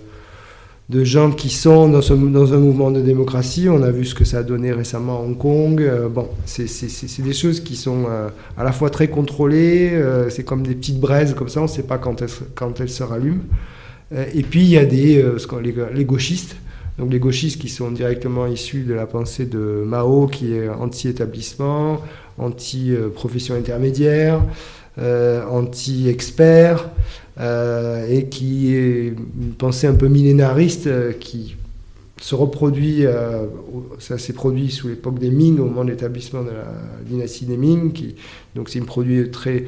de, 0.89 1.05
gens 1.05 1.31
qui 1.31 1.49
sont 1.49 1.89
dans, 1.89 2.13
un 2.13 2.59
mouvement 2.59 2.91
de 2.91 3.01
démocratie. 3.01 3.69
On 3.69 3.83
a 3.83 3.91
vu 3.91 4.05
ce 4.05 4.15
que 4.15 4.25
ça 4.25 4.39
a 4.39 4.43
donné 4.43 4.73
récemment 4.73 5.19
à 5.19 5.23
Hong 5.23 5.39
Kong. 5.39 5.83
bon, 6.11 6.29
c'est 6.45 7.23
des 7.23 7.33
choses 7.33 7.61
qui 7.61 7.77
sont 7.77 8.07
à 8.57 8.65
la 8.65 8.73
fois 8.73 8.91
très 8.91 9.09
contrôlées, 9.09 9.93
c'est 10.29 10.45
comme 10.45 10.67
des 10.67 10.75
petites 10.75 11.01
braises 11.01 11.35
comme 11.35 11.49
ça, 11.49 11.61
on 11.61 11.65
ne 11.65 11.69
sait 11.69 11.85
pas 11.85 11.99
quand 11.99 12.21
elles, 12.23 12.29
quand 12.55 12.81
elles 12.81 12.91
se 12.91 13.03
rallument. 13.03 13.43
et 14.13 14.43
puis 14.43 14.61
il 14.61 14.69
y 14.69 14.79
a 14.79 14.85
des, 14.85 15.25
les, 15.63 15.75
les 15.95 16.05
gauchistes 16.05 16.57
donc 16.99 17.11
les 17.11 17.19
gauchistes 17.19 17.61
qui 17.61 17.69
sont 17.69 17.91
directement 17.91 18.47
issus 18.47 18.83
de 18.83 18.95
la 18.95 19.07
pensée 19.07 19.47
de 19.47 19.83
Mao, 19.87 20.27
qui 20.27 20.53
est 20.53 20.69
anti-établissement, 20.69 22.03
anti-profession 22.39 23.55
intermédiaire, 23.55 24.43
euh, 24.99 25.43
anti-expert, 25.47 26.91
euh, 27.41 28.07
et 28.11 28.27
qui 28.27 28.75
est 28.75 29.09
une 29.09 29.55
pensée 29.57 29.87
un 29.87 29.95
peu 29.95 30.07
millénariste 30.07 30.87
euh, 30.87 31.13
qui 31.13 31.57
se 32.21 32.35
reproduit, 32.35 33.05
ça 33.99 34.17
s'est 34.17 34.33
produit 34.33 34.71
sous 34.71 34.87
l'époque 34.87 35.19
des 35.19 35.31
Ming, 35.31 35.59
au 35.59 35.65
moment 35.65 35.85
de 35.85 35.91
l'établissement 35.91 36.43
de 36.43 36.51
la 36.51 36.69
dynastie 37.05 37.47
des 37.47 37.57
Ming, 37.57 37.93
qui, 37.93 38.15
donc 38.55 38.69
c'est 38.69 38.79
un 38.79 38.85
produit 38.85 39.29
très 39.33 39.67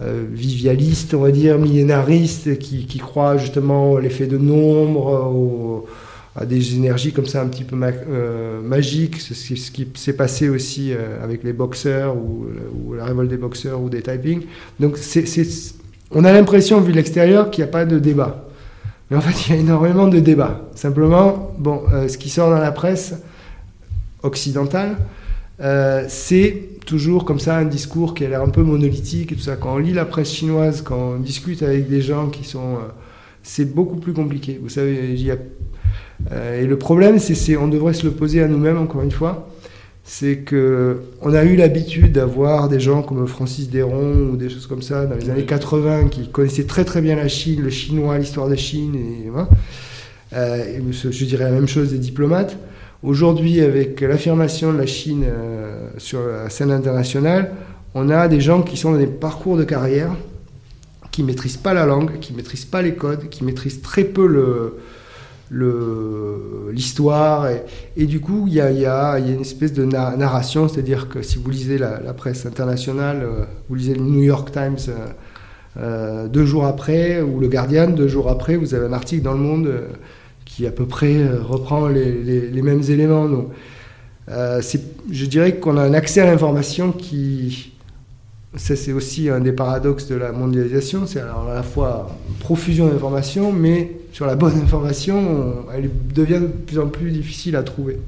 vivialiste, 0.00 1.14
on 1.14 1.22
va 1.22 1.32
dire, 1.32 1.58
millénariste, 1.58 2.56
qui, 2.60 2.86
qui 2.86 2.98
croit 3.00 3.36
justement 3.36 3.98
l'effet 3.98 4.28
de 4.28 4.38
nombre, 4.38 5.06
au, 5.34 5.86
à 6.34 6.46
des 6.46 6.74
énergies 6.74 7.12
comme 7.12 7.26
ça 7.26 7.42
un 7.42 7.46
petit 7.46 7.64
peu 7.64 7.76
euh, 7.82 8.60
magiques. 8.62 9.20
C'est 9.20 9.34
ce 9.34 9.70
qui 9.70 9.88
s'est 9.94 10.14
passé 10.14 10.48
aussi 10.48 10.92
euh, 10.92 11.22
avec 11.22 11.44
les 11.44 11.52
boxeurs 11.52 12.16
ou, 12.16 12.46
la 12.94 13.04
révolte 13.04 13.28
des 13.28 13.36
boxeurs 13.36 13.80
ou 13.80 13.90
des 13.90 14.02
typing. 14.02 14.42
Donc 14.80 14.98
on 16.10 16.24
a 16.24 16.32
l'impression, 16.32 16.80
vu 16.80 16.92
l'extérieur, 16.92 17.50
qu'il 17.50 17.64
n'y 17.64 17.68
a 17.68 17.72
pas 17.72 17.84
de 17.84 17.98
débat. 17.98 18.44
Mais 19.10 19.16
en 19.16 19.20
fait, 19.20 19.46
il 19.46 19.54
y 19.54 19.58
a 19.58 19.60
énormément 19.60 20.08
de 20.08 20.20
débats. 20.20 20.62
Simplement, 20.74 21.54
bon, 21.58 21.82
euh, 21.92 22.08
ce 22.08 22.16
qui 22.16 22.30
sort 22.30 22.50
dans 22.50 22.58
la 22.58 22.72
presse 22.72 23.14
occidentale, 24.22 24.96
c'est 26.08 26.70
toujours 26.86 27.24
comme 27.24 27.38
ça 27.38 27.56
un 27.56 27.64
discours 27.64 28.14
qui 28.14 28.24
a 28.24 28.28
l'air 28.28 28.42
un 28.42 28.48
peu 28.48 28.62
monolithique 28.62 29.30
et 29.30 29.36
tout 29.36 29.42
ça. 29.42 29.54
Quand 29.54 29.74
on 29.74 29.78
lit 29.78 29.92
la 29.92 30.04
presse 30.04 30.32
chinoise, 30.32 30.82
quand 30.82 31.14
on 31.14 31.18
discute 31.20 31.62
avec 31.62 31.88
des 31.88 32.00
gens 32.00 32.30
qui 32.30 32.42
sont... 32.42 32.78
c'est 33.42 33.74
beaucoup 33.74 33.96
plus 33.96 34.12
compliqué. 34.12 34.58
Vous 34.62 34.68
savez, 34.68 35.10
il 35.12 35.22
y 35.22 35.30
a 35.30 35.36
euh, 36.30 36.62
et 36.62 36.66
le 36.66 36.78
problème, 36.78 37.18
c'est 37.18 37.56
on 37.56 37.68
devrait 37.68 37.94
se 37.94 38.04
le 38.04 38.12
poser 38.12 38.42
à 38.42 38.48
nous-mêmes, 38.48 38.78
encore 38.78 39.02
une 39.02 39.10
fois. 39.10 39.48
c'est 40.04 40.38
que 40.38 41.02
on 41.20 41.32
a 41.32 41.44
eu 41.44 41.56
l'habitude 41.56 42.12
d'avoir 42.12 42.68
des 42.68 42.80
gens 42.80 43.02
comme 43.02 43.26
Francis 43.26 43.68
Déron 43.70 44.30
ou 44.32 44.36
des 44.36 44.48
choses 44.48 44.66
comme 44.66 44.82
ça 44.82 45.06
dans 45.06 45.14
les 45.16 45.30
années 45.30 45.44
80 45.44 46.08
qui 46.08 46.28
connaissaient 46.28 46.66
très 46.66 46.84
très 46.84 47.00
bien 47.00 47.16
la 47.16 47.28
Chine, 47.28 47.62
le 47.62 47.70
chinois, 47.70 48.18
l'histoire 48.18 48.48
de 48.48 48.56
Chine 48.56 48.94
et. 48.96 49.30
Euh, 50.34 50.80
je 50.92 51.24
dirais 51.26 51.44
la 51.44 51.50
même 51.50 51.68
chose 51.68 51.92
des 51.92 51.98
diplomates. 51.98 52.56
Aujourd'hui, 53.02 53.60
avec 53.60 54.00
l'affirmation 54.00 54.72
de 54.72 54.78
la 54.78 54.86
Chine 54.86 55.24
euh, 55.26 55.90
sur 55.98 56.20
la 56.26 56.48
scène 56.48 56.70
internationale, 56.70 57.52
on 57.94 58.08
a 58.08 58.28
des 58.28 58.40
gens 58.40 58.62
qui 58.62 58.76
sont 58.78 58.92
dans 58.92 58.98
des 58.98 59.06
parcours 59.06 59.58
de 59.58 59.64
carrière, 59.64 60.10
qui 61.12 61.22
maîtrisent 61.22 61.58
pas 61.58 61.74
la 61.74 61.86
langue, 61.86 62.18
qui 62.18 62.32
maîtrisent 62.32 62.64
pas 62.64 62.82
les 62.82 62.94
codes, 62.94 63.28
qui 63.28 63.44
maîtrisent 63.44 63.82
très 63.82 64.02
peu 64.02 64.26
le, 64.26 64.78
l'histoire. 66.72 67.46
Et, 67.96 68.06
du 68.06 68.20
coup, 68.20 68.46
il 68.48 68.54
y 68.54 68.60
a, 68.60 69.18
une 69.18 69.42
espèce 69.42 69.74
de 69.74 69.84
narration, 69.84 70.66
c'est-à-dire 70.68 71.08
que 71.08 71.22
si 71.22 71.38
vous 71.38 71.50
lisez 71.50 71.78
la, 71.78 72.14
presse 72.14 72.46
internationale, 72.46 73.22
euh, 73.22 73.44
vous 73.68 73.74
lisez 73.74 73.94
le 73.94 74.00
New 74.00 74.22
York 74.22 74.50
Times 74.52 74.78
euh, 74.88 75.06
euh, 75.78 76.28
deux 76.28 76.46
jours 76.46 76.64
après, 76.64 77.20
ou 77.20 77.38
le 77.38 77.48
Guardian, 77.48 77.88
deux 77.90 78.08
jours 78.08 78.30
après, 78.30 78.56
vous 78.56 78.74
avez 78.74 78.86
un 78.86 78.92
article 78.92 79.22
dans 79.22 79.32
le 79.32 79.38
monde 79.38 79.70
qui 80.46 80.66
à 80.66 80.70
peu 80.70 80.86
près 80.86 81.26
reprend 81.28 81.88
les, 81.88 82.12
les, 82.50 82.62
mêmes 82.62 82.82
éléments. 82.88 83.26
Donc, 83.26 83.48
je 84.28 85.26
dirais 85.26 85.56
qu'on 85.56 85.76
a 85.76 85.82
un 85.82 85.94
accès 85.94 86.20
à 86.22 86.26
l'information 86.26 86.92
qui... 86.92 87.71
Ça, 88.54 88.76
c'est 88.76 88.92
aussi 88.92 89.30
un 89.30 89.40
des 89.40 89.52
paradoxes 89.52 90.08
de 90.08 90.14
la 90.14 90.30
mondialisation, 90.30 91.06
c'est 91.06 91.20
à 91.20 91.34
la 91.54 91.62
fois 91.62 92.14
profusion 92.38 92.86
d'informations, 92.86 93.50
mais 93.50 93.92
sur 94.12 94.26
la 94.26 94.36
bonne 94.36 94.58
information, 94.60 95.64
elle 95.74 95.90
devient 96.14 96.40
de 96.40 96.48
plus 96.48 96.78
en 96.78 96.88
plus 96.88 97.10
difficile 97.10 97.56
à 97.56 97.62
trouver. 97.62 97.98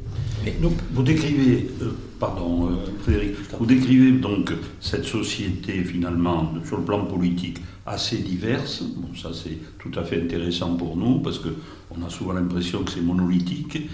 vous 0.93 1.03
décrivez, 1.03 1.71
euh, 1.81 1.93
pardon 2.21 2.67
euh, 2.67 2.75
Frédéric, 3.03 3.37
vous 3.59 3.65
décrivez 3.65 4.13
donc 4.13 4.53
cette 4.81 5.07
société 5.07 5.83
finalement 5.83 6.53
sur 6.67 6.77
le 6.77 6.85
plan 6.85 7.07
politique 7.07 7.59
assez 7.87 8.19
diverse. 8.19 8.85
Ça 9.17 9.31
c'est 9.33 9.57
tout 9.79 9.99
à 9.99 10.05
fait 10.05 10.21
intéressant 10.21 10.77
pour 10.77 10.99
nous 10.99 11.21
parce 11.21 11.39
qu'on 11.39 12.05
a 12.07 12.11
souvent 12.11 12.35
l'impression 12.35 12.83
que 12.85 12.93
c'est 12.93 13.01
monolithique. 13.01 13.89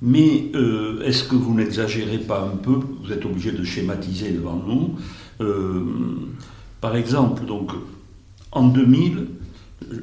Mais 0.00 0.52
euh, 0.54 1.02
est-ce 1.02 1.24
que 1.24 1.34
vous 1.34 1.54
n'exagérez 1.54 2.18
pas 2.18 2.48
un 2.52 2.56
peu? 2.56 2.78
Vous 3.02 3.12
êtes 3.12 3.24
obligé 3.24 3.50
de 3.50 3.64
schématiser 3.64 4.30
devant 4.30 4.62
nous. 4.64 4.94
Par 6.80 6.96
exemple, 6.96 7.44
donc 7.44 7.72
en 8.52 8.68
2000, 8.68 9.26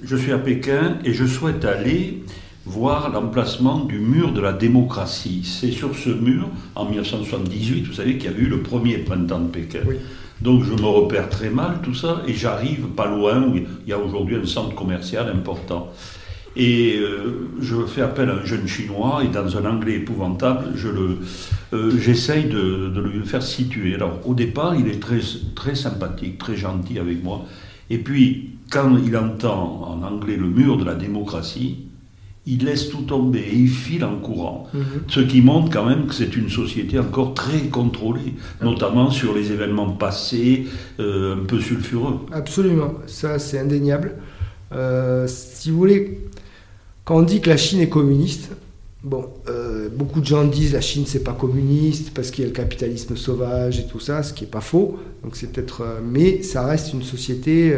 je 0.03 0.15
suis 0.15 0.31
à 0.31 0.37
Pékin 0.37 0.97
et 1.03 1.13
je 1.13 1.25
souhaite 1.25 1.65
aller 1.65 2.23
voir 2.65 3.11
l'emplacement 3.11 3.79
du 3.79 3.99
mur 3.99 4.31
de 4.31 4.41
la 4.41 4.53
démocratie. 4.53 5.43
C'est 5.43 5.71
sur 5.71 5.95
ce 5.95 6.09
mur, 6.09 6.49
en 6.75 6.85
1978, 6.85 7.85
vous 7.85 7.93
savez 7.93 8.17
qu'il 8.17 8.31
y 8.31 8.33
a 8.33 8.37
eu 8.37 8.47
le 8.47 8.61
premier 8.61 8.97
printemps 8.97 9.39
de 9.39 9.49
Pékin. 9.49 9.81
Donc 10.41 10.63
je 10.63 10.73
me 10.73 10.87
repère 10.87 11.29
très 11.29 11.49
mal 11.49 11.79
tout 11.81 11.93
ça 11.93 12.21
et 12.27 12.33
j'arrive 12.33 12.87
pas 12.87 13.07
loin 13.07 13.41
où 13.41 13.55
il 13.55 13.67
y 13.87 13.93
a 13.93 13.99
aujourd'hui 13.99 14.35
un 14.35 14.45
centre 14.45 14.75
commercial 14.75 15.29
important. 15.29 15.93
Et 16.57 16.97
euh, 16.97 17.49
je 17.59 17.75
fais 17.85 18.01
appel 18.01 18.29
à 18.29 18.35
un 18.35 18.45
jeune 18.45 18.67
chinois 18.67 19.23
et 19.23 19.27
dans 19.27 19.57
un 19.57 19.65
anglais 19.65 19.95
épouvantable, 19.95 20.67
je 20.75 20.87
le, 20.87 21.17
euh, 21.73 21.91
j'essaye 21.99 22.45
de, 22.45 22.89
de, 22.89 23.01
le 23.01 23.23
faire 23.23 23.41
situer. 23.41 23.95
Alors 23.95 24.19
au 24.25 24.33
départ, 24.33 24.75
il 24.75 24.87
est 24.87 24.99
très, 24.99 25.19
très 25.53 25.75
sympathique, 25.75 26.37
très 26.37 26.55
gentil 26.55 26.97
avec 26.97 27.23
moi. 27.23 27.45
Et 27.89 27.97
puis 27.97 28.51
quand 28.71 28.97
il 28.97 29.15
entend 29.17 29.83
en 29.83 30.03
anglais 30.03 30.37
le 30.37 30.47
mur 30.47 30.77
de 30.77 30.85
la 30.85 30.95
démocratie, 30.95 31.85
il 32.47 32.63
laisse 32.63 32.89
tout 32.89 33.01
tomber 33.01 33.39
et 33.39 33.55
il 33.55 33.69
file 33.69 34.05
en 34.05 34.17
courant. 34.17 34.67
Mhm. 34.73 34.83
Ce 35.07 35.19
qui 35.19 35.41
montre 35.41 35.71
quand 35.71 35.85
même 35.85 36.05
que 36.07 36.13
c'est 36.13 36.35
une 36.35 36.49
société 36.49 36.99
encore 36.99 37.33
très 37.33 37.61
contrôlée, 37.71 38.35
notamment 38.61 39.09
sur 39.09 39.33
les 39.33 39.51
événements 39.51 39.89
passés, 39.89 40.67
euh, 40.99 41.35
un 41.35 41.45
peu 41.45 41.59
sulfureux. 41.59 42.19
Absolument, 42.31 42.93
ça 43.07 43.39
c'est 43.39 43.59
indéniable. 43.59 44.15
Euh, 44.71 45.25
si 45.27 45.71
vous 45.71 45.77
voulez, 45.77 46.19
quand 47.05 47.17
on 47.17 47.21
dit 47.21 47.39
que 47.39 47.49
la 47.49 47.57
Chine 47.57 47.79
est 47.79 47.89
communiste, 47.89 48.49
bon, 49.03 49.25
euh, 49.47 49.87
beaucoup 49.89 50.19
de 50.19 50.25
gens 50.25 50.43
disent 50.43 50.73
la 50.73 50.81
Chine 50.81 51.05
c'est 51.07 51.23
pas 51.23 51.33
communiste 51.33 52.13
parce 52.13 52.31
qu'il 52.31 52.43
y 52.43 52.45
a 52.45 52.49
le 52.49 52.55
capitalisme 52.55 53.15
sauvage 53.15 53.79
et 53.79 53.85
tout 53.85 53.99
ça, 53.99 54.21
ce 54.23 54.33
qui 54.33 54.43
est 54.43 54.47
pas 54.47 54.61
faux. 54.61 54.97
C'est 55.33 55.51
peut-être, 55.51 55.83
mais 56.03 56.43
ça 56.43 56.65
reste 56.65 56.93
une 56.93 57.03
société 57.03 57.73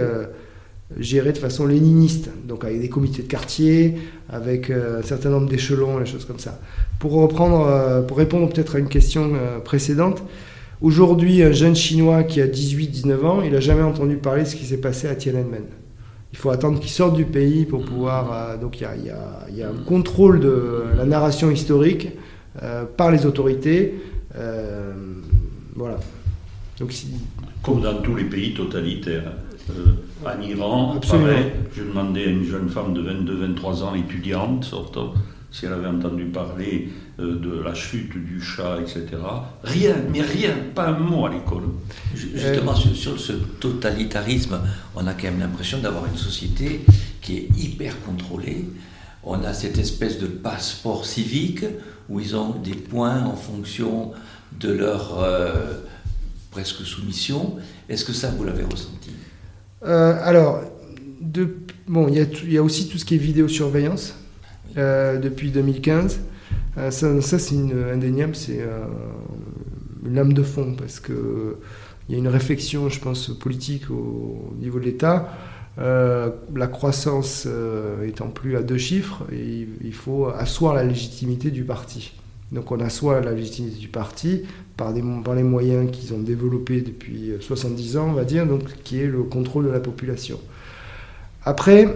géré 0.99 1.33
de 1.33 1.37
façon 1.37 1.65
léniniste, 1.65 2.29
donc 2.45 2.63
avec 2.63 2.79
des 2.79 2.89
comités 2.89 3.23
de 3.23 3.27
quartier, 3.27 3.95
avec 4.29 4.69
euh, 4.69 4.99
un 4.99 5.03
certain 5.03 5.29
nombre 5.29 5.49
d'échelons, 5.49 5.99
des 5.99 6.05
choses 6.05 6.25
comme 6.25 6.39
ça. 6.39 6.59
Pour 6.99 7.13
reprendre, 7.13 7.67
euh, 7.67 8.01
pour 8.01 8.17
répondre 8.17 8.49
peut-être 8.49 8.75
à 8.75 8.79
une 8.79 8.87
question 8.87 9.33
euh, 9.35 9.59
précédente, 9.59 10.23
aujourd'hui, 10.81 11.43
un 11.43 11.51
jeune 11.51 11.75
chinois 11.75 12.23
qui 12.23 12.41
a 12.41 12.47
18-19 12.47 13.25
ans, 13.25 13.41
il 13.41 13.51
n'a 13.51 13.59
jamais 13.59 13.83
entendu 13.83 14.15
parler 14.15 14.43
de 14.43 14.47
ce 14.47 14.55
qui 14.55 14.65
s'est 14.65 14.77
passé 14.77 15.07
à 15.07 15.15
Tiananmen. 15.15 15.63
Il 16.33 16.37
faut 16.37 16.49
attendre 16.49 16.79
qu'il 16.79 16.89
sorte 16.89 17.15
du 17.15 17.25
pays 17.25 17.65
pour 17.65 17.83
pouvoir. 17.83 18.57
donc 18.59 18.79
il 18.79 18.83
y 18.83 18.85
a, 18.85 18.95
y, 18.95 19.57
y 19.57 19.63
a, 19.63 19.69
un 19.69 19.83
contrôle 19.85 20.39
de 20.39 20.83
la 20.97 21.05
narration 21.05 21.49
historique 21.49 22.09
par 22.97 23.11
les 23.11 23.25
autorités. 23.25 23.95
voilà. 25.75 25.97
Donc, 26.79 26.93
Comme 27.63 27.81
dans 27.81 28.01
tous 28.01 28.15
les 28.15 28.25
pays 28.25 28.53
totalitaires. 28.53 29.31
Euh, 29.69 29.93
en 30.25 30.41
Iran, 30.41 30.99
pareil, 31.09 31.51
je 31.75 31.83
demandais 31.83 32.25
à 32.25 32.29
une 32.29 32.43
jeune 32.43 32.69
femme 32.69 32.93
de 32.93 33.01
22-23 33.01 33.83
ans, 33.83 33.95
étudiante, 33.95 34.63
surtout, 34.63 35.09
si 35.51 35.65
elle 35.65 35.73
avait 35.73 35.87
entendu 35.87 36.25
parler 36.25 36.89
euh, 37.19 37.39
de 37.39 37.61
la 37.61 37.73
chute 37.73 38.17
du 38.17 38.41
chat, 38.41 38.79
etc. 38.81 39.05
Rien, 39.63 39.95
mais 40.11 40.21
rien, 40.21 40.53
pas 40.75 40.87
un 40.89 40.99
mot 40.99 41.25
à 41.25 41.29
l'école. 41.29 41.63
Justement, 42.13 42.75
sur, 42.75 43.19
ce 43.19 43.33
totalitarisme, 43.33 44.59
on 44.95 45.07
a 45.07 45.13
quand 45.13 45.23
même 45.23 45.39
l'impression 45.39 45.79
d'avoir 45.79 46.05
une 46.05 46.17
société 46.17 46.81
qui 47.21 47.37
est 47.37 47.47
hyper 47.57 47.99
contrôlée. 48.01 48.65
On 49.23 49.43
a 49.43 49.53
cette 49.53 49.77
espèce 49.77 50.19
de 50.19 50.27
passeport 50.27 51.05
civique 51.05 51.65
où 52.09 52.19
ils 52.19 52.35
ont 52.35 52.51
des 52.51 52.75
points 52.75 53.23
en 53.23 53.35
fonction 53.35 54.11
de 54.59 54.71
leur 54.71 55.21
euh, 55.21 55.81
presque 56.51 56.85
soumission. 56.85 57.55
Est-ce 57.89 58.05
que 58.05 58.13
ça, 58.13 58.29
vous 58.29 58.43
l'avez 58.43 58.63
ressenti? 58.63 59.11
Euh, 59.85 60.17
alors, 60.23 60.61
de, 61.21 61.57
bon, 61.87 62.07
il 62.07 62.51
y, 62.51 62.57
a 62.57 62.63
aussi 62.63 62.87
tout 62.87 62.97
ce 62.97 63.05
qui 63.05 63.15
est 63.15 63.19
vidéosurveillance 63.19 64.09
euh, 64.11 64.26
depuis 64.77 65.51
2015. 65.51 66.19
Euh, 66.77 66.91
ça, 66.91 67.39
c'est 67.39 67.55
indéniable, 67.55 68.35
c'est 68.35 68.61
une 70.05 70.13
lame 70.13 70.33
de 70.33 70.43
fond 70.43 70.75
parce 70.77 70.99
que 70.99 71.57
il 72.09 72.13
y 72.13 72.15
a 72.15 72.19
une 72.19 72.29
réflexion, 72.29 72.87
je 72.87 73.01
pense, 73.01 73.27
politique 73.37 73.91
au, 73.91 74.53
niveau 74.59 74.79
de 74.79 74.85
l'État. 74.85 75.33
la 75.77 76.67
croissance 76.67 77.47
étant 78.05 78.29
plus 78.29 78.55
à 78.55 78.61
deux 78.61 78.77
chiffres, 78.77 79.23
il 79.31 79.93
faut 79.93 80.27
asseoir 80.27 80.73
la 80.73 80.83
légitimité 80.83 81.51
du 81.51 81.63
parti. 81.63 82.13
Donc 82.53 82.71
on 82.71 82.79
assoit 82.79 83.19
la 83.19 83.33
légitimité 83.33 83.77
du 83.77 83.89
parti 83.89 84.43
par, 84.77 84.93
par 85.25 85.35
les 85.35 85.43
moyens 85.43 85.91
qu'ils 85.91 86.13
ont 86.13 86.19
développés 86.19 86.81
depuis 86.81 87.33
70 87.39 87.97
ans, 87.97 88.07
on 88.09 88.13
va 88.13 88.23
dire, 88.23 88.45
donc, 88.45 88.63
qui 88.83 89.01
est 89.01 89.07
le 89.07 89.23
contrôle 89.23 89.65
de 89.65 89.71
la 89.71 89.81
population. 89.81 90.39
Après, 91.43 91.93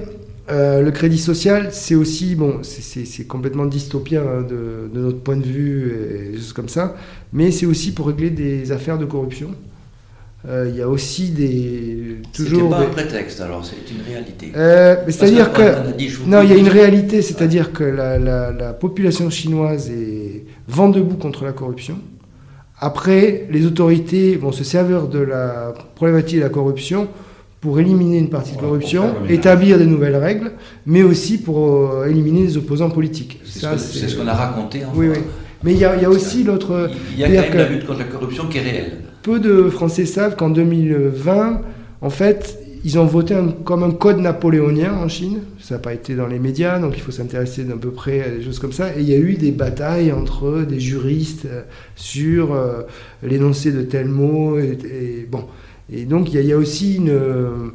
euh, 0.51 0.81
le 0.81 0.91
crédit 0.91 1.17
social, 1.17 1.69
c'est 1.71 1.95
aussi, 1.95 2.35
bon, 2.35 2.59
c'est 2.63 3.27
complètement 3.27 3.65
dystopien 3.65 4.21
hein, 4.21 4.41
de, 4.41 4.89
notre 4.93 5.19
point 5.19 5.37
de 5.37 5.45
vue, 5.45 5.93
et 5.93 6.31
des 6.31 6.37
choses 6.37 6.53
comme 6.53 6.69
ça, 6.69 6.95
mais 7.31 7.51
c'est 7.51 7.65
aussi 7.65 7.93
pour 7.93 8.07
régler 8.07 8.29
des 8.29 8.71
affaires 8.71 8.97
de 8.97 9.05
corruption. 9.05 9.51
Euh, 10.49 10.67
il 10.69 10.75
y 10.75 10.81
a 10.81 10.89
aussi 10.89 11.29
des 11.29 12.17
toujours. 12.33 12.71
pas 12.71 12.79
un 12.79 12.85
prétexte, 12.85 13.39
alors 13.41 13.63
c'est 13.63 13.93
une 13.93 14.01
réalité. 14.01 14.51
Euh, 14.55 14.95
c'est-à-dire 15.05 15.53
que 15.53 15.61
non, 16.27 16.41
il 16.41 16.49
y 16.49 16.53
a 16.53 16.57
une 16.57 16.67
réalité, 16.67 17.21
c'est-à-dire 17.21 17.71
que 17.71 17.83
la, 17.83 18.17
la, 18.17 18.73
population 18.73 19.29
chinoise 19.29 19.91
est 19.91 20.45
vent 20.67 20.89
debout 20.89 21.17
contre 21.17 21.45
la 21.45 21.51
corruption. 21.51 21.99
Après, 22.79 23.47
les 23.51 23.67
autorités 23.67 24.35
vont 24.35 24.51
se 24.51 24.63
servir 24.63 25.07
de 25.07 25.19
la 25.19 25.75
problématique 25.93 26.37
de 26.37 26.43
la 26.43 26.49
corruption 26.49 27.07
pour 27.61 27.79
éliminer 27.79 28.17
une 28.17 28.29
partie 28.29 28.55
de 28.55 28.59
corruption, 28.59 29.13
établir 29.29 29.77
des 29.77 29.85
nouvelles 29.85 30.15
règles, 30.15 30.51
mais 30.85 31.03
aussi 31.03 31.37
pour 31.37 31.93
euh, 31.93 32.07
éliminer 32.07 32.41
les 32.41 32.57
opposants 32.57 32.89
politiques. 32.89 33.39
C'est 33.45 33.77
ce 33.77 34.15
qu'on 34.15 34.27
a 34.27 34.33
raconté. 34.33 34.81
oui, 34.95 35.07
oui. 35.09 35.19
Mais 35.63 35.73
il 35.73 35.79
y, 35.79 35.85
a, 35.85 36.09
aussi 36.09 36.43
l'autre. 36.43 36.89
Il 37.13 37.19
y 37.19 37.23
a 37.23 37.43
quand 37.43 37.49
même 37.49 37.57
la 37.57 37.69
lutte 37.69 37.85
contre 37.85 37.99
la 37.99 38.05
corruption 38.05 38.47
qui 38.47 38.57
est 38.57 38.61
réelle. 38.61 38.91
Peu 39.21 39.39
de 39.39 39.69
Français 39.69 40.07
savent 40.07 40.35
qu'en 40.35 40.49
2020, 40.49 41.61
en 42.01 42.09
fait, 42.09 42.57
ils 42.83 42.97
ont 42.97 43.05
voté 43.05 43.35
comme 43.63 43.83
un 43.83 43.91
code 43.91 44.17
napoléonien 44.17 44.93
en 44.93 45.07
Chine. 45.07 45.41
Ça 45.59 45.75
n'a 45.75 45.79
pas 45.79 45.93
été 45.93 46.15
dans 46.15 46.25
les 46.25 46.39
médias, 46.39 46.79
donc 46.79 46.93
il 46.97 47.01
faut 47.01 47.11
s'intéresser 47.11 47.63
d'un 47.63 47.77
peu 47.77 47.91
près 47.91 48.23
à 48.23 48.29
des 48.29 48.43
choses 48.43 48.57
comme 48.57 48.71
ça. 48.71 48.89
Et 48.97 49.01
il 49.01 49.09
y 49.09 49.13
a 49.13 49.17
eu 49.17 49.35
des 49.35 49.51
batailles 49.51 50.11
entre 50.11 50.63
des 50.63 50.79
juristes 50.79 51.45
euh, 51.45 51.61
sur 51.95 52.53
euh, 52.53 52.81
l'énoncé 53.21 53.71
de 53.71 53.83
tels 53.83 54.07
mots. 54.07 54.57
Et, 54.57 55.27
bon. 55.29 55.45
Et 55.91 56.05
donc 56.05 56.33
il 56.33 56.41
y, 56.41 56.53
a, 56.53 56.57
aussi 56.57 56.95
une, 56.95 57.71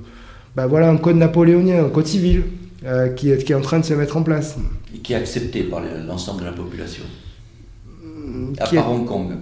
voilà, 0.54 0.88
un 0.88 0.96
code 0.96 1.16
napoléonien, 1.16 1.84
un 1.84 1.88
code 1.90 2.06
civil, 2.06 2.44
euh, 2.84 3.08
qui, 3.08 3.30
est, 3.30 3.42
qui, 3.42 3.52
est, 3.52 3.54
en 3.54 3.60
train 3.60 3.80
de 3.80 3.84
se 3.84 3.94
mettre 3.94 4.16
en 4.16 4.22
place. 4.22 4.56
Et 4.94 4.98
qui 4.98 5.12
est 5.12 5.16
accepté 5.16 5.64
par 5.64 5.82
l'ensemble 6.06 6.40
de 6.40 6.46
la 6.46 6.52
population. 6.52 7.02
À 8.58 8.66
part 8.66 8.92
Hong 8.92 9.06
Kong. 9.06 9.32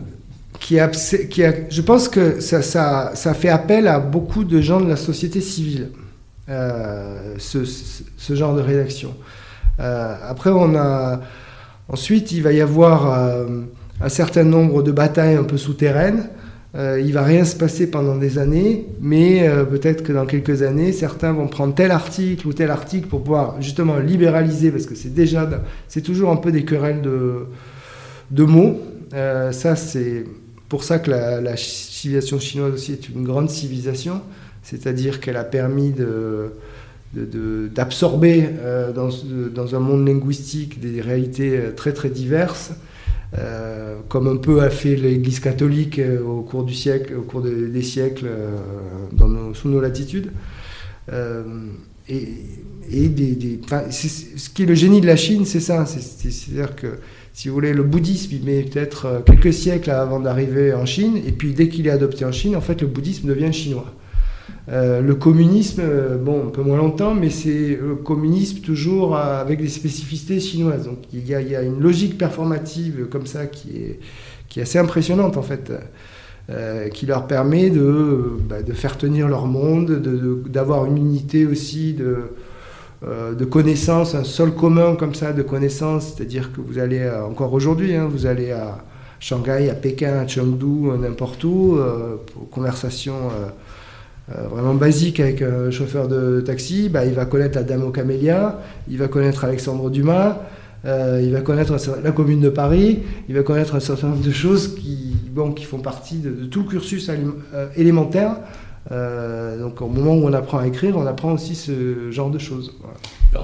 qui 0.61 0.77
je 0.77 1.81
pense 1.83 2.09
que 2.09 2.41
ça, 2.41 2.63
ça, 2.63 3.13
ça, 3.15 3.35
fait 3.35 3.49
appel 3.49 3.87
à 3.87 3.99
beaucoup 3.99 4.45
de 4.45 4.61
gens 4.61 4.81
de 4.81 4.89
la 4.89 4.97
société 4.97 5.41
civile, 5.41 5.91
euh, 6.49 7.35
ce, 7.39 7.65
ce, 7.65 8.35
genre 8.35 8.55
de 8.55 8.63
rédaction. 8.63 9.15
Euh, 9.81 10.17
après, 10.27 10.51
on 10.51 10.75
a, 10.75 11.21
ensuite, 11.89 12.33
il 12.33 12.43
va 12.43 12.53
y 12.53 12.61
avoir 12.61 13.39
un 14.01 14.09
certain 14.09 14.45
nombre 14.45 14.83
de 14.83 14.91
batailles 14.91 15.37
un 15.37 15.45
peu 15.45 15.59
souterraines. 15.59 16.29
Euh, 16.75 17.01
il 17.01 17.13
va 17.13 17.23
rien 17.23 17.45
se 17.45 17.55
passer 17.55 17.89
pendant 17.89 18.17
des 18.17 18.39
années, 18.39 18.87
mais 19.01 19.47
euh, 19.47 19.65
peut-être 19.65 20.03
que 20.03 20.13
dans 20.13 20.27
quelques 20.27 20.63
années, 20.63 20.91
certains 20.91 21.33
vont 21.33 21.47
prendre 21.47 21.75
tel 21.75 21.93
article 21.93 22.49
ou 22.49 22.53
tel 22.53 22.71
article 22.71 23.07
pour 23.07 23.23
pouvoir 23.23 23.63
justement 23.63 23.99
libéraliser, 23.99 24.73
parce 24.73 24.87
que 24.87 24.97
c'est 24.97 25.15
déjà, 25.15 25.49
c'est 25.87 26.03
toujours 26.03 26.31
un 26.31 26.37
peu 26.37 26.51
des 26.51 26.65
querelles 26.65 27.01
de, 27.01 27.47
de 28.33 28.45
mots. 28.45 28.81
ça, 29.13 29.77
c'est 29.77 30.25
pour 30.69 30.83
ça 30.83 30.99
que 30.99 31.09
la, 31.11 31.57
civilisation 31.57 32.41
chinoise 32.41 32.73
aussi 32.73 32.93
est 32.93 33.09
une 33.09 33.23
grande 33.23 33.49
civilisation, 33.49 34.21
c'est-à-dire 34.65 35.21
qu'elle 35.21 35.37
a 35.37 35.45
permis 35.45 35.93
de, 35.93 36.51
d'absorber 37.15 38.49
euh, 38.59 38.93
dans, 38.93 39.09
dans, 39.55 39.77
un 39.77 39.79
monde 39.79 40.07
linguistique 40.07 40.81
des 40.81 41.01
réalités 41.01 41.57
euh, 41.57 41.71
très 41.71 41.93
très 41.93 42.09
diverses, 42.09 42.73
euh, 43.39 43.97
comme 44.09 44.29
un 44.29 44.37
peu 44.37 44.63
a 44.63 44.71
fait 44.71 44.97
l'Église 44.97 45.41
catholique 45.41 46.01
au 46.27 46.43
cours 46.43 46.65
du 46.65 46.75
siècle, 46.75 47.15
au 47.17 47.23
cours 47.23 47.43
des 47.43 47.83
siècles 47.83 48.29
dans 49.13 49.55
sous 49.55 49.69
nos 49.69 49.81
latitudes. 49.81 50.31
et, 52.09 52.29
ce 53.91 54.49
qui 54.51 54.63
est 54.63 54.67
le 54.67 54.75
génie 54.75 55.01
de 55.01 55.07
la 55.07 55.17
Chine, 55.17 55.45
c'est 55.47 55.61
ça. 55.61 55.85
C'est-à-dire 55.87 56.77
que 56.77 56.99
si 57.35 57.49
vous 57.49 57.55
voulez, 57.55 57.73
le 57.73 57.83
bouddhisme, 57.83 58.31
il 58.33 58.45
met 58.45 58.63
peut-être 58.63 59.07
euh, 59.07 59.21
quelques 59.21 59.53
siècles 59.53 59.91
avant 59.91 60.21
d'arriver 60.21 60.73
en 60.73 60.87
Chine, 60.87 61.17
et 61.17 61.33
puis 61.33 61.53
dès 61.53 61.69
qu'il 61.69 61.89
est 61.89 61.91
adopté 61.91 62.25
en 62.25 62.31
Chine, 62.31 62.55
en 62.55 62.61
fait, 62.61 62.81
le 62.81 62.87
bouddhisme 62.87 63.27
devient 63.27 63.53
chinois. 63.53 63.93
Euh, 64.71 65.03
le 65.03 65.15
communisme, 65.15 65.83
euh, 65.85 66.17
bon, 66.17 66.47
un 66.47 66.51
peu 66.51 66.63
moins 66.63 66.79
longtemps, 66.79 67.15
mais 67.15 67.31
c'est 67.31 67.79
le 67.81 67.97
communisme 67.97 68.61
toujours 68.61 69.17
avec 69.17 69.61
des 69.61 69.69
spécificités 69.69 70.41
chinoises. 70.41 70.85
Donc 70.85 70.99
il 71.13 71.27
y, 71.27 71.35
a, 71.35 71.63
une 71.63 71.81
logique 71.81 72.17
performative 72.17 73.07
comme 73.11 73.27
ça 73.27 73.47
qui 73.47 73.77
est, 73.77 74.01
qui 74.49 74.61
est 74.61 74.63
assez 74.63 74.79
impressionnante 74.79 75.37
en 75.37 75.43
fait, 75.43 75.73
qui 76.93 77.07
leur 77.07 77.27
permet 77.27 77.71
de, 77.71 78.39
bah, 78.49 78.63
de, 78.63 78.73
faire 78.73 78.97
tenir 78.97 79.29
leur 79.29 79.47
monde, 79.47 80.01
d'avoir 80.49 80.87
une 80.87 80.97
unité 80.97 81.47
aussi 81.47 81.93
de, 81.93 82.31
euh, 83.07 83.35
de 83.35 83.45
connaissances, 83.45 84.15
un 84.15 84.25
sol 84.25 84.55
commun 84.55 84.97
comme 84.97 85.15
ça 85.15 85.33
de 85.33 85.43
connaissances, 85.43 86.15
c'est-à-dire 86.15 86.53
que 86.53 86.61
vous 86.63 86.79
allez, 86.79 87.11
encore 87.11 87.53
aujourd'hui, 87.53 87.95
hein, 87.95 88.09
vous 88.11 88.25
allez 88.25 88.53
à 88.53 88.79
Shanghai, 89.21 89.69
à 89.69 89.75
Pékin, 89.75 90.21
à 90.21 90.27
Chengdu, 90.27 90.89
n'importe 90.99 91.45
où, 91.45 91.77
euh, 91.77 92.17
pour 92.33 92.49
conversation 92.49 93.15
euh, 94.31 94.49
vraiment 94.49 94.75
basique 94.75 95.21
avec 95.21 95.43
un 95.43 95.71
chauffeur 95.71 96.09
de 96.09 96.41
taxi, 96.41 96.89
bah, 96.89 97.05
il 97.05 97.15
va 97.15 97.25
connaître 97.25 97.57
la 97.57 97.65
Dame 97.65 97.85
aux 97.85 97.91
Camélias, 97.91 98.59
il 98.89 98.99
va 98.99 99.09
connaître 99.09 99.45
Alexandre 99.45 99.91
Dumas, 99.91 100.39
il 100.87 101.31
va 101.33 101.41
connaître 101.41 101.75
la 102.03 102.13
commune 102.13 102.41
de 102.41 102.51
Paris, 102.51 103.01
il 103.29 103.35
va 103.35 103.43
connaître 103.43 103.75
un 103.75 103.81
certain 103.81 104.09
nombre 104.09 104.25
de 104.25 104.31
choses 104.31 104.75
qui, 104.75 105.17
bon, 105.31 105.53
qui 105.53 105.65
font 105.65 105.79
partie 105.79 106.19
de, 106.19 106.45
tout 106.45 106.61
le 106.65 106.69
cursus 106.69 107.11
élémentaire 107.75 108.37
euh, 108.93 109.59
donc 109.59 109.81
au 109.81 109.89
moment 109.89 110.15
où 110.15 110.29
on 110.29 110.33
apprend 110.33 110.59
à 110.59 110.67
écrire, 110.67 110.97
on 110.97 111.07
apprend 111.07 111.33
aussi 111.33 111.55
ce 111.55 112.11
genre 112.11 112.31
de 112.31 112.39
choses. 112.39 112.75
Euh, 113.35 113.39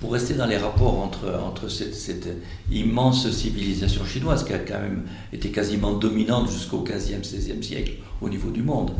pour 0.00 0.12
rester 0.12 0.34
dans 0.34 0.46
les 0.46 0.56
rapports 0.56 1.00
entre, 1.00 1.40
entre 1.44 1.68
cette, 1.68 1.94
cette, 1.94 2.28
immense 2.70 3.28
civilisation 3.30 4.04
chinoise 4.04 4.44
qui 4.44 4.52
a 4.52 4.58
quand 4.58 4.80
même 4.80 5.02
été 5.32 5.50
quasiment 5.50 5.94
dominante 5.94 6.50
jusqu'au 6.50 6.84
15e, 6.84 7.22
16e 7.22 7.62
siècle 7.62 7.92
au 8.20 8.28
niveau 8.28 8.50
du 8.50 8.62
monde, 8.62 8.92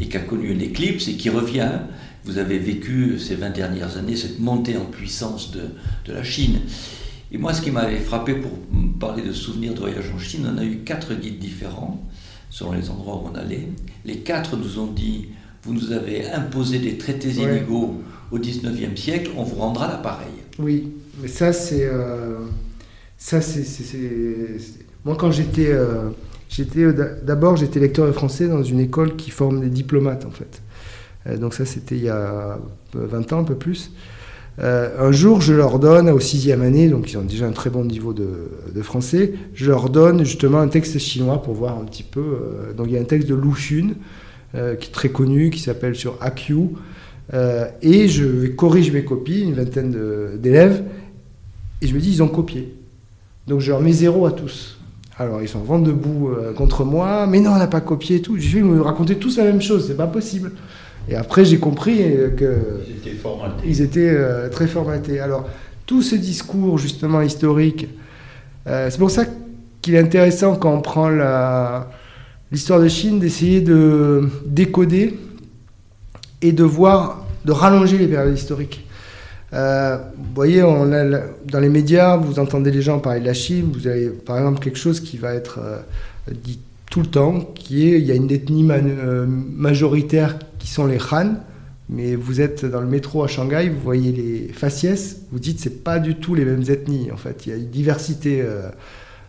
et 0.00 0.08
qui 0.08 0.16
a 0.16 0.20
connu 0.20 0.50
une 0.50 0.60
éclipse 0.60 1.08
et 1.08 1.14
qui 1.14 1.30
revient, 1.30 1.70
vous 2.24 2.38
avez 2.38 2.58
vécu 2.58 3.18
ces 3.18 3.34
20 3.34 3.50
dernières 3.50 3.96
années 3.96 4.16
cette 4.16 4.40
montée 4.40 4.76
en 4.76 4.84
puissance 4.84 5.52
de, 5.52 5.62
de 6.04 6.12
la 6.12 6.24
Chine. 6.24 6.60
Et 7.32 7.38
moi, 7.38 7.52
ce 7.52 7.62
qui 7.62 7.70
m'avait 7.70 7.98
frappé 7.98 8.34
pour 8.34 8.52
parler 9.00 9.22
de 9.22 9.32
souvenirs 9.32 9.74
de 9.74 9.80
voyage 9.80 10.10
en 10.14 10.18
Chine, 10.18 10.48
on 10.52 10.58
a 10.58 10.64
eu 10.64 10.78
quatre 10.78 11.14
guides 11.14 11.38
différents 11.38 12.00
selon 12.50 12.72
les 12.72 12.90
endroits 12.90 13.16
où 13.16 13.30
on 13.32 13.34
allait. 13.34 13.68
Les 14.04 14.18
quatre 14.18 14.56
nous 14.56 14.78
ont 14.78 14.86
dit 14.86 15.28
Vous 15.62 15.74
nous 15.74 15.92
avez 15.92 16.30
imposé 16.30 16.78
des 16.78 16.98
traités 16.98 17.30
inégaux 17.30 18.00
au 18.30 18.38
19e 18.38 18.96
siècle, 18.96 19.30
on 19.36 19.42
vous 19.42 19.56
rendra 19.56 19.88
l'appareil. 19.88 20.26
Oui, 20.58 20.92
mais 21.20 21.28
ça, 21.28 21.52
c'est. 21.52 21.84
Euh, 21.84 22.38
ça, 23.18 23.40
c'est. 23.40 23.64
Moi, 25.04 25.16
quand 25.18 25.30
j'étais. 25.30 25.68
Euh, 25.70 26.10
j'étais 26.48 26.84
euh, 26.84 27.20
D'abord, 27.22 27.56
j'étais 27.56 27.80
lecteur 27.80 28.06
de 28.06 28.12
français 28.12 28.48
dans 28.48 28.62
une 28.62 28.80
école 28.80 29.16
qui 29.16 29.30
forme 29.30 29.60
des 29.60 29.70
diplomates, 29.70 30.24
en 30.24 30.30
fait. 30.30 30.62
donc, 31.38 31.54
ça, 31.54 31.64
c'était 31.64 31.96
il 31.96 32.04
y 32.04 32.08
a 32.08 32.58
20 32.94 33.32
ans, 33.32 33.40
un 33.40 33.44
peu 33.44 33.56
plus. 33.56 33.92
Un 34.58 35.12
jour, 35.12 35.42
je 35.42 35.52
leur 35.52 35.78
donne, 35.78 36.08
au 36.08 36.18
sixième 36.18 36.62
année, 36.62 36.88
donc 36.88 37.12
ils 37.12 37.18
ont 37.18 37.22
déjà 37.22 37.46
un 37.46 37.52
très 37.52 37.68
bon 37.68 37.84
niveau 37.84 38.14
de, 38.14 38.80
français, 38.80 39.34
je 39.52 39.66
leur 39.66 39.90
donne 39.90 40.24
justement 40.24 40.60
un 40.60 40.68
texte 40.68 40.98
chinois 40.98 41.42
pour 41.42 41.52
voir 41.52 41.78
un 41.78 41.84
petit 41.84 42.02
peu. 42.02 42.38
Donc 42.74 42.86
il 42.86 42.94
y 42.94 42.96
a 42.96 43.00
un 43.00 43.04
texte 43.04 43.28
de 43.28 43.34
Lu 43.34 43.50
Xun, 43.50 43.90
qui 44.54 44.88
est 44.88 44.92
très 44.92 45.10
connu, 45.10 45.50
qui 45.50 45.60
s'appelle 45.60 45.94
sur 45.94 46.16
AQ, 46.22 46.70
et 47.32 48.08
je 48.08 48.46
corrige 48.48 48.92
mes 48.92 49.04
copies, 49.04 49.42
une 49.42 49.54
vingtaine 49.54 49.94
d'élèves, 50.38 50.84
et 51.82 51.86
je 51.86 51.94
me 51.94 52.00
dis, 52.00 52.12
ils 52.12 52.22
ont 52.22 52.28
copié. 52.28 52.74
Donc 53.46 53.60
je 53.60 53.70
leur 53.70 53.80
mets 53.80 53.92
zéro 53.92 54.26
à 54.26 54.32
tous. 54.32 54.78
Alors 55.18 55.42
ils 55.42 55.48
sont 55.48 55.60
vent 55.60 55.78
debout 55.78 56.30
contre 56.56 56.84
moi, 56.84 57.26
mais 57.26 57.40
non, 57.40 57.52
on 57.52 57.58
n'a 57.58 57.66
pas 57.66 57.80
copié 57.80 58.16
et 58.16 58.22
tout. 58.22 58.36
Je 58.38 58.56
vais 58.56 58.62
me 58.62 58.80
raconter 58.80 59.16
tous 59.16 59.38
la 59.38 59.44
même 59.44 59.62
chose, 59.62 59.86
c'est 59.86 59.96
pas 59.96 60.06
possible. 60.06 60.52
Et 61.08 61.14
après, 61.14 61.44
j'ai 61.44 61.58
compris 61.58 61.98
que 62.36 62.80
ils 63.64 63.80
étaient, 63.80 64.08
euh, 64.10 64.48
très 64.48 64.66
formatés. 64.66 65.20
Alors, 65.20 65.48
tout 65.86 66.02
ce 66.02 66.16
discours 66.16 66.78
justement 66.78 67.22
historique, 67.22 67.88
euh, 68.66 68.88
c'est 68.90 68.98
pour 68.98 69.10
ça 69.10 69.24
qu'il 69.80 69.94
est 69.94 70.00
intéressant 70.00 70.56
quand 70.56 70.74
on 70.74 70.80
prend 70.80 71.08
l'histoire 72.50 72.80
de 72.80 72.88
Chine 72.88 73.20
d'essayer 73.20 73.60
de 73.60 74.28
décoder 74.46 75.16
et 76.48 76.52
de 76.52 76.64
voir, 76.64 77.26
de 77.44 77.52
rallonger 77.52 77.98
les 77.98 78.06
périodes 78.06 78.36
historiques. 78.36 78.86
Euh, 79.52 79.96
vous 80.16 80.34
voyez, 80.34 80.62
on 80.62 80.92
a, 80.92 81.04
dans 81.44 81.60
les 81.60 81.68
médias, 81.68 82.16
vous 82.16 82.38
entendez 82.38 82.70
les 82.70 82.82
gens 82.82 82.98
parler 82.98 83.20
de 83.20 83.26
la 83.26 83.34
Chine, 83.34 83.70
vous 83.72 83.86
avez 83.86 84.08
par 84.08 84.38
exemple 84.38 84.60
quelque 84.60 84.78
chose 84.78 85.00
qui 85.00 85.16
va 85.16 85.34
être 85.34 85.60
dit 86.44 86.58
tout 86.90 87.00
le 87.00 87.06
temps, 87.06 87.40
qui 87.54 87.88
est, 87.88 88.00
il 88.00 88.06
y 88.06 88.10
a 88.10 88.14
une 88.14 88.30
ethnie 88.30 88.64
majoritaire 89.56 90.38
qui 90.58 90.68
sont 90.68 90.86
les 90.86 90.98
Han, 91.12 91.36
mais 91.88 92.16
vous 92.16 92.40
êtes 92.40 92.64
dans 92.64 92.80
le 92.80 92.86
métro 92.86 93.22
à 93.22 93.28
Shanghai, 93.28 93.68
vous 93.68 93.80
voyez 93.80 94.12
les 94.12 94.52
faciès, 94.52 95.22
vous 95.30 95.38
dites 95.38 95.60
c'est 95.60 95.84
pas 95.84 95.98
du 95.98 96.16
tout 96.16 96.34
les 96.34 96.44
mêmes 96.44 96.64
ethnies. 96.68 97.10
En 97.12 97.16
fait, 97.16 97.46
il 97.46 97.50
y 97.50 97.52
a 97.52 97.56
une 97.56 97.70
diversité 97.70 98.42
euh, 98.42 98.68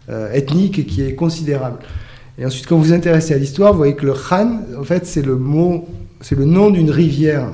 euh, 0.10 0.32
ethnique 0.32 0.88
qui 0.88 1.04
est 1.04 1.14
considérable. 1.14 1.80
Et 2.40 2.46
ensuite, 2.46 2.68
quand 2.68 2.78
vous 2.78 2.86
vous 2.86 2.94
intéressez 2.94 3.34
à 3.34 3.38
l'histoire, 3.38 3.74
vous 3.74 3.78
voyez 3.78 3.96
que 3.96 4.06
le 4.06 4.14
Han, 4.32 4.62
en 4.78 4.84
fait, 4.84 5.06
c'est 5.06 5.24
le 5.24 5.36
mot, 5.36 5.88
c'est 6.22 6.38
le 6.38 6.46
nom 6.46 6.70
d'une 6.70 6.92
rivière 6.92 7.52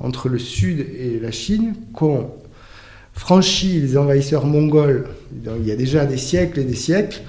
entre 0.00 0.28
le 0.28 0.38
sud 0.38 0.80
et 0.80 1.18
la 1.20 1.30
Chine 1.30 1.74
qu'ont 1.94 2.30
franchi 3.12 3.80
les 3.80 3.96
envahisseurs 3.96 4.46
mongols 4.46 5.06
il 5.58 5.66
y 5.66 5.72
a 5.72 5.76
déjà 5.76 6.06
des 6.06 6.16
siècles 6.16 6.60
et 6.60 6.64
des 6.64 6.74
siècles 6.74 7.22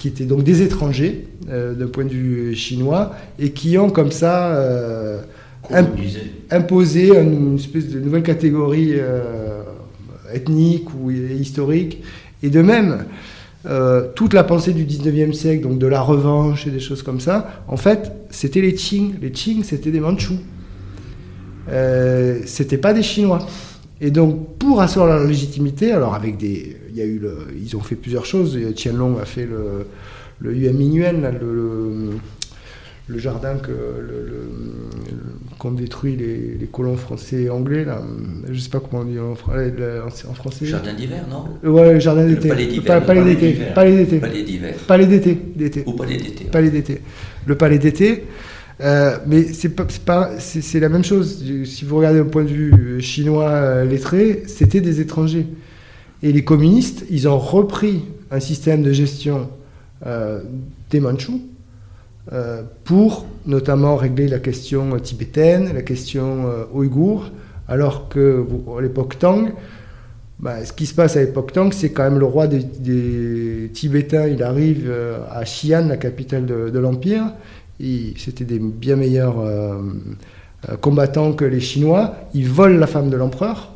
qui 0.00 0.08
étaient 0.08 0.24
donc 0.24 0.42
des 0.42 0.62
étrangers 0.62 1.28
euh, 1.50 1.74
d'un 1.74 1.86
point 1.86 2.04
de 2.04 2.10
vue 2.10 2.54
chinois 2.54 3.14
et 3.38 3.50
qui 3.50 3.76
ont 3.76 3.90
comme 3.90 4.12
ça 4.12 4.54
euh, 4.54 5.20
imposé 6.50 7.10
une 7.10 7.56
espèce 7.56 7.88
de 7.88 8.00
nouvelle 8.00 8.22
catégorie 8.22 8.92
euh, 8.94 9.62
ethnique 10.32 10.88
ou 10.94 11.10
historique. 11.10 12.02
Et 12.42 12.48
de 12.48 12.62
même, 12.62 13.04
toute 14.14 14.32
la 14.32 14.44
pensée 14.44 14.72
du 14.72 14.84
19e 14.84 15.32
siècle, 15.32 15.62
donc 15.62 15.78
de 15.78 15.86
la 15.86 16.00
revanche 16.00 16.66
et 16.66 16.70
des 16.70 16.80
choses 16.80 17.02
comme 17.02 17.20
ça, 17.20 17.64
en 17.68 17.76
fait, 17.76 18.12
c'était 18.30 18.60
les 18.60 18.74
Qing. 18.74 19.14
Les 19.20 19.30
Qing, 19.30 19.62
c'était 19.64 19.90
des 19.90 20.00
Mandchous. 20.00 20.38
c'était 22.46 22.78
pas 22.78 22.94
des 22.94 23.02
Chinois. 23.02 23.46
Et 24.00 24.10
donc, 24.10 24.56
pour 24.58 24.80
assurer 24.80 25.08
leur 25.08 25.24
légitimité, 25.24 25.92
alors 25.92 26.14
avec 26.14 26.38
des, 26.38 26.76
y 26.94 27.00
a 27.00 27.04
eu 27.04 27.18
le, 27.18 27.48
ils 27.60 27.76
ont 27.76 27.80
fait 27.80 27.96
plusieurs 27.96 28.24
choses. 28.24 28.58
Tianlong 28.74 29.18
a 29.18 29.24
fait 29.24 29.46
le, 29.46 29.86
le 30.38 30.56
Yuan 30.56 30.76
Mingyuan, 30.76 31.38
le, 31.40 32.10
le, 33.08 33.18
jardin 33.18 33.56
que 33.56 33.70
qu'ont 35.60 35.72
détruit 35.72 36.16
les, 36.16 36.56
les, 36.58 36.66
colons 36.66 36.96
français 36.96 37.42
et 37.42 37.50
anglais. 37.50 37.84
Là. 37.84 38.02
Je 38.50 38.58
sais 38.58 38.70
pas 38.70 38.80
comment 38.80 39.02
on 39.02 39.04
dit 39.04 39.18
en, 39.18 39.32
en 39.32 40.34
français. 40.34 40.66
Jardin 40.66 40.94
d'hiver, 40.94 41.24
non 41.30 41.70
Ouais, 41.70 42.00
jardin 42.00 42.26
d'été. 42.26 42.48
Palais 42.48 42.66
d'hiver. 42.66 43.04
Palais 43.04 43.24
d'été. 43.24 43.52
Palais 43.74 43.96
d'été. 43.96 44.20
Palais 44.88 45.06
d'été. 45.06 45.84
Ou 45.86 45.92
palais 45.92 46.16
d'été. 46.16 46.44
Palais 46.46 46.70
d'été. 46.70 47.00
Le 47.46 47.56
palais 47.56 47.78
d'été. 47.78 48.24
Euh, 48.80 49.18
mais 49.26 49.42
c'est 49.52 49.74
pas, 49.74 50.30
c'est 50.38 50.80
la 50.80 50.88
même 50.88 51.04
chose. 51.04 51.44
Si 51.66 51.84
vous 51.84 51.96
regardez 51.98 52.18
d'un 52.18 52.24
point 52.24 52.44
de 52.44 52.48
vue 52.48 53.02
chinois 53.02 53.50
euh, 53.50 53.84
lettré, 53.84 54.44
c'était 54.46 54.80
des 54.80 55.00
étrangers. 55.00 55.46
Et 56.22 56.32
les 56.32 56.44
communistes, 56.44 57.04
ils 57.10 57.28
ont 57.28 57.38
repris 57.38 58.02
un 58.30 58.40
système 58.40 58.82
de 58.82 58.92
gestion 58.92 59.50
euh, 60.06 60.40
des 60.90 61.00
Mandchous 61.00 61.42
pour 62.84 63.26
notamment 63.46 63.96
régler 63.96 64.28
la 64.28 64.38
question 64.38 64.98
tibétaine, 64.98 65.72
la 65.74 65.82
question 65.82 66.44
ouïghour, 66.72 67.30
alors 67.66 68.08
que 68.08 68.44
à 68.78 68.80
l'époque 68.80 69.18
Tang, 69.18 69.48
bah, 70.38 70.64
ce 70.64 70.72
qui 70.72 70.86
se 70.86 70.94
passe 70.94 71.16
à 71.16 71.20
l'époque 71.20 71.52
Tang, 71.52 71.72
c'est 71.72 71.90
quand 71.90 72.04
même 72.04 72.18
le 72.18 72.26
roi 72.26 72.46
des, 72.46 73.70
Tibétains, 73.72 74.28
il 74.28 74.42
arrive 74.42 74.92
à 75.30 75.42
Xi'an, 75.44 75.88
la 75.88 75.96
capitale 75.96 76.46
de, 76.46 76.78
l'Empire, 76.78 77.24
c'était 78.16 78.44
des 78.44 78.58
bien 78.58 78.96
meilleurs 78.96 79.36
combattants 80.80 81.32
que 81.32 81.44
les 81.44 81.60
Chinois, 81.60 82.14
ils 82.34 82.48
volent 82.48 82.78
la 82.78 82.86
femme 82.86 83.10
de 83.10 83.16
l'empereur, 83.16 83.70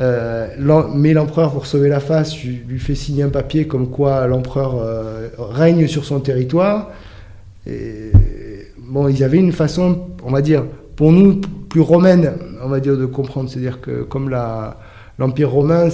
euh, 0.00 0.48
mais 0.94 1.12
l'empereur, 1.12 1.52
pour 1.52 1.66
sauver 1.66 1.88
la 1.88 2.00
face, 2.00 2.42
lui 2.42 2.78
fait 2.78 2.94
signer 2.94 3.22
un 3.22 3.28
papier 3.28 3.66
comme 3.66 3.88
quoi 3.90 4.26
l'empereur 4.26 4.76
euh, 4.76 5.28
règne 5.38 5.86
sur 5.86 6.04
son 6.04 6.20
territoire. 6.20 6.90
Et, 7.66 8.12
bon, 8.78 9.08
ils 9.08 9.22
avaient 9.24 9.38
une 9.38 9.52
façon, 9.52 10.08
on 10.24 10.30
va 10.30 10.42
dire, 10.42 10.64
pour 10.96 11.12
nous, 11.12 11.40
plus 11.68 11.80
romaine, 11.80 12.32
on 12.62 12.68
va 12.68 12.80
dire, 12.80 12.96
de 12.96 13.06
comprendre. 13.06 13.50
C'est-à-dire 13.50 13.80
que 13.80 14.02
comme 14.02 14.30
l'Empire 15.18 15.50
romain, 15.50 15.88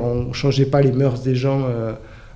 on 0.00 0.24
ne 0.24 0.32
changeait 0.32 0.66
pas 0.66 0.82
les 0.82 0.92
mœurs 0.92 1.22
des 1.22 1.34
gens 1.34 1.64
euh, 1.66 1.92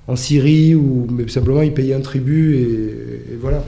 en 0.07 0.15
Syrie, 0.15 0.75
ou, 0.75 1.07
mais 1.11 1.27
simplement 1.27 1.61
ils 1.61 1.73
payaient 1.73 1.95
un 1.95 2.01
tribut 2.01 2.55
et 2.55 3.37
voilà. 3.39 3.63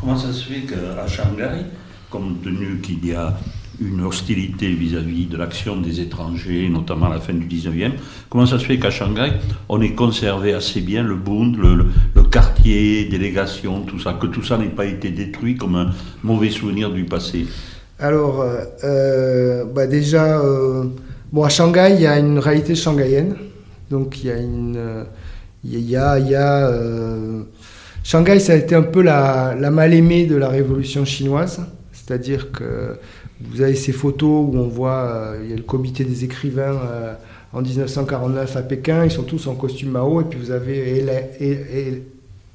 Comment 0.00 0.16
ça 0.16 0.32
se 0.32 0.44
fait 0.44 0.60
qu'à 0.60 1.06
Shanghai, 1.06 1.64
compte 2.10 2.42
tenu 2.42 2.78
qu'il 2.80 3.06
y 3.06 3.14
a 3.14 3.34
une 3.80 4.04
hostilité 4.04 4.68
vis-à-vis 4.72 5.26
de 5.26 5.36
l'action 5.36 5.76
des 5.76 6.00
étrangers, 6.00 6.68
notamment 6.68 7.06
à 7.06 7.14
la 7.14 7.20
fin 7.20 7.32
du 7.32 7.46
19e. 7.46 7.92
Comment 8.28 8.46
ça 8.46 8.58
se 8.58 8.64
fait 8.64 8.78
qu'à 8.78 8.90
Shanghai, 8.90 9.32
on 9.68 9.80
ait 9.80 9.94
conservé 9.94 10.52
assez 10.52 10.80
bien 10.80 11.02
le 11.02 11.16
Bund, 11.16 11.56
le, 11.56 11.86
quartier, 12.24 13.04
délégation, 13.04 13.82
tout 13.82 13.98
ça, 14.00 14.14
que 14.14 14.26
tout 14.26 14.42
ça 14.42 14.58
n'ait 14.58 14.66
pas 14.66 14.86
été 14.86 15.10
détruit 15.10 15.56
comme 15.56 15.76
un 15.76 15.90
mauvais 16.22 16.50
souvenir 16.50 16.90
du 16.90 17.04
passé? 17.04 17.46
Alors, 17.98 18.40
euh, 18.40 18.64
euh, 18.82 19.64
bah 19.64 19.86
déjà, 19.86 20.40
euh, 20.40 20.84
bon, 21.32 21.44
à 21.44 21.48
Shanghai, 21.48 21.92
il 21.94 22.02
y 22.02 22.06
a 22.06 22.18
une 22.18 22.38
réalité 22.38 22.74
shanghaïenne. 22.74 23.36
Donc, 23.90 24.22
il 24.22 24.26
y 24.26 24.30
a 24.30 24.36
une. 24.38 25.04
Il 25.64 25.78
y 25.78 25.96
a. 25.96 26.18
Il 26.18 26.28
y 26.28 26.34
a 26.34 26.70
Shanghai, 28.02 28.38
ça 28.38 28.52
a 28.52 28.56
été 28.56 28.74
un 28.74 28.82
peu 28.82 29.00
la, 29.00 29.54
la 29.58 29.70
mal-aimée 29.70 30.26
de 30.26 30.36
la 30.36 30.48
révolution 30.48 31.04
chinoise. 31.04 31.60
C'est-à-dire 31.92 32.52
que 32.52 32.98
vous 33.50 33.60
avez 33.62 33.74
ces 33.74 33.92
photos 33.92 34.48
où 34.48 34.56
on 34.56 34.68
voit, 34.68 35.04
euh, 35.04 35.40
il 35.42 35.50
y 35.50 35.52
a 35.52 35.56
le 35.56 35.62
comité 35.62 36.04
des 36.04 36.24
écrivains 36.24 36.78
euh, 36.86 37.14
en 37.52 37.62
1949 37.62 38.56
à 38.56 38.62
Pékin, 38.62 39.04
ils 39.04 39.10
sont 39.10 39.22
tous 39.22 39.46
en 39.46 39.54
costume 39.54 39.90
Mao, 39.90 40.20
et 40.20 40.24
puis 40.24 40.38
vous 40.38 40.50
avez 40.50 41.04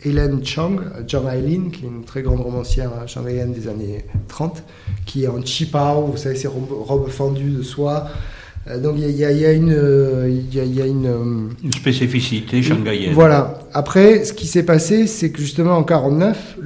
Hélène 0.03 0.45
Chang, 0.45 0.77
Zhang 1.07 1.27
Hailin, 1.27 1.69
qui 1.71 1.85
est 1.85 1.87
une 1.87 2.03
très 2.03 2.21
grande 2.21 2.41
romancière 2.41 2.91
shanghaïenne 3.07 3.53
des 3.53 3.67
années 3.67 4.05
30, 4.27 4.63
qui 5.05 5.23
est 5.23 5.27
en 5.27 5.41
chipao, 5.41 6.05
vous 6.07 6.17
savez, 6.17 6.35
ces 6.35 6.47
robes, 6.47 7.09
fendues 7.09 7.51
de 7.51 7.61
soie. 7.61 8.07
Euh, 8.67 8.79
donc 8.79 8.95
il 8.97 9.09
y, 9.09 9.23
a, 9.23 9.31
une, 9.53 9.69
y 10.51 10.59
a, 10.81 10.85
une, 10.85 11.49
une 11.63 11.73
spécificité 11.73 12.61
shanghaïenne. 12.61 13.13
Voilà. 13.13 13.59
Après, 13.73 14.25
ce 14.25 14.33
qui 14.33 14.47
s'est 14.47 14.63
passé, 14.65 15.07
c'est 15.07 15.31
que 15.31 15.39
justement 15.39 15.77
en 15.77 15.83
49, 15.83 16.57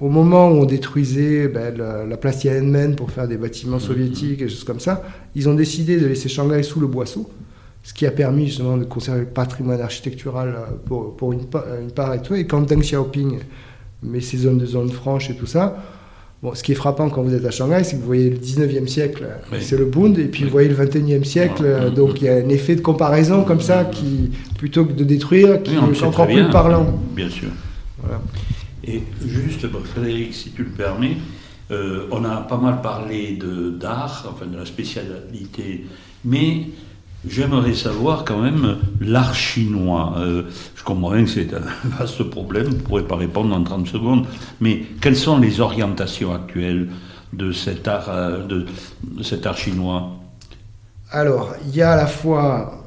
au 0.00 0.08
moment 0.08 0.48
où 0.48 0.54
on 0.54 0.64
détruisait 0.64 1.48
ben, 1.48 1.76
la, 1.76 2.16
place 2.16 2.38
Tiananmen 2.38 2.96
pour 2.96 3.10
faire 3.10 3.28
des 3.28 3.36
bâtiments 3.36 3.76
mm-hmm. 3.76 3.80
soviétiques 3.80 4.42
et 4.42 4.48
choses 4.48 4.64
comme 4.64 4.80
ça, 4.80 5.02
ils 5.34 5.48
ont 5.48 5.54
décidé 5.54 5.98
de 5.98 6.06
laisser 6.06 6.28
Shanghai 6.28 6.62
sous 6.62 6.80
le 6.80 6.86
boisseau, 6.86 7.30
ce 7.82 7.92
qui 7.92 8.06
a 8.06 8.10
permis 8.10 8.46
justement 8.46 8.78
de 8.78 8.84
conserver 8.84 9.20
le 9.20 9.26
patrimoine 9.26 9.80
architectural 9.80 10.48
euh, 10.56 10.72
pour, 10.86 11.16
pour 11.16 11.32
une, 11.32 11.46
une, 11.82 11.90
part 11.90 12.14
et 12.14 12.22
tout. 12.22 12.34
Et 12.34 12.46
quand 12.46 12.62
Deng 12.62 12.80
Xiaoping 12.80 13.38
met 14.02 14.20
ses 14.20 14.38
zones 14.38 14.58
de 14.58 14.66
zones 14.66 14.90
franches 14.90 15.28
et 15.28 15.34
tout 15.34 15.46
ça, 15.46 15.76
bon, 16.42 16.54
ce 16.54 16.62
qui 16.62 16.72
est 16.72 16.76
frappant 16.76 17.10
quand 17.10 17.22
vous 17.22 17.34
êtes 17.34 17.44
à 17.44 17.50
Shanghai, 17.50 17.84
c'est 17.84 17.96
que 17.96 18.00
vous 18.00 18.06
voyez 18.06 18.30
le 18.30 18.38
19e 18.38 18.86
siècle, 18.86 19.26
c'est 19.60 19.76
le 19.76 19.84
Bund, 19.84 20.18
et 20.18 20.28
puis 20.28 20.44
vous 20.44 20.50
voyez 20.50 20.70
le 20.70 20.76
21e 20.76 21.24
siècle, 21.24 21.62
mm-hmm. 21.62 21.92
donc 21.92 22.22
il 22.22 22.24
y 22.24 22.28
a 22.30 22.36
un 22.36 22.48
effet 22.48 22.74
de 22.74 22.80
comparaison 22.80 23.44
comme 23.44 23.60
ça 23.60 23.84
qui, 23.84 24.30
plutôt 24.56 24.86
que 24.86 24.94
de 24.94 25.04
détruire, 25.04 25.62
qui 25.62 25.74
est 25.74 26.02
encore 26.02 26.26
plus 26.26 26.48
parlant. 26.48 26.86
Bien 27.14 27.28
sûr. 27.28 27.48
Voilà. 28.02 28.22
Et 28.92 29.02
juste, 29.24 29.68
Frédéric, 29.84 30.34
si 30.34 30.50
tu 30.50 30.64
le 30.64 30.70
permets, 30.70 31.16
euh, 31.70 32.08
on 32.10 32.24
a 32.24 32.38
pas 32.38 32.56
mal 32.56 32.82
parlé 32.82 33.38
d'art, 33.78 34.26
enfin 34.28 34.46
de 34.46 34.56
la 34.56 34.66
spécialité, 34.66 35.86
mais 36.24 36.66
j'aimerais 37.28 37.74
savoir 37.74 38.24
quand 38.24 38.40
même 38.40 38.78
l'art 39.00 39.34
chinois. 39.34 40.14
Euh, 40.18 40.42
je 40.74 40.82
comprends 40.82 41.12
bien 41.12 41.24
que 41.24 41.30
c'est 41.30 41.54
un 41.54 41.62
vaste 41.98 42.24
problème, 42.24 42.66
je 42.66 42.76
ne 42.76 42.80
pourrais 42.80 43.06
pas 43.06 43.16
répondre 43.16 43.54
en 43.54 43.62
30 43.62 43.86
secondes, 43.86 44.26
mais 44.60 44.82
quelles 45.00 45.16
sont 45.16 45.38
les 45.38 45.60
orientations 45.60 46.34
actuelles 46.34 46.88
de 47.32 47.52
cet 47.52 47.86
art, 47.86 48.08
euh, 48.08 48.44
de, 48.44 48.66
cet 49.22 49.46
art 49.46 49.56
chinois? 49.56 50.10
Alors, 51.12 51.54
il 51.68 51.76
y 51.76 51.82
a 51.82 51.92
à 51.92 51.96
la 51.96 52.06
fois 52.06 52.84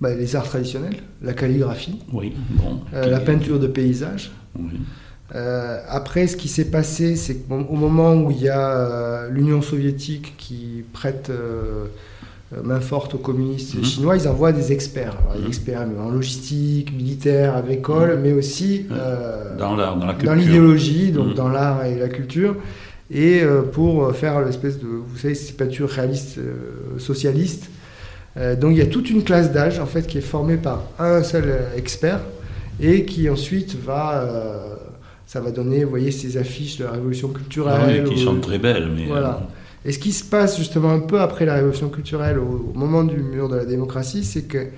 bah, 0.00 0.14
les 0.14 0.34
arts 0.34 0.44
traditionnels, 0.44 0.96
la 1.20 1.34
calligraphie, 1.34 1.98
oui, 2.12 2.32
euh, 2.94 3.06
la 3.06 3.20
peinture 3.20 3.58
de 3.58 3.66
paysage. 3.66 4.32
Euh, 5.34 5.78
après, 5.88 6.26
ce 6.26 6.36
qui 6.36 6.48
s'est 6.48 6.70
passé, 6.70 7.16
c'est 7.16 7.46
qu'au 7.46 7.76
moment 7.76 8.14
où 8.14 8.30
il 8.30 8.40
y 8.40 8.48
a 8.48 8.70
euh, 8.70 9.30
l'Union 9.30 9.60
soviétique 9.60 10.34
qui 10.38 10.84
prête 10.94 11.30
main 12.64 12.80
forte 12.80 13.14
aux 13.14 13.18
communistes 13.18 13.74
mhm. 13.74 13.84
chinois, 13.84 14.16
ils 14.16 14.26
envoient 14.26 14.52
des 14.52 14.72
experts. 14.72 15.16
des 15.34 15.42
mhm. 15.42 15.48
experts 15.48 15.86
en 16.02 16.10
logistique, 16.10 16.96
militaire, 16.96 17.54
agricole, 17.56 18.16
mhm. 18.16 18.22
mais 18.22 18.32
aussi 18.32 18.86
dans 19.58 19.76
dans 19.76 20.34
l'idéologie, 20.34 21.12
donc 21.12 21.34
dans 21.34 21.50
l'art 21.50 21.84
et 21.84 21.98
la 21.98 22.08
culture 22.08 22.56
et 23.12 23.42
pour 23.72 24.14
faire 24.14 24.40
l'espèce 24.40 24.78
de, 24.78 24.86
vous 24.86 25.18
savez, 25.18 25.34
ces 25.34 25.52
peintures 25.54 25.90
réalistes 25.90 26.38
socialistes 26.98 27.68
euh, 28.36 28.54
donc 28.54 28.72
il 28.72 28.78
y 28.78 28.82
a 28.82 28.86
toute 28.86 29.10
une 29.10 29.24
classe 29.24 29.52
d'âge 29.52 29.80
en 29.80 29.86
fait 29.86 30.06
qui 30.06 30.18
est 30.18 30.22
formée 30.22 30.56
par 30.56 30.84
un 31.00 31.22
seul 31.22 31.44
euh, 31.46 31.76
expert 31.76 32.20
et 32.80 33.04
qui 33.04 33.28
ensuite 33.28 33.76
va 33.84 34.22
euh, 34.22 34.74
ça 35.26 35.40
va 35.40 35.50
donner 35.50 35.82
vous 35.82 35.90
voyez 35.90 36.12
ces 36.12 36.36
affiches 36.36 36.78
de 36.78 36.84
la 36.84 36.92
révolution 36.92 37.28
culturelle 37.28 38.04
oui, 38.06 38.14
qui 38.14 38.22
sont 38.22 38.38
très 38.38 38.58
belles 38.58 38.88
mais 38.94 39.06
voilà. 39.06 39.48
et 39.84 39.90
ce 39.90 39.98
qui 39.98 40.12
se 40.12 40.22
passe 40.22 40.56
justement 40.58 40.90
un 40.90 41.00
peu 41.00 41.20
après 41.20 41.44
la 41.44 41.54
révolution 41.54 41.88
culturelle 41.88 42.38
au, 42.38 42.72
moment 42.72 43.02
du 43.02 43.16
mur 43.16 43.48
de 43.48 43.56
la 43.56 43.64
démocratie 43.64 44.22
c'est 44.22 44.42
que 44.42 44.68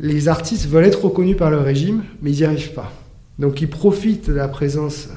les 0.00 0.28
artistes 0.28 0.66
veulent 0.66 0.86
être 0.86 1.04
reconnus 1.04 1.36
par 1.36 1.50
le 1.50 1.58
régime 1.58 2.02
mais 2.22 2.30
ils 2.32 2.38
n'y 2.38 2.44
arrivent 2.44 2.72
pas. 2.72 2.90
Donc 3.38 3.60
ils 3.60 3.68
profitent 3.68 4.28
de 4.28 4.34
la 4.34 4.48
présence 4.48 5.08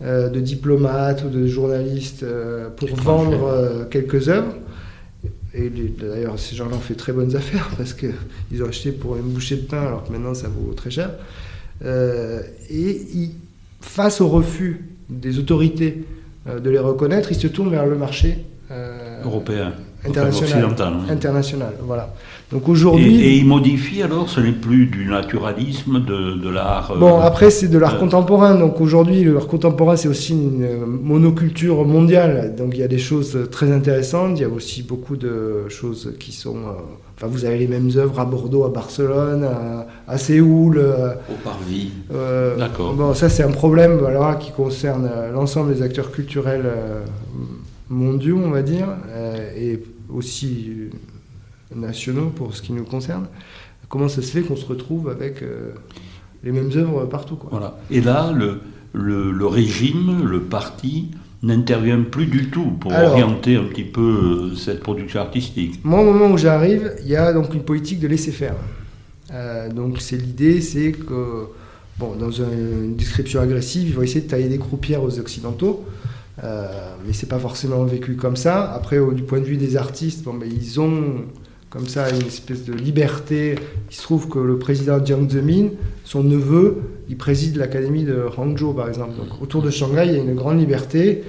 de 0.00 0.40
diplomates 0.40 1.24
ou 1.24 1.30
de 1.30 1.46
journalistes 1.46 2.24
pour 2.76 2.94
vendre 2.94 3.86
quelques 3.90 4.28
œuvres 4.28 4.54
et 5.54 5.70
d'ailleurs, 5.70 6.38
ces 6.38 6.56
gens-là 6.56 6.76
ont 6.76 6.80
fait 6.80 6.94
très 6.94 7.12
bonnes 7.12 7.36
affaires 7.36 7.70
parce 7.76 7.94
qu'ils 7.94 8.62
ont 8.62 8.68
acheté 8.68 8.92
pour 8.92 9.16
une 9.16 9.22
bouchée 9.22 9.56
de 9.56 9.66
pain 9.66 9.82
alors 9.82 10.04
que 10.04 10.12
maintenant 10.12 10.34
ça 10.34 10.48
vaut 10.48 10.74
très 10.74 10.90
cher. 10.90 11.10
Euh, 11.84 12.42
et 12.70 13.30
face 13.80 14.20
au 14.20 14.28
refus 14.28 14.84
des 15.08 15.38
autorités 15.38 16.04
euh, 16.48 16.60
de 16.60 16.70
les 16.70 16.78
reconnaître, 16.78 17.30
ils 17.30 17.38
se 17.38 17.46
tournent 17.46 17.70
vers 17.70 17.86
le 17.86 17.96
marché 17.96 18.38
euh, 18.70 19.22
européen, 19.22 19.74
international, 20.06 20.74
international. 21.08 21.72
Voilà. 21.82 22.14
Donc 22.52 22.68
aujourd'hui. 22.68 23.24
Et, 23.24 23.36
il 23.38 23.46
modifie 23.46 24.02
alors, 24.02 24.28
ce 24.28 24.38
n'est 24.38 24.52
plus 24.52 24.86
du 24.86 25.06
naturalisme, 25.06 26.04
de, 26.04 26.36
de 26.36 26.48
l'art. 26.48 26.92
Euh, 26.92 26.98
bon, 26.98 27.18
après 27.18 27.50
c'est 27.50 27.68
de 27.68 27.78
l'art 27.78 27.96
euh, 27.96 27.98
contemporain. 27.98 28.54
Donc 28.54 28.80
aujourd'hui, 28.80 29.24
l'art 29.24 29.46
contemporain 29.46 29.96
c'est 29.96 30.08
aussi 30.08 30.34
une 30.34 30.86
monoculture 30.86 31.84
mondiale. 31.84 32.54
Donc 32.56 32.70
il 32.74 32.80
y 32.80 32.82
a 32.82 32.88
des 32.88 32.98
choses 32.98 33.36
très 33.50 33.72
intéressantes. 33.72 34.38
Il 34.38 34.42
y 34.42 34.44
a 34.44 34.48
aussi 34.48 34.82
beaucoup 34.82 35.16
de 35.16 35.68
choses 35.68 36.12
qui 36.20 36.32
sont. 36.32 36.56
Euh, 36.56 36.72
enfin, 37.16 37.26
vous 37.28 37.44
avez 37.46 37.58
les 37.58 37.66
mêmes 37.66 37.90
œuvres 37.96 38.20
à 38.20 38.24
Bordeaux, 38.26 38.64
à 38.64 38.68
Barcelone, 38.68 39.48
à, 40.06 40.18
Séoul. 40.18 40.78
Au 40.78 41.34
Parvis. 41.42 41.90
D'accord. 42.58 42.92
Bon, 42.94 43.14
ça 43.14 43.28
c'est 43.28 43.42
un 43.42 43.50
problème 43.50 44.04
alors, 44.06 44.38
qui 44.38 44.52
concerne 44.52 45.08
l'ensemble 45.32 45.74
des 45.74 45.82
acteurs 45.82 46.12
culturels 46.12 46.70
mondiaux, 47.88 48.40
on 48.44 48.50
va 48.50 48.62
dire, 48.62 48.88
et 49.56 49.80
aussi 50.08 50.90
nationaux 51.74 52.30
pour 52.34 52.54
ce 52.54 52.62
qui 52.62 52.72
nous 52.72 52.84
concerne. 52.84 53.26
Comment 53.88 54.08
ça 54.08 54.22
se 54.22 54.30
fait 54.30 54.42
qu'on 54.42 54.56
se 54.56 54.66
retrouve 54.66 55.08
avec 55.08 55.42
euh, 55.42 55.72
les 56.42 56.52
mêmes 56.52 56.70
œuvres 56.76 57.04
partout 57.06 57.36
quoi. 57.36 57.50
Voilà. 57.50 57.78
Et 57.90 58.00
là, 58.00 58.32
le, 58.32 58.60
le, 58.92 59.46
régime, 59.46 60.24
le 60.24 60.40
parti 60.42 61.10
n'intervient 61.42 62.00
plus 62.02 62.26
du 62.26 62.48
tout 62.48 62.70
pour 62.80 62.92
orienter 62.92 63.56
un 63.56 63.64
petit 63.64 63.84
peu 63.84 64.00
euh, 64.52 64.56
cette 64.56 64.80
production 64.80 65.20
artistique. 65.20 65.80
Moi, 65.84 66.00
au 66.00 66.04
moment 66.04 66.32
où 66.32 66.38
j'arrive, 66.38 66.94
il 67.02 67.08
y 67.08 67.16
a 67.16 67.32
donc 67.32 67.52
une 67.54 67.62
politique 67.62 68.00
de 68.00 68.08
laisser 68.08 68.32
faire. 68.32 68.54
Euh, 69.32 69.70
donc 69.70 70.00
c'est 70.00 70.16
l'idée, 70.16 70.60
c'est 70.60 70.92
que 70.92 71.48
bon, 71.98 72.14
dans 72.16 72.30
une 72.30 72.96
description 72.96 73.40
agressive, 73.40 73.88
ils 73.88 73.94
vont 73.94 74.02
essayer 74.02 74.22
de 74.22 74.28
tailler 74.28 74.48
des 74.48 74.58
croupières 74.58 75.02
aux 75.02 75.18
occidentaux. 75.18 75.84
Euh, 76.42 76.66
mais 77.06 77.12
c'est 77.12 77.28
pas 77.28 77.38
forcément 77.38 77.84
vécu 77.84 78.16
comme 78.16 78.36
ça. 78.36 78.72
Après, 78.72 78.98
du 79.14 79.22
point 79.22 79.38
de 79.38 79.44
vue 79.44 79.56
des 79.56 79.76
artistes, 79.76 80.24
bon, 80.24 80.34
ben, 80.34 80.48
ils 80.50 80.80
ont 80.80 81.26
comme 81.70 81.88
ça 81.88 82.08
une 82.10 82.26
espèce 82.26 82.64
de 82.64 82.72
liberté. 82.72 83.56
Il 83.90 83.94
se 83.94 84.02
trouve 84.02 84.28
que 84.28 84.38
le 84.38 84.58
président 84.58 85.04
Jiang 85.04 85.28
Zemin, 85.28 85.70
son 86.04 86.22
neveu, 86.22 86.78
il 87.08 87.16
préside 87.16 87.56
l'académie 87.56 88.04
de 88.04 88.26
Hangzhou, 88.36 88.72
par 88.72 88.88
exemple. 88.88 89.16
Donc, 89.16 89.42
autour 89.42 89.62
de 89.62 89.70
Shanghai, 89.70 90.06
il 90.06 90.12
y 90.12 90.16
a 90.16 90.22
une 90.22 90.34
grande 90.34 90.58
liberté. 90.58 91.22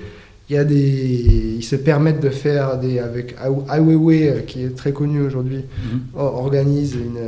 Il 0.50 0.56
y 0.56 0.60
a 0.60 0.64
des, 0.64 1.56
ils 1.58 1.64
se 1.64 1.76
permettent 1.76 2.22
de 2.22 2.30
faire 2.30 2.78
des, 2.78 3.00
avec 3.00 3.36
Ai 3.44 3.80
Weiwei, 3.80 4.44
qui 4.46 4.62
est 4.62 4.76
très 4.76 4.94
connu 4.94 5.22
aujourd'hui, 5.22 5.58
mhm. 5.58 6.02
organise 6.14 6.94
une, 6.94 7.20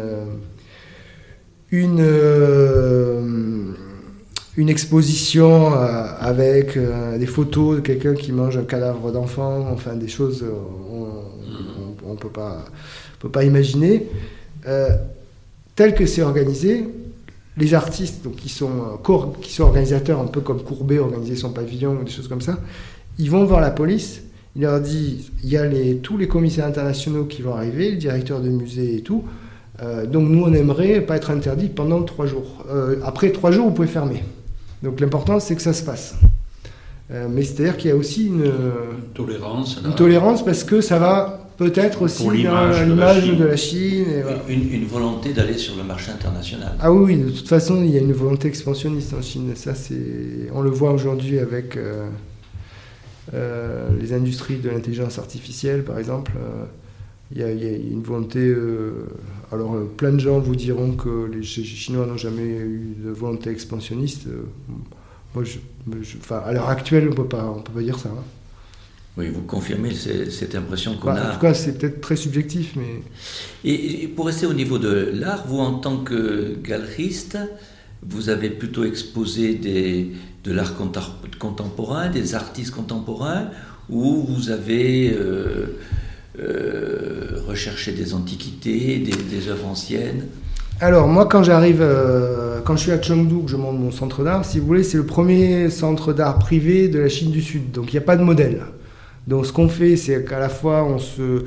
une, 1.71 1.99
une 4.57 4.69
exposition 4.69 5.71
avec 5.73 6.77
des 6.77 7.25
photos 7.25 7.77
de 7.77 7.81
quelqu'un 7.81 8.15
qui 8.15 8.31
mange 8.31 8.57
un 8.57 8.63
cadavre 8.63 9.11
d'enfant, 9.11 9.67
enfin 9.71 9.95
des 9.95 10.07
choses 10.07 10.43
on 12.07 12.13
ne 12.13 12.17
peut 12.17 12.29
pas, 12.29 12.65
peut 13.19 13.29
pas 13.29 13.43
imaginer. 13.43 14.07
Euh, 14.67 14.89
tel 15.75 15.93
que 15.93 16.05
c'est 16.05 16.21
organisé, 16.21 16.87
les 17.57 17.73
artistes 17.73 18.23
donc, 18.23 18.35
qui, 18.35 18.49
sont, 18.49 18.69
euh, 19.09 19.25
qui 19.41 19.53
sont 19.53 19.63
organisateurs, 19.63 20.19
un 20.19 20.27
peu 20.27 20.41
comme 20.41 20.61
Courbet 20.61 20.99
organiser 20.99 21.35
son 21.35 21.51
pavillon 21.51 21.97
ou 22.01 22.03
des 22.03 22.11
choses 22.11 22.27
comme 22.27 22.41
ça, 22.41 22.59
ils 23.17 23.31
vont 23.31 23.43
voir 23.45 23.61
la 23.61 23.71
police, 23.71 24.21
ils 24.55 24.61
leur 24.63 24.79
disent 24.79 25.31
il 25.43 25.49
y 25.49 25.57
a 25.57 25.65
les, 25.65 25.97
tous 25.97 26.17
les 26.17 26.27
commissaires 26.27 26.65
internationaux 26.65 27.25
qui 27.25 27.41
vont 27.41 27.55
arriver, 27.55 27.91
le 27.91 27.97
directeur 27.97 28.41
de 28.41 28.49
musée 28.49 28.95
et 28.95 29.01
tout. 29.01 29.23
Euh, 29.81 30.05
donc 30.05 30.27
nous, 30.29 30.43
on 30.43 30.53
aimerait 30.53 31.01
pas 31.01 31.17
être 31.17 31.29
interdit 31.29 31.67
pendant 31.67 32.01
trois 32.03 32.25
jours. 32.25 32.65
après 33.03 33.31
trois 33.31 33.51
jours, 33.51 33.67
vous 33.67 33.73
pouvez 33.73 33.87
fermer. 33.87 34.23
Donc 34.83 34.99
l'important, 34.99 35.39
c'est 35.39 35.55
que 35.55 35.61
ça 35.61 35.73
se 35.73 35.83
passe. 35.83 36.15
mais 37.09 37.43
c'est-à-dire 37.43 37.77
qu'il 37.77 37.89
y 37.89 37.93
a 37.93 37.95
aussi 37.95 38.27
une, 38.27 38.51
tolérance. 39.13 39.79
Une 39.83 39.95
tolérance 39.95 40.43
parce 40.45 40.63
que 40.63 40.81
ça 40.81 40.99
va 40.99 41.47
peut-être 41.57 42.03
aussi 42.03 42.29
l'image 42.29 42.85
de, 42.85 43.43
la 43.43 43.57
Chine. 43.57 44.05
une, 44.47 44.85
volonté 44.85 45.33
d'aller 45.33 45.57
sur 45.57 45.75
le 45.75 45.83
marché 45.83 46.11
international. 46.11 46.73
Ah 46.79 46.91
oui, 46.91 47.17
de 47.17 47.29
toute 47.29 47.47
façon, 47.47 47.83
il 47.83 47.91
y 47.91 47.97
a 47.97 48.01
une 48.01 48.13
volonté 48.13 48.47
expansionniste 48.47 49.13
en 49.13 49.21
Chine. 49.21 49.51
Ça, 49.55 49.73
c'est, 49.75 50.49
on 50.53 50.61
le 50.61 50.69
voit 50.69 50.91
aujourd'hui 50.91 51.39
avec 51.39 51.75
euh, 51.75 52.07
euh, 53.33 53.89
les 53.99 54.13
industries 54.13 54.57
de 54.57 54.69
l'intelligence 54.69 55.17
artificielle, 55.17 55.83
par 55.83 55.97
exemple. 55.97 56.31
Euh, 57.35 57.53
il 57.53 57.63
y, 57.63 57.67
a, 57.67 57.75
une 57.75 58.01
volonté. 58.01 58.55
alors, 59.51 59.75
plein 59.97 60.13
de 60.13 60.19
gens 60.19 60.39
vous 60.39 60.55
diront 60.55 60.93
que 60.93 61.29
les 61.31 61.43
Chinois 61.43 62.05
n'ont 62.05 62.17
jamais 62.17 62.47
eu 62.47 62.95
de 63.03 63.09
volonté 63.09 63.49
expansionniste. 63.49 64.27
moi, 65.35 65.43
je, 65.43 65.57
enfin, 66.19 66.41
à 66.45 66.53
l'heure 66.53 66.69
actuelle, 66.69 67.09
on 67.11 67.15
peut 67.15 67.27
pas, 67.27 67.53
on 67.55 67.61
peut 67.61 67.73
pas 67.73 67.81
dire 67.81 67.99
ça. 67.99 68.09
Hein. 68.09 68.23
Oui, 69.17 69.29
vous 69.29 69.41
confirmez 69.41 69.93
cette 69.95 70.53
impression 70.53 70.95
qu'on 70.95 71.07
bah, 71.07 71.15
a. 71.15 71.31
En 71.31 71.33
tout 71.33 71.41
cas, 71.41 71.53
c'est 71.55 71.79
peut-être 71.79 72.01
très 72.01 72.15
subjectif, 72.15 72.75
mais. 72.75 73.01
Et, 73.63 74.07
pour 74.07 74.27
rester 74.27 74.45
au 74.45 74.53
niveau 74.53 74.77
de 74.77 75.11
l'art, 75.13 75.45
vous, 75.47 75.59
en 75.59 75.79
tant 75.79 75.97
que 75.97 76.55
galeriste, 76.63 77.37
vous 78.03 78.29
avez 78.29 78.51
plutôt 78.51 78.83
exposé 78.83 79.55
des, 79.55 80.11
de 80.43 80.51
l'art 80.51 80.75
contemporain, 81.39 82.09
des 82.09 82.35
artistes 82.35 82.71
contemporains, 82.71 83.49
ou 83.89 84.23
vous 84.23 84.51
avez 84.51 85.15
euh, 85.17 85.79
euh, 86.39 87.39
recherché 87.47 87.93
des 87.93 88.13
antiquités, 88.13 88.99
des, 88.99 89.47
œuvres 89.49 89.67
anciennes. 89.67 90.25
Alors 90.79 91.07
moi 91.07 91.25
quand 91.25 91.41
j'arrive, 91.41 91.79
euh, 91.81 92.59
quand 92.63 92.75
je 92.75 92.83
suis 92.83 92.91
à 92.91 93.01
Chengdu, 93.01 93.43
que 93.43 93.49
je 93.49 93.55
monte 93.55 93.79
mon 93.79 93.89
centre 93.91 94.23
d'art, 94.23 94.45
si 94.45 94.59
vous 94.59 94.67
voulez, 94.67 94.83
c'est 94.83 94.97
le 94.97 95.05
premier 95.05 95.71
centre 95.71 96.13
d'art 96.13 96.37
privé 96.37 96.89
de 96.89 96.99
la 96.99 97.09
Chine 97.09 97.31
du 97.31 97.41
Sud, 97.41 97.71
donc 97.71 97.91
il 97.91 97.95
n'y 97.95 98.03
a 98.03 98.05
pas 98.05 98.17
de 98.17 98.23
modèle. 98.23 98.61
Donc 99.25 99.47
ce 99.47 99.51
qu'on 99.51 99.67
fait, 99.67 99.97
c'est 99.97 100.23
qu'à 100.25 100.39
la 100.39 100.49
fois, 100.49 100.83
on 100.83 100.99
se, 100.99 101.45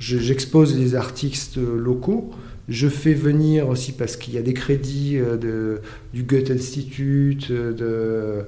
j'expose 0.00 0.76
les 0.76 0.96
artistes 0.96 1.56
locaux, 1.56 2.32
je 2.68 2.88
fais 2.88 3.14
venir 3.14 3.68
aussi, 3.68 3.92
parce 3.92 4.16
qu'il 4.16 4.34
y 4.34 4.38
a 4.38 4.42
des 4.42 4.54
crédits 4.54 5.16
euh, 5.16 5.78
du 6.12 6.24
Goethe 6.24 6.50
Institute, 6.50 7.52
de, 7.52 8.46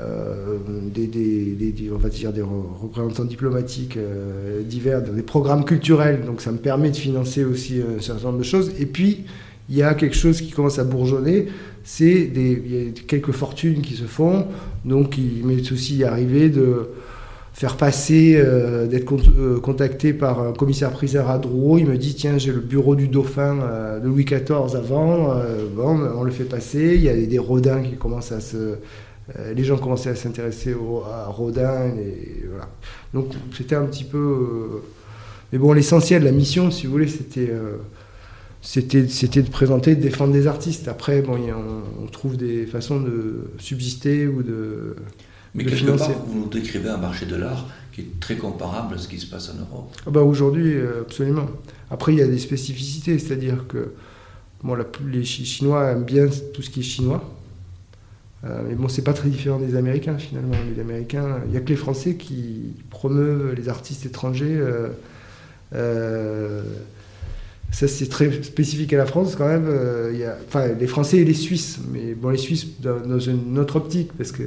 euh, 0.00 0.58
des, 0.92 1.90
on 1.92 1.96
va 1.96 2.08
dire 2.08 2.32
des 2.32 2.42
représentants 2.42 3.24
diplomatiques 3.24 3.96
euh, 3.96 4.62
divers, 4.62 5.02
des 5.02 5.22
programmes 5.22 5.64
culturels, 5.64 6.22
donc 6.24 6.40
ça 6.40 6.50
me 6.50 6.58
permet 6.58 6.90
de 6.90 6.96
financer 6.96 7.44
aussi 7.44 7.80
un 7.80 8.00
certain 8.00 8.28
nombre 8.28 8.38
de 8.38 8.44
choses. 8.44 8.72
Et 8.80 8.86
puis, 8.86 9.24
il 9.68 9.76
y 9.76 9.82
a 9.82 9.94
quelque 9.94 10.16
chose 10.16 10.40
qui 10.40 10.50
commence 10.50 10.78
à 10.78 10.84
bourgeonner, 10.84 11.46
c'est 11.84 12.24
des, 12.24 12.92
quelques 13.06 13.32
fortunes 13.32 13.80
qui 13.80 13.94
se 13.94 14.04
font, 14.04 14.46
donc 14.84 15.18
il 15.18 15.46
m'est 15.46 15.72
aussi 15.72 16.02
arrivé 16.02 16.48
de 16.48 16.90
faire 17.56 17.78
passer, 17.78 18.34
euh, 18.36 18.86
d'être 18.86 19.10
euh, 19.14 19.58
contacté 19.60 20.12
par 20.12 20.42
un 20.42 20.52
commissaire 20.52 20.90
priseur 20.90 21.30
à 21.30 21.38
Drouot. 21.38 21.78
Il 21.78 21.86
me 21.86 21.96
dit 21.96 22.14
tiens, 22.14 22.36
j'ai 22.36 22.52
le 22.52 22.60
bureau 22.60 22.94
du 22.94 23.08
dauphin 23.08 23.58
euh, 23.62 23.98
de 23.98 24.06
Louis 24.08 24.26
XIV 24.26 24.76
avant. 24.76 25.34
bon, 25.74 25.98
on 26.18 26.22
le 26.22 26.30
fait 26.30 26.44
passer. 26.44 26.96
Il 26.96 27.02
y 27.02 27.08
a 27.08 27.14
des, 27.16 27.38
Rodins 27.38 27.80
qui 27.80 27.96
commencent 27.96 28.32
à 28.32 28.40
se. 28.40 28.74
Les 29.54 29.64
gens 29.64 29.76
commençaient 29.76 30.10
à 30.10 30.16
s'intéresser 30.16 30.72
à 30.72 31.26
Rodin. 31.26 31.88
Et, 31.96 32.44
voilà. 32.48 32.68
Donc 33.12 33.32
c'était 33.56 33.74
un 33.74 33.86
petit 33.86 34.04
peu. 34.04 34.82
mais 35.52 35.58
bon, 35.58 35.72
l'essentiel, 35.72 36.24
la 36.24 36.32
mission, 36.32 36.70
si 36.70 36.86
vous 36.86 36.92
voulez, 36.92 37.08
c'était. 37.08 37.52
c'était, 38.62 39.08
c'était 39.08 39.42
de 39.42 39.50
présenter, 39.50 39.96
de 39.96 40.02
défendre 40.02 40.32
des 40.32 40.46
artistes. 40.46 40.88
Après, 40.88 41.22
bon, 41.22 41.38
on 42.02 42.06
trouve 42.06 42.36
des 42.36 42.66
façons 42.66 43.00
de 43.00 43.50
subsister 43.58 44.28
ou 44.28 44.42
de, 44.42 44.96
mais 45.56 45.64
quelque 45.64 45.96
part, 45.96 46.10
vous 46.26 46.40
nous 46.40 46.48
décrivez 46.48 46.90
un 46.90 46.98
marché 46.98 47.24
de 47.26 47.34
l'art 47.34 47.66
qui 47.92 48.02
est 48.02 48.20
très 48.20 48.36
comparable 48.36 48.94
à 48.94 48.98
ce 48.98 49.08
qui 49.08 49.18
se 49.18 49.26
passe 49.26 49.50
en 49.50 49.54
Europe. 49.54 49.90
Ah 50.06 50.10
bah 50.10 50.20
Aujourd'hui, 50.20 50.74
euh, 50.74 51.00
absolument. 51.00 51.46
Après, 51.90 52.12
il 52.12 52.18
y 52.18 52.22
a 52.22 52.26
des 52.26 52.38
spécificités, 52.38 53.18
c'est-à-dire 53.18 53.66
que 53.66 53.94
bon, 54.62 54.76
les 55.06 55.24
Chinois 55.24 55.92
aiment 55.92 56.04
bien 56.04 56.26
tout 56.52 56.60
ce 56.60 56.68
qui 56.68 56.80
est 56.80 56.82
chinois. 56.82 57.24
Euh, 58.46 58.62
mais 58.68 58.74
bon, 58.74 58.88
c'est 58.88 59.02
pas 59.02 59.12
très 59.12 59.28
différent 59.28 59.58
des 59.58 59.76
Américains 59.76 60.18
finalement. 60.18 60.54
Les 60.74 60.80
Américains, 60.80 61.40
il 61.46 61.50
n'y 61.50 61.56
a 61.56 61.60
que 61.60 61.68
les 61.68 61.76
Français 61.76 62.14
qui 62.14 62.74
promeuvent 62.90 63.54
les 63.54 63.68
artistes 63.68 64.06
étrangers. 64.06 64.58
Euh, 65.74 66.62
ça, 67.72 67.88
c'est 67.88 68.08
très 68.08 68.42
spécifique 68.42 68.92
à 68.92 68.96
la 68.96 69.06
France 69.06 69.34
quand 69.36 69.46
même. 69.46 69.66
Euh, 69.66 70.34
enfin, 70.46 70.68
les 70.78 70.86
Français 70.86 71.18
et 71.18 71.24
les 71.24 71.34
Suisses, 71.34 71.78
mais 71.92 72.14
bon, 72.14 72.30
les 72.30 72.38
Suisses 72.38 72.80
dans, 72.80 73.18
une 73.18 73.58
autre 73.58 73.76
optique, 73.76 74.12
parce 74.16 74.32
que 74.32 74.42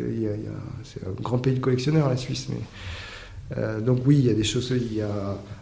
c'est 0.83 1.05
un 1.05 1.11
grand 1.21 1.37
pays 1.37 1.53
de 1.53 1.59
collectionneurs, 1.59 2.09
la 2.09 2.17
Suisse. 2.17 2.47
Euh, 3.57 3.81
donc 3.81 3.99
oui, 4.05 4.17
il 4.19 4.25
y 4.25 4.29
a 4.29 4.33
des 4.33 4.43
choses. 4.43 4.73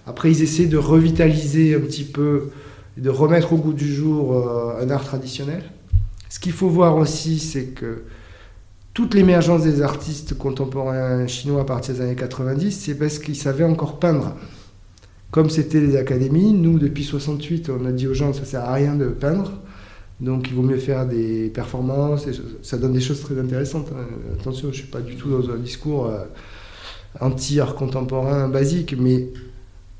Après, 0.05 0.31
ils 0.31 0.43
essaient 0.43 0.67
de 0.67 0.77
revitaliser 0.77 1.75
un 1.75 1.79
petit 1.79 2.03
peu, 2.03 2.51
de 2.95 3.09
remettre 3.09 3.53
au 3.53 3.57
goût 3.57 3.73
du 3.73 3.93
jour 3.93 4.33
euh, 4.33 4.81
un 4.81 4.89
art 4.89 5.03
traditionnel. 5.03 5.63
Ce 6.29 6.39
qu'il 6.39 6.51
faut 6.51 6.69
voir 6.69 6.95
aussi, 6.97 7.39
c'est 7.39 7.65
que 7.65 8.03
toute 8.97 9.13
l'émergence 9.13 9.61
des 9.61 9.83
artistes 9.83 10.35
contemporains 10.35 11.27
chinois 11.27 11.61
à 11.61 11.65
partir 11.65 11.93
des 11.93 12.01
années 12.01 12.15
90, 12.15 12.71
c'est 12.71 12.95
parce 12.95 13.19
qu'ils 13.19 13.35
savaient 13.35 13.63
encore 13.63 13.99
peindre 13.99 14.33
comme 15.29 15.51
c'était 15.51 15.79
les 15.79 15.95
académies, 15.97 16.51
nous, 16.51 16.79
depuis 16.79 17.03
68, 17.03 17.69
on 17.69 17.85
a 17.85 17.91
dit 17.91 18.07
aux 18.07 18.15
gens 18.15 18.33
ça 18.33 18.43
sert 18.43 18.61
à 18.61 18.73
rien 18.73 18.95
de 18.95 19.05
peindre. 19.05 19.51
Donc 20.19 20.47
il 20.49 20.55
vaut 20.55 20.63
mieux 20.63 20.79
faire 20.79 21.05
des 21.05 21.49
performances, 21.49 22.25
ça 22.63 22.79
donne 22.79 22.93
des 22.93 22.99
choses 22.99 23.21
très 23.21 23.39
intéressantes. 23.39 23.89
Hein. 23.95 24.07
Attention, 24.39 24.69
je 24.69 24.77
ne 24.77 24.81
suis 24.81 24.87
pas 24.87 25.01
du 25.01 25.15
tout 25.15 25.29
dans 25.29 25.47
un 25.51 25.57
discours 25.57 26.07
euh, 26.07 26.23
anti-art 27.19 27.75
contemporain 27.75 28.47
basique, 28.47 28.95
mais 28.97 29.29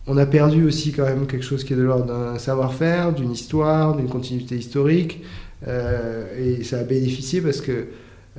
on 0.08 0.18
a 0.18 0.26
perdu 0.26 0.66
aussi 0.66 0.92
quand 0.92 1.06
même 1.06 1.28
quelque 1.28 1.46
chose 1.46 1.64
qui 1.64 1.74
est 1.74 1.78
de 1.78 1.84
l'ordre 1.84 2.08
d'un 2.08 2.40
savoir-faire, 2.40 3.14
d'une 3.14 3.32
histoire, 3.32 3.96
d'une 3.96 4.10
continuité 4.10 4.56
historique. 4.56 5.22
Euh, 5.68 6.26
et 6.60 6.64
ça 6.64 6.80
a 6.80 6.84
bénéficié 6.84 7.42
parce 7.42 7.62
que 7.62 7.90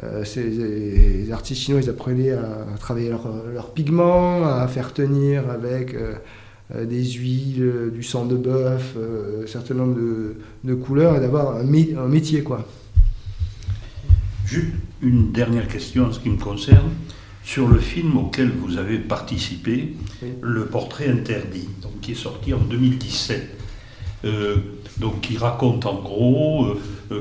euh, 0.03 0.25
les 0.37 1.33
artistes 1.33 1.63
chinois, 1.63 1.81
ils 1.83 1.91
apprenaient 1.91 2.33
à, 2.33 2.67
travailler 2.79 3.11
leurs 3.11 3.73
pigments, 3.73 4.47
à 4.47 4.67
faire 4.69 4.93
tenir 4.93 5.51
avec 5.51 5.95
euh, 6.75 6.85
des 6.85 7.03
huiles, 7.03 7.63
euh, 7.63 7.91
du 7.91 8.03
sang 8.03 8.27
de 8.27 8.37
bœuf, 8.37 8.93
euh, 8.99 9.45
un 9.45 9.47
certain 9.47 9.73
nombre 9.73 9.97
de, 10.65 10.75
couleurs 10.75 11.17
et 11.17 11.21
d'avoir 11.21 11.57
un, 11.57 11.65
métier. 11.65 12.43
quoi. 12.43 12.67
Juste 14.45 14.73
une 15.01 15.33
dernière 15.33 15.67
question 15.67 16.07
en 16.07 16.13
ce 16.13 16.21
qui 16.21 16.29
me 16.29 16.37
concerne. 16.37 16.91
Sur 17.43 17.69
le 17.69 17.79
film 17.79 18.19
auquel 18.19 18.51
vous 18.51 18.77
avez 18.77 18.99
participé, 18.99 19.95
Le 20.43 20.67
portrait 20.67 21.09
interdit, 21.09 21.69
donc, 21.81 22.01
qui 22.03 22.13
est 22.13 22.23
sorti 22.23 22.53
en 22.53 22.59
2017. 22.59 23.49
Donc 25.01 25.21
qui 25.21 25.37
raconte 25.37 25.87
en 25.87 26.01
gros 26.01 26.77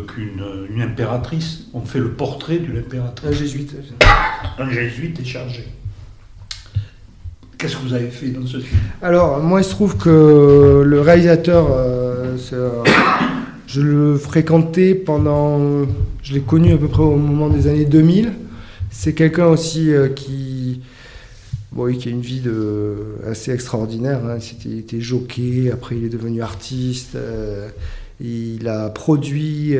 qu'une 0.07 0.81
impératrice, 0.81 1.67
on 1.73 1.81
fait 1.81 1.99
le 1.99 2.11
portrait 2.11 2.57
d'une 2.57 2.77
impératrice. 2.77 3.29
Un 3.29 3.33
jésuite. 3.33 3.75
Un 4.57 4.69
jésuite 4.69 5.19
est 5.19 5.25
chargé. 5.25 5.65
Qu'est-ce 7.57 7.75
que 7.75 7.81
vous 7.81 7.93
avez 7.93 8.09
fait 8.09 8.27
dans 8.27 8.45
ce 8.45 8.59
film? 8.59 8.79
Alors, 9.01 9.39
moi, 9.39 9.61
il 9.61 9.63
se 9.63 9.71
trouve 9.71 9.97
que 9.97 10.83
le 10.85 11.01
réalisateur, 11.01 11.69
euh, 11.71 12.37
euh, 12.53 12.83
je 13.67 13.81
le 13.81 14.15
fréquentais 14.17 14.93
pendant. 14.93 15.87
Je 16.21 16.33
l'ai 16.33 16.41
connu 16.41 16.73
à 16.73 16.77
peu 16.77 16.87
près 16.87 17.01
au 17.01 17.15
moment 17.15 17.49
des 17.49 17.65
années 17.65 17.85
2000. 17.85 18.31
C'est 18.91 19.13
quelqu'un 19.13 19.47
aussi 19.47 19.91
euh, 19.91 20.09
qui. 20.09 20.56
Bon, 21.77 21.93
qui 21.93 22.09
a 22.09 22.11
une 22.11 22.21
vie 22.21 22.41
assez 23.23 23.51
extraordinaire. 23.51 24.25
Hein. 24.25 24.39
il 24.65 24.79
était 24.79 24.99
jockey, 24.99 25.69
après 25.71 25.95
il 25.95 26.05
est 26.05 26.09
devenu 26.09 26.41
artiste. 26.41 27.15
Il 28.19 28.67
a 28.67 28.89
produit 28.89 29.75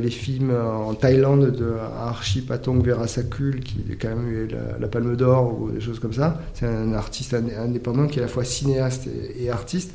les 0.00 0.10
films 0.10 0.50
en 0.50 0.94
Thaïlande 0.94 1.54
de 1.54 1.74
Archie 2.00 2.40
Patong 2.40 2.82
Verasakul, 2.82 3.60
qui 3.60 3.84
a 3.90 3.96
quand 4.00 4.16
même 4.16 4.30
eu 4.30 4.48
la, 4.80 4.88
Palme 4.88 5.14
d'Or 5.14 5.60
ou 5.60 5.70
des 5.70 5.82
choses 5.82 5.98
comme 5.98 6.14
ça. 6.14 6.40
C'est 6.54 6.64
un 6.64 6.94
artiste 6.94 7.34
indépendant 7.34 8.06
qui 8.06 8.18
est 8.18 8.22
à 8.22 8.24
la 8.24 8.32
fois 8.32 8.44
cinéaste 8.44 9.10
et, 9.38 9.50
artiste. 9.50 9.90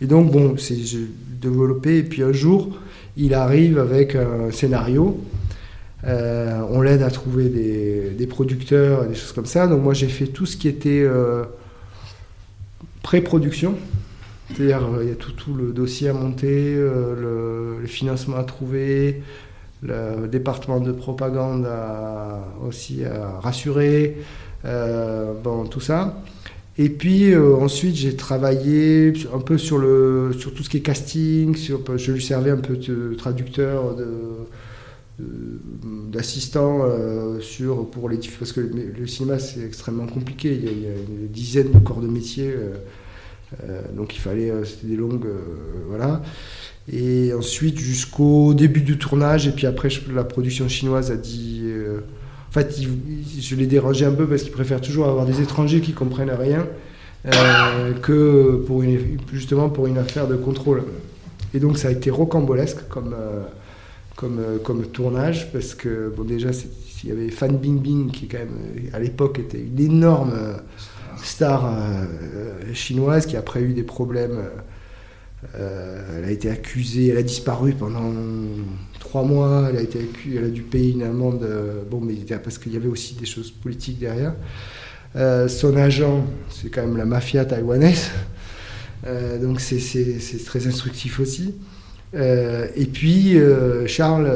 Et 0.00 0.06
donc, 0.06 0.32
bon, 0.32 0.56
c'est 0.56 0.78
développé. 1.38 1.98
Et 1.98 2.02
puis 2.02 2.22
un 2.22 2.32
jour, 2.32 2.78
il 3.18 3.34
arrive 3.34 3.78
avec 3.78 4.14
un 4.14 4.50
scénario. 4.50 5.20
On 6.06 6.80
l'aide 6.82 7.02
à 7.02 7.10
trouver 7.10 7.48
des, 7.48 8.26
producteurs, 8.26 9.06
des 9.06 9.14
choses 9.14 9.32
comme 9.32 9.46
ça. 9.46 9.66
Donc 9.66 9.82
moi, 9.82 9.94
j'ai 9.94 10.08
fait 10.08 10.26
tout 10.26 10.46
ce 10.46 10.56
qui 10.56 10.68
était 10.68 11.06
pré-production. 13.02 13.76
C'est-à-dire, 14.48 14.82
il 15.00 15.08
y 15.08 15.12
a 15.12 15.14
tout, 15.14 15.54
le 15.54 15.72
dossier 15.72 16.08
à 16.08 16.12
monter, 16.12 16.74
euh, 16.76 17.80
le, 17.80 17.86
financement 17.86 18.36
à 18.36 18.44
trouver, 18.44 19.22
le 19.82 20.26
département 20.26 20.80
de 20.80 20.92
propagande 20.92 21.68
aussi 22.66 23.04
à 23.04 23.40
rassurer, 23.40 24.18
euh, 24.64 25.32
bon, 25.42 25.64
tout 25.64 25.80
ça. 25.80 26.22
Et 26.76 26.88
puis 26.88 27.32
euh, 27.32 27.54
ensuite, 27.56 27.94
j'ai 27.94 28.16
travaillé 28.16 29.12
un 29.32 29.38
peu 29.38 29.58
sur, 29.58 29.78
tout 29.78 30.62
ce 30.62 30.68
qui 30.68 30.78
est 30.78 30.80
casting, 30.80 31.56
je 31.56 32.12
lui 32.12 32.22
servais 32.22 32.50
un 32.50 32.56
peu 32.56 32.76
de 32.76 33.14
traducteur, 33.14 33.94
de, 33.94 34.06
d'assistant 35.18 36.80
sur 37.40 37.88
pour 37.88 38.08
les 38.08 38.18
parce 38.36 38.50
que 38.50 38.60
le, 38.60 39.06
cinéma 39.06 39.38
c'est 39.38 39.64
extrêmement 39.64 40.08
compliqué 40.08 40.52
il 40.52 40.82
y, 40.82 40.86
a, 40.86 40.90
une 40.90 41.28
dizaine 41.28 41.70
de 41.70 41.78
corps 41.78 42.00
de 42.00 42.08
métier 42.08 42.52
euh, 43.62 43.82
donc 43.94 44.16
il 44.16 44.20
fallait, 44.20 44.50
euh, 44.50 44.64
c'était 44.64 44.88
des 44.88 44.96
longues, 44.96 45.26
euh, 45.26 45.40
voilà. 45.88 46.22
Et 46.92 47.32
ensuite 47.32 47.78
jusqu'au 47.78 48.54
début 48.54 48.82
du 48.82 48.98
tournage, 48.98 49.46
et 49.46 49.52
puis 49.52 49.66
après 49.66 49.88
la 50.12 50.24
production 50.24 50.68
chinoise 50.68 51.10
a 51.10 51.16
dit, 51.16 51.64
en 52.48 52.52
fait, 52.52 52.78
je 53.40 53.56
l'ai 53.56 53.66
dérangé 53.66 54.04
un 54.04 54.12
peu 54.12 54.26
parce 54.26 54.42
qu'ils 54.42 54.52
préfèrent 54.52 54.82
toujours 54.82 55.06
avoir 55.06 55.24
des 55.24 55.40
étrangers 55.40 55.80
qui 55.80 55.92
comprennent 55.94 56.30
rien 56.30 56.66
que 58.02 58.62
pour 58.66 58.82
une, 58.82 59.18
justement 59.32 59.70
pour 59.70 59.86
une 59.86 59.96
affaire 59.96 60.28
de 60.28 60.36
contrôle. 60.36 60.82
Et 61.54 61.58
donc 61.58 61.78
ça 61.78 61.88
a 61.88 61.90
été 61.90 62.10
rocambolesque 62.10 62.86
comme, 62.90 63.16
comme, 64.16 64.40
comme 64.62 64.86
tournage 64.86 65.52
parce 65.52 65.74
que 65.74 66.12
bon 66.16 66.24
déjà 66.24 66.50
il 67.02 67.10
y 67.10 67.12
avait 67.12 67.30
Fan 67.30 67.56
Bingbing 67.56 68.10
qui 68.10 68.28
quand 68.28 68.38
même 68.38 68.90
à 68.92 68.98
l'époque 68.98 69.38
était 69.38 69.60
une 69.60 69.80
énorme 69.80 70.32
star 71.24 71.64
euh, 71.66 72.74
chinoise 72.74 73.26
qui 73.26 73.36
après 73.36 73.60
eu 73.62 73.72
des 73.72 73.82
problèmes. 73.82 74.38
Euh, 75.56 76.18
elle 76.18 76.24
a 76.24 76.30
été 76.30 76.50
accusée, 76.50 77.08
elle 77.08 77.18
a 77.18 77.22
disparu 77.22 77.74
pendant 77.74 78.10
trois 78.98 79.24
mois, 79.24 79.66
elle 79.68 79.76
a, 79.76 79.82
été 79.82 80.00
accusée, 80.00 80.38
elle 80.38 80.44
a 80.44 80.48
dû 80.48 80.62
payer 80.62 80.92
une 80.92 81.02
amende, 81.02 81.42
euh, 81.42 81.82
bon, 81.88 82.00
mais 82.00 82.14
parce 82.42 82.56
qu'il 82.56 82.72
y 82.72 82.76
avait 82.76 82.88
aussi 82.88 83.14
des 83.14 83.26
choses 83.26 83.50
politiques 83.50 83.98
derrière. 83.98 84.34
son 85.48 85.76
agent, 85.76 86.24
c'est 86.48 86.70
quand 86.70 86.80
même 86.80 86.96
la 86.96 87.04
mafia 87.04 87.44
taïwanaise, 87.44 88.10
donc 89.42 89.60
c'est 89.60 90.44
très 90.46 90.66
instructif 90.66 91.20
aussi. 91.20 91.54
Et 92.14 92.86
puis 92.92 93.38
Charles 93.86 94.30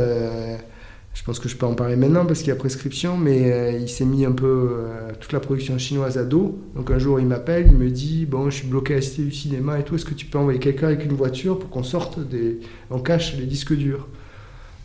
je 1.18 1.24
pense 1.24 1.40
que 1.40 1.48
je 1.48 1.56
peux 1.56 1.66
en 1.66 1.74
parler 1.74 1.96
maintenant 1.96 2.24
parce 2.24 2.38
qu'il 2.38 2.48
y 2.48 2.52
a 2.52 2.56
prescription, 2.56 3.16
mais 3.16 3.52
euh, 3.52 3.72
il 3.72 3.88
s'est 3.88 4.04
mis 4.04 4.24
un 4.24 4.32
peu 4.32 4.46
euh, 4.46 5.10
toute 5.18 5.32
la 5.32 5.40
production 5.40 5.76
chinoise 5.76 6.16
à 6.16 6.24
dos. 6.24 6.58
Donc 6.76 6.92
un 6.92 6.98
jour, 6.98 7.18
il 7.18 7.26
m'appelle, 7.26 7.66
il 7.66 7.76
me 7.76 7.90
dit 7.90 8.24
Bon, 8.24 8.48
je 8.50 8.58
suis 8.58 8.68
bloqué 8.68 8.94
à 8.94 9.00
du 9.00 9.32
cinéma 9.32 9.80
et 9.80 9.82
tout, 9.82 9.96
est-ce 9.96 10.04
que 10.04 10.14
tu 10.14 10.26
peux 10.26 10.38
envoyer 10.38 10.60
quelqu'un 10.60 10.86
avec 10.86 11.04
une 11.04 11.14
voiture 11.14 11.58
pour 11.58 11.70
qu'on 11.70 11.82
sorte 11.82 12.20
des. 12.20 12.60
On 12.90 13.00
cache 13.00 13.36
les 13.36 13.46
disques 13.46 13.74
durs? 13.74 14.06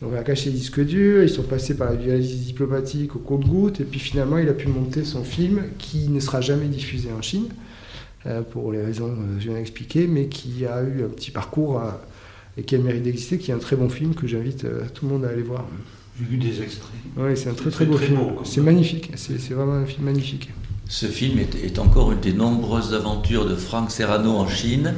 Donc 0.01 0.11
on 0.13 0.17
a 0.17 0.23
caché 0.23 0.49
les 0.49 0.57
disques 0.57 0.83
durs, 0.83 1.21
ils 1.21 1.29
sont 1.29 1.43
passés 1.43 1.77
par 1.77 1.91
la 1.91 1.95
violence 1.95 2.25
diplomatique 2.25 3.15
au 3.15 3.19
compte-goutte, 3.19 3.79
et 3.79 3.85
puis 3.85 3.99
finalement, 3.99 4.39
il 4.39 4.49
a 4.49 4.53
pu 4.53 4.67
monter 4.67 5.03
son 5.03 5.23
film 5.23 5.61
qui 5.77 6.09
ne 6.09 6.19
sera 6.19 6.41
jamais 6.41 6.65
diffusé 6.65 7.09
en 7.17 7.21
Chine, 7.21 7.45
euh, 8.25 8.41
pour 8.41 8.71
les 8.71 8.81
raisons 8.81 9.09
que 9.09 9.39
je 9.39 9.49
viens 9.49 9.57
d'expliquer, 9.57 10.07
mais 10.07 10.25
qui 10.25 10.65
a 10.65 10.81
eu 10.81 11.03
un 11.05 11.09
petit 11.09 11.31
parcours 11.31 11.79
et 12.57 12.63
qui 12.63 12.75
a 12.75 12.77
le 12.77 12.83
mérite 12.83 13.03
d'exister, 13.03 13.37
qui 13.37 13.51
est 13.51 13.53
un 13.53 13.59
très 13.59 13.75
bon 13.75 13.89
film 13.89 14.13
que 14.13 14.27
j'invite 14.27 14.65
tout 14.93 15.05
le 15.05 15.11
monde 15.11 15.25
à 15.25 15.29
aller 15.29 15.41
voir. 15.41 15.65
J'ai 16.19 16.25
vu 16.25 16.37
des 16.37 16.61
extraits. 16.61 16.91
Oui, 17.17 17.31
c'est 17.35 17.49
un 17.49 17.53
très 17.53 17.71
très 17.71 17.85
beau 17.85 17.97
film. 17.97 18.19
C'est 18.43 18.61
magnifique, 18.61 19.11
c'est 19.15 19.53
vraiment 19.53 19.73
un 19.73 19.85
film 19.85 20.05
magnifique. 20.05 20.49
Ce 20.87 21.07
film 21.07 21.39
est, 21.39 21.79
encore 21.79 22.11
une 22.11 22.19
des 22.19 22.33
nombreuses 22.33 22.93
aventures 22.93 23.47
de 23.47 23.55
Franck 23.55 23.89
Serrano 23.89 24.31
en 24.31 24.47
Chine. 24.47 24.93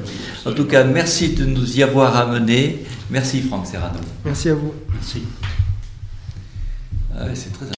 En 0.45 0.51
tout 0.51 0.66
cas, 0.66 0.84
merci 0.84 1.30
de 1.30 1.45
nous 1.45 1.78
y 1.78 1.84
avoir 1.84 2.18
amenés. 2.18 2.84
Merci 3.12 3.41
Franck 3.41 3.68
Serrano. 3.68 3.99
Merci 4.26 4.49
à 4.49 4.56
vous. 4.56 4.74
Merci. 4.91 5.22
Ah 7.18 7.28
c'est 7.34 7.53
très 7.53 7.72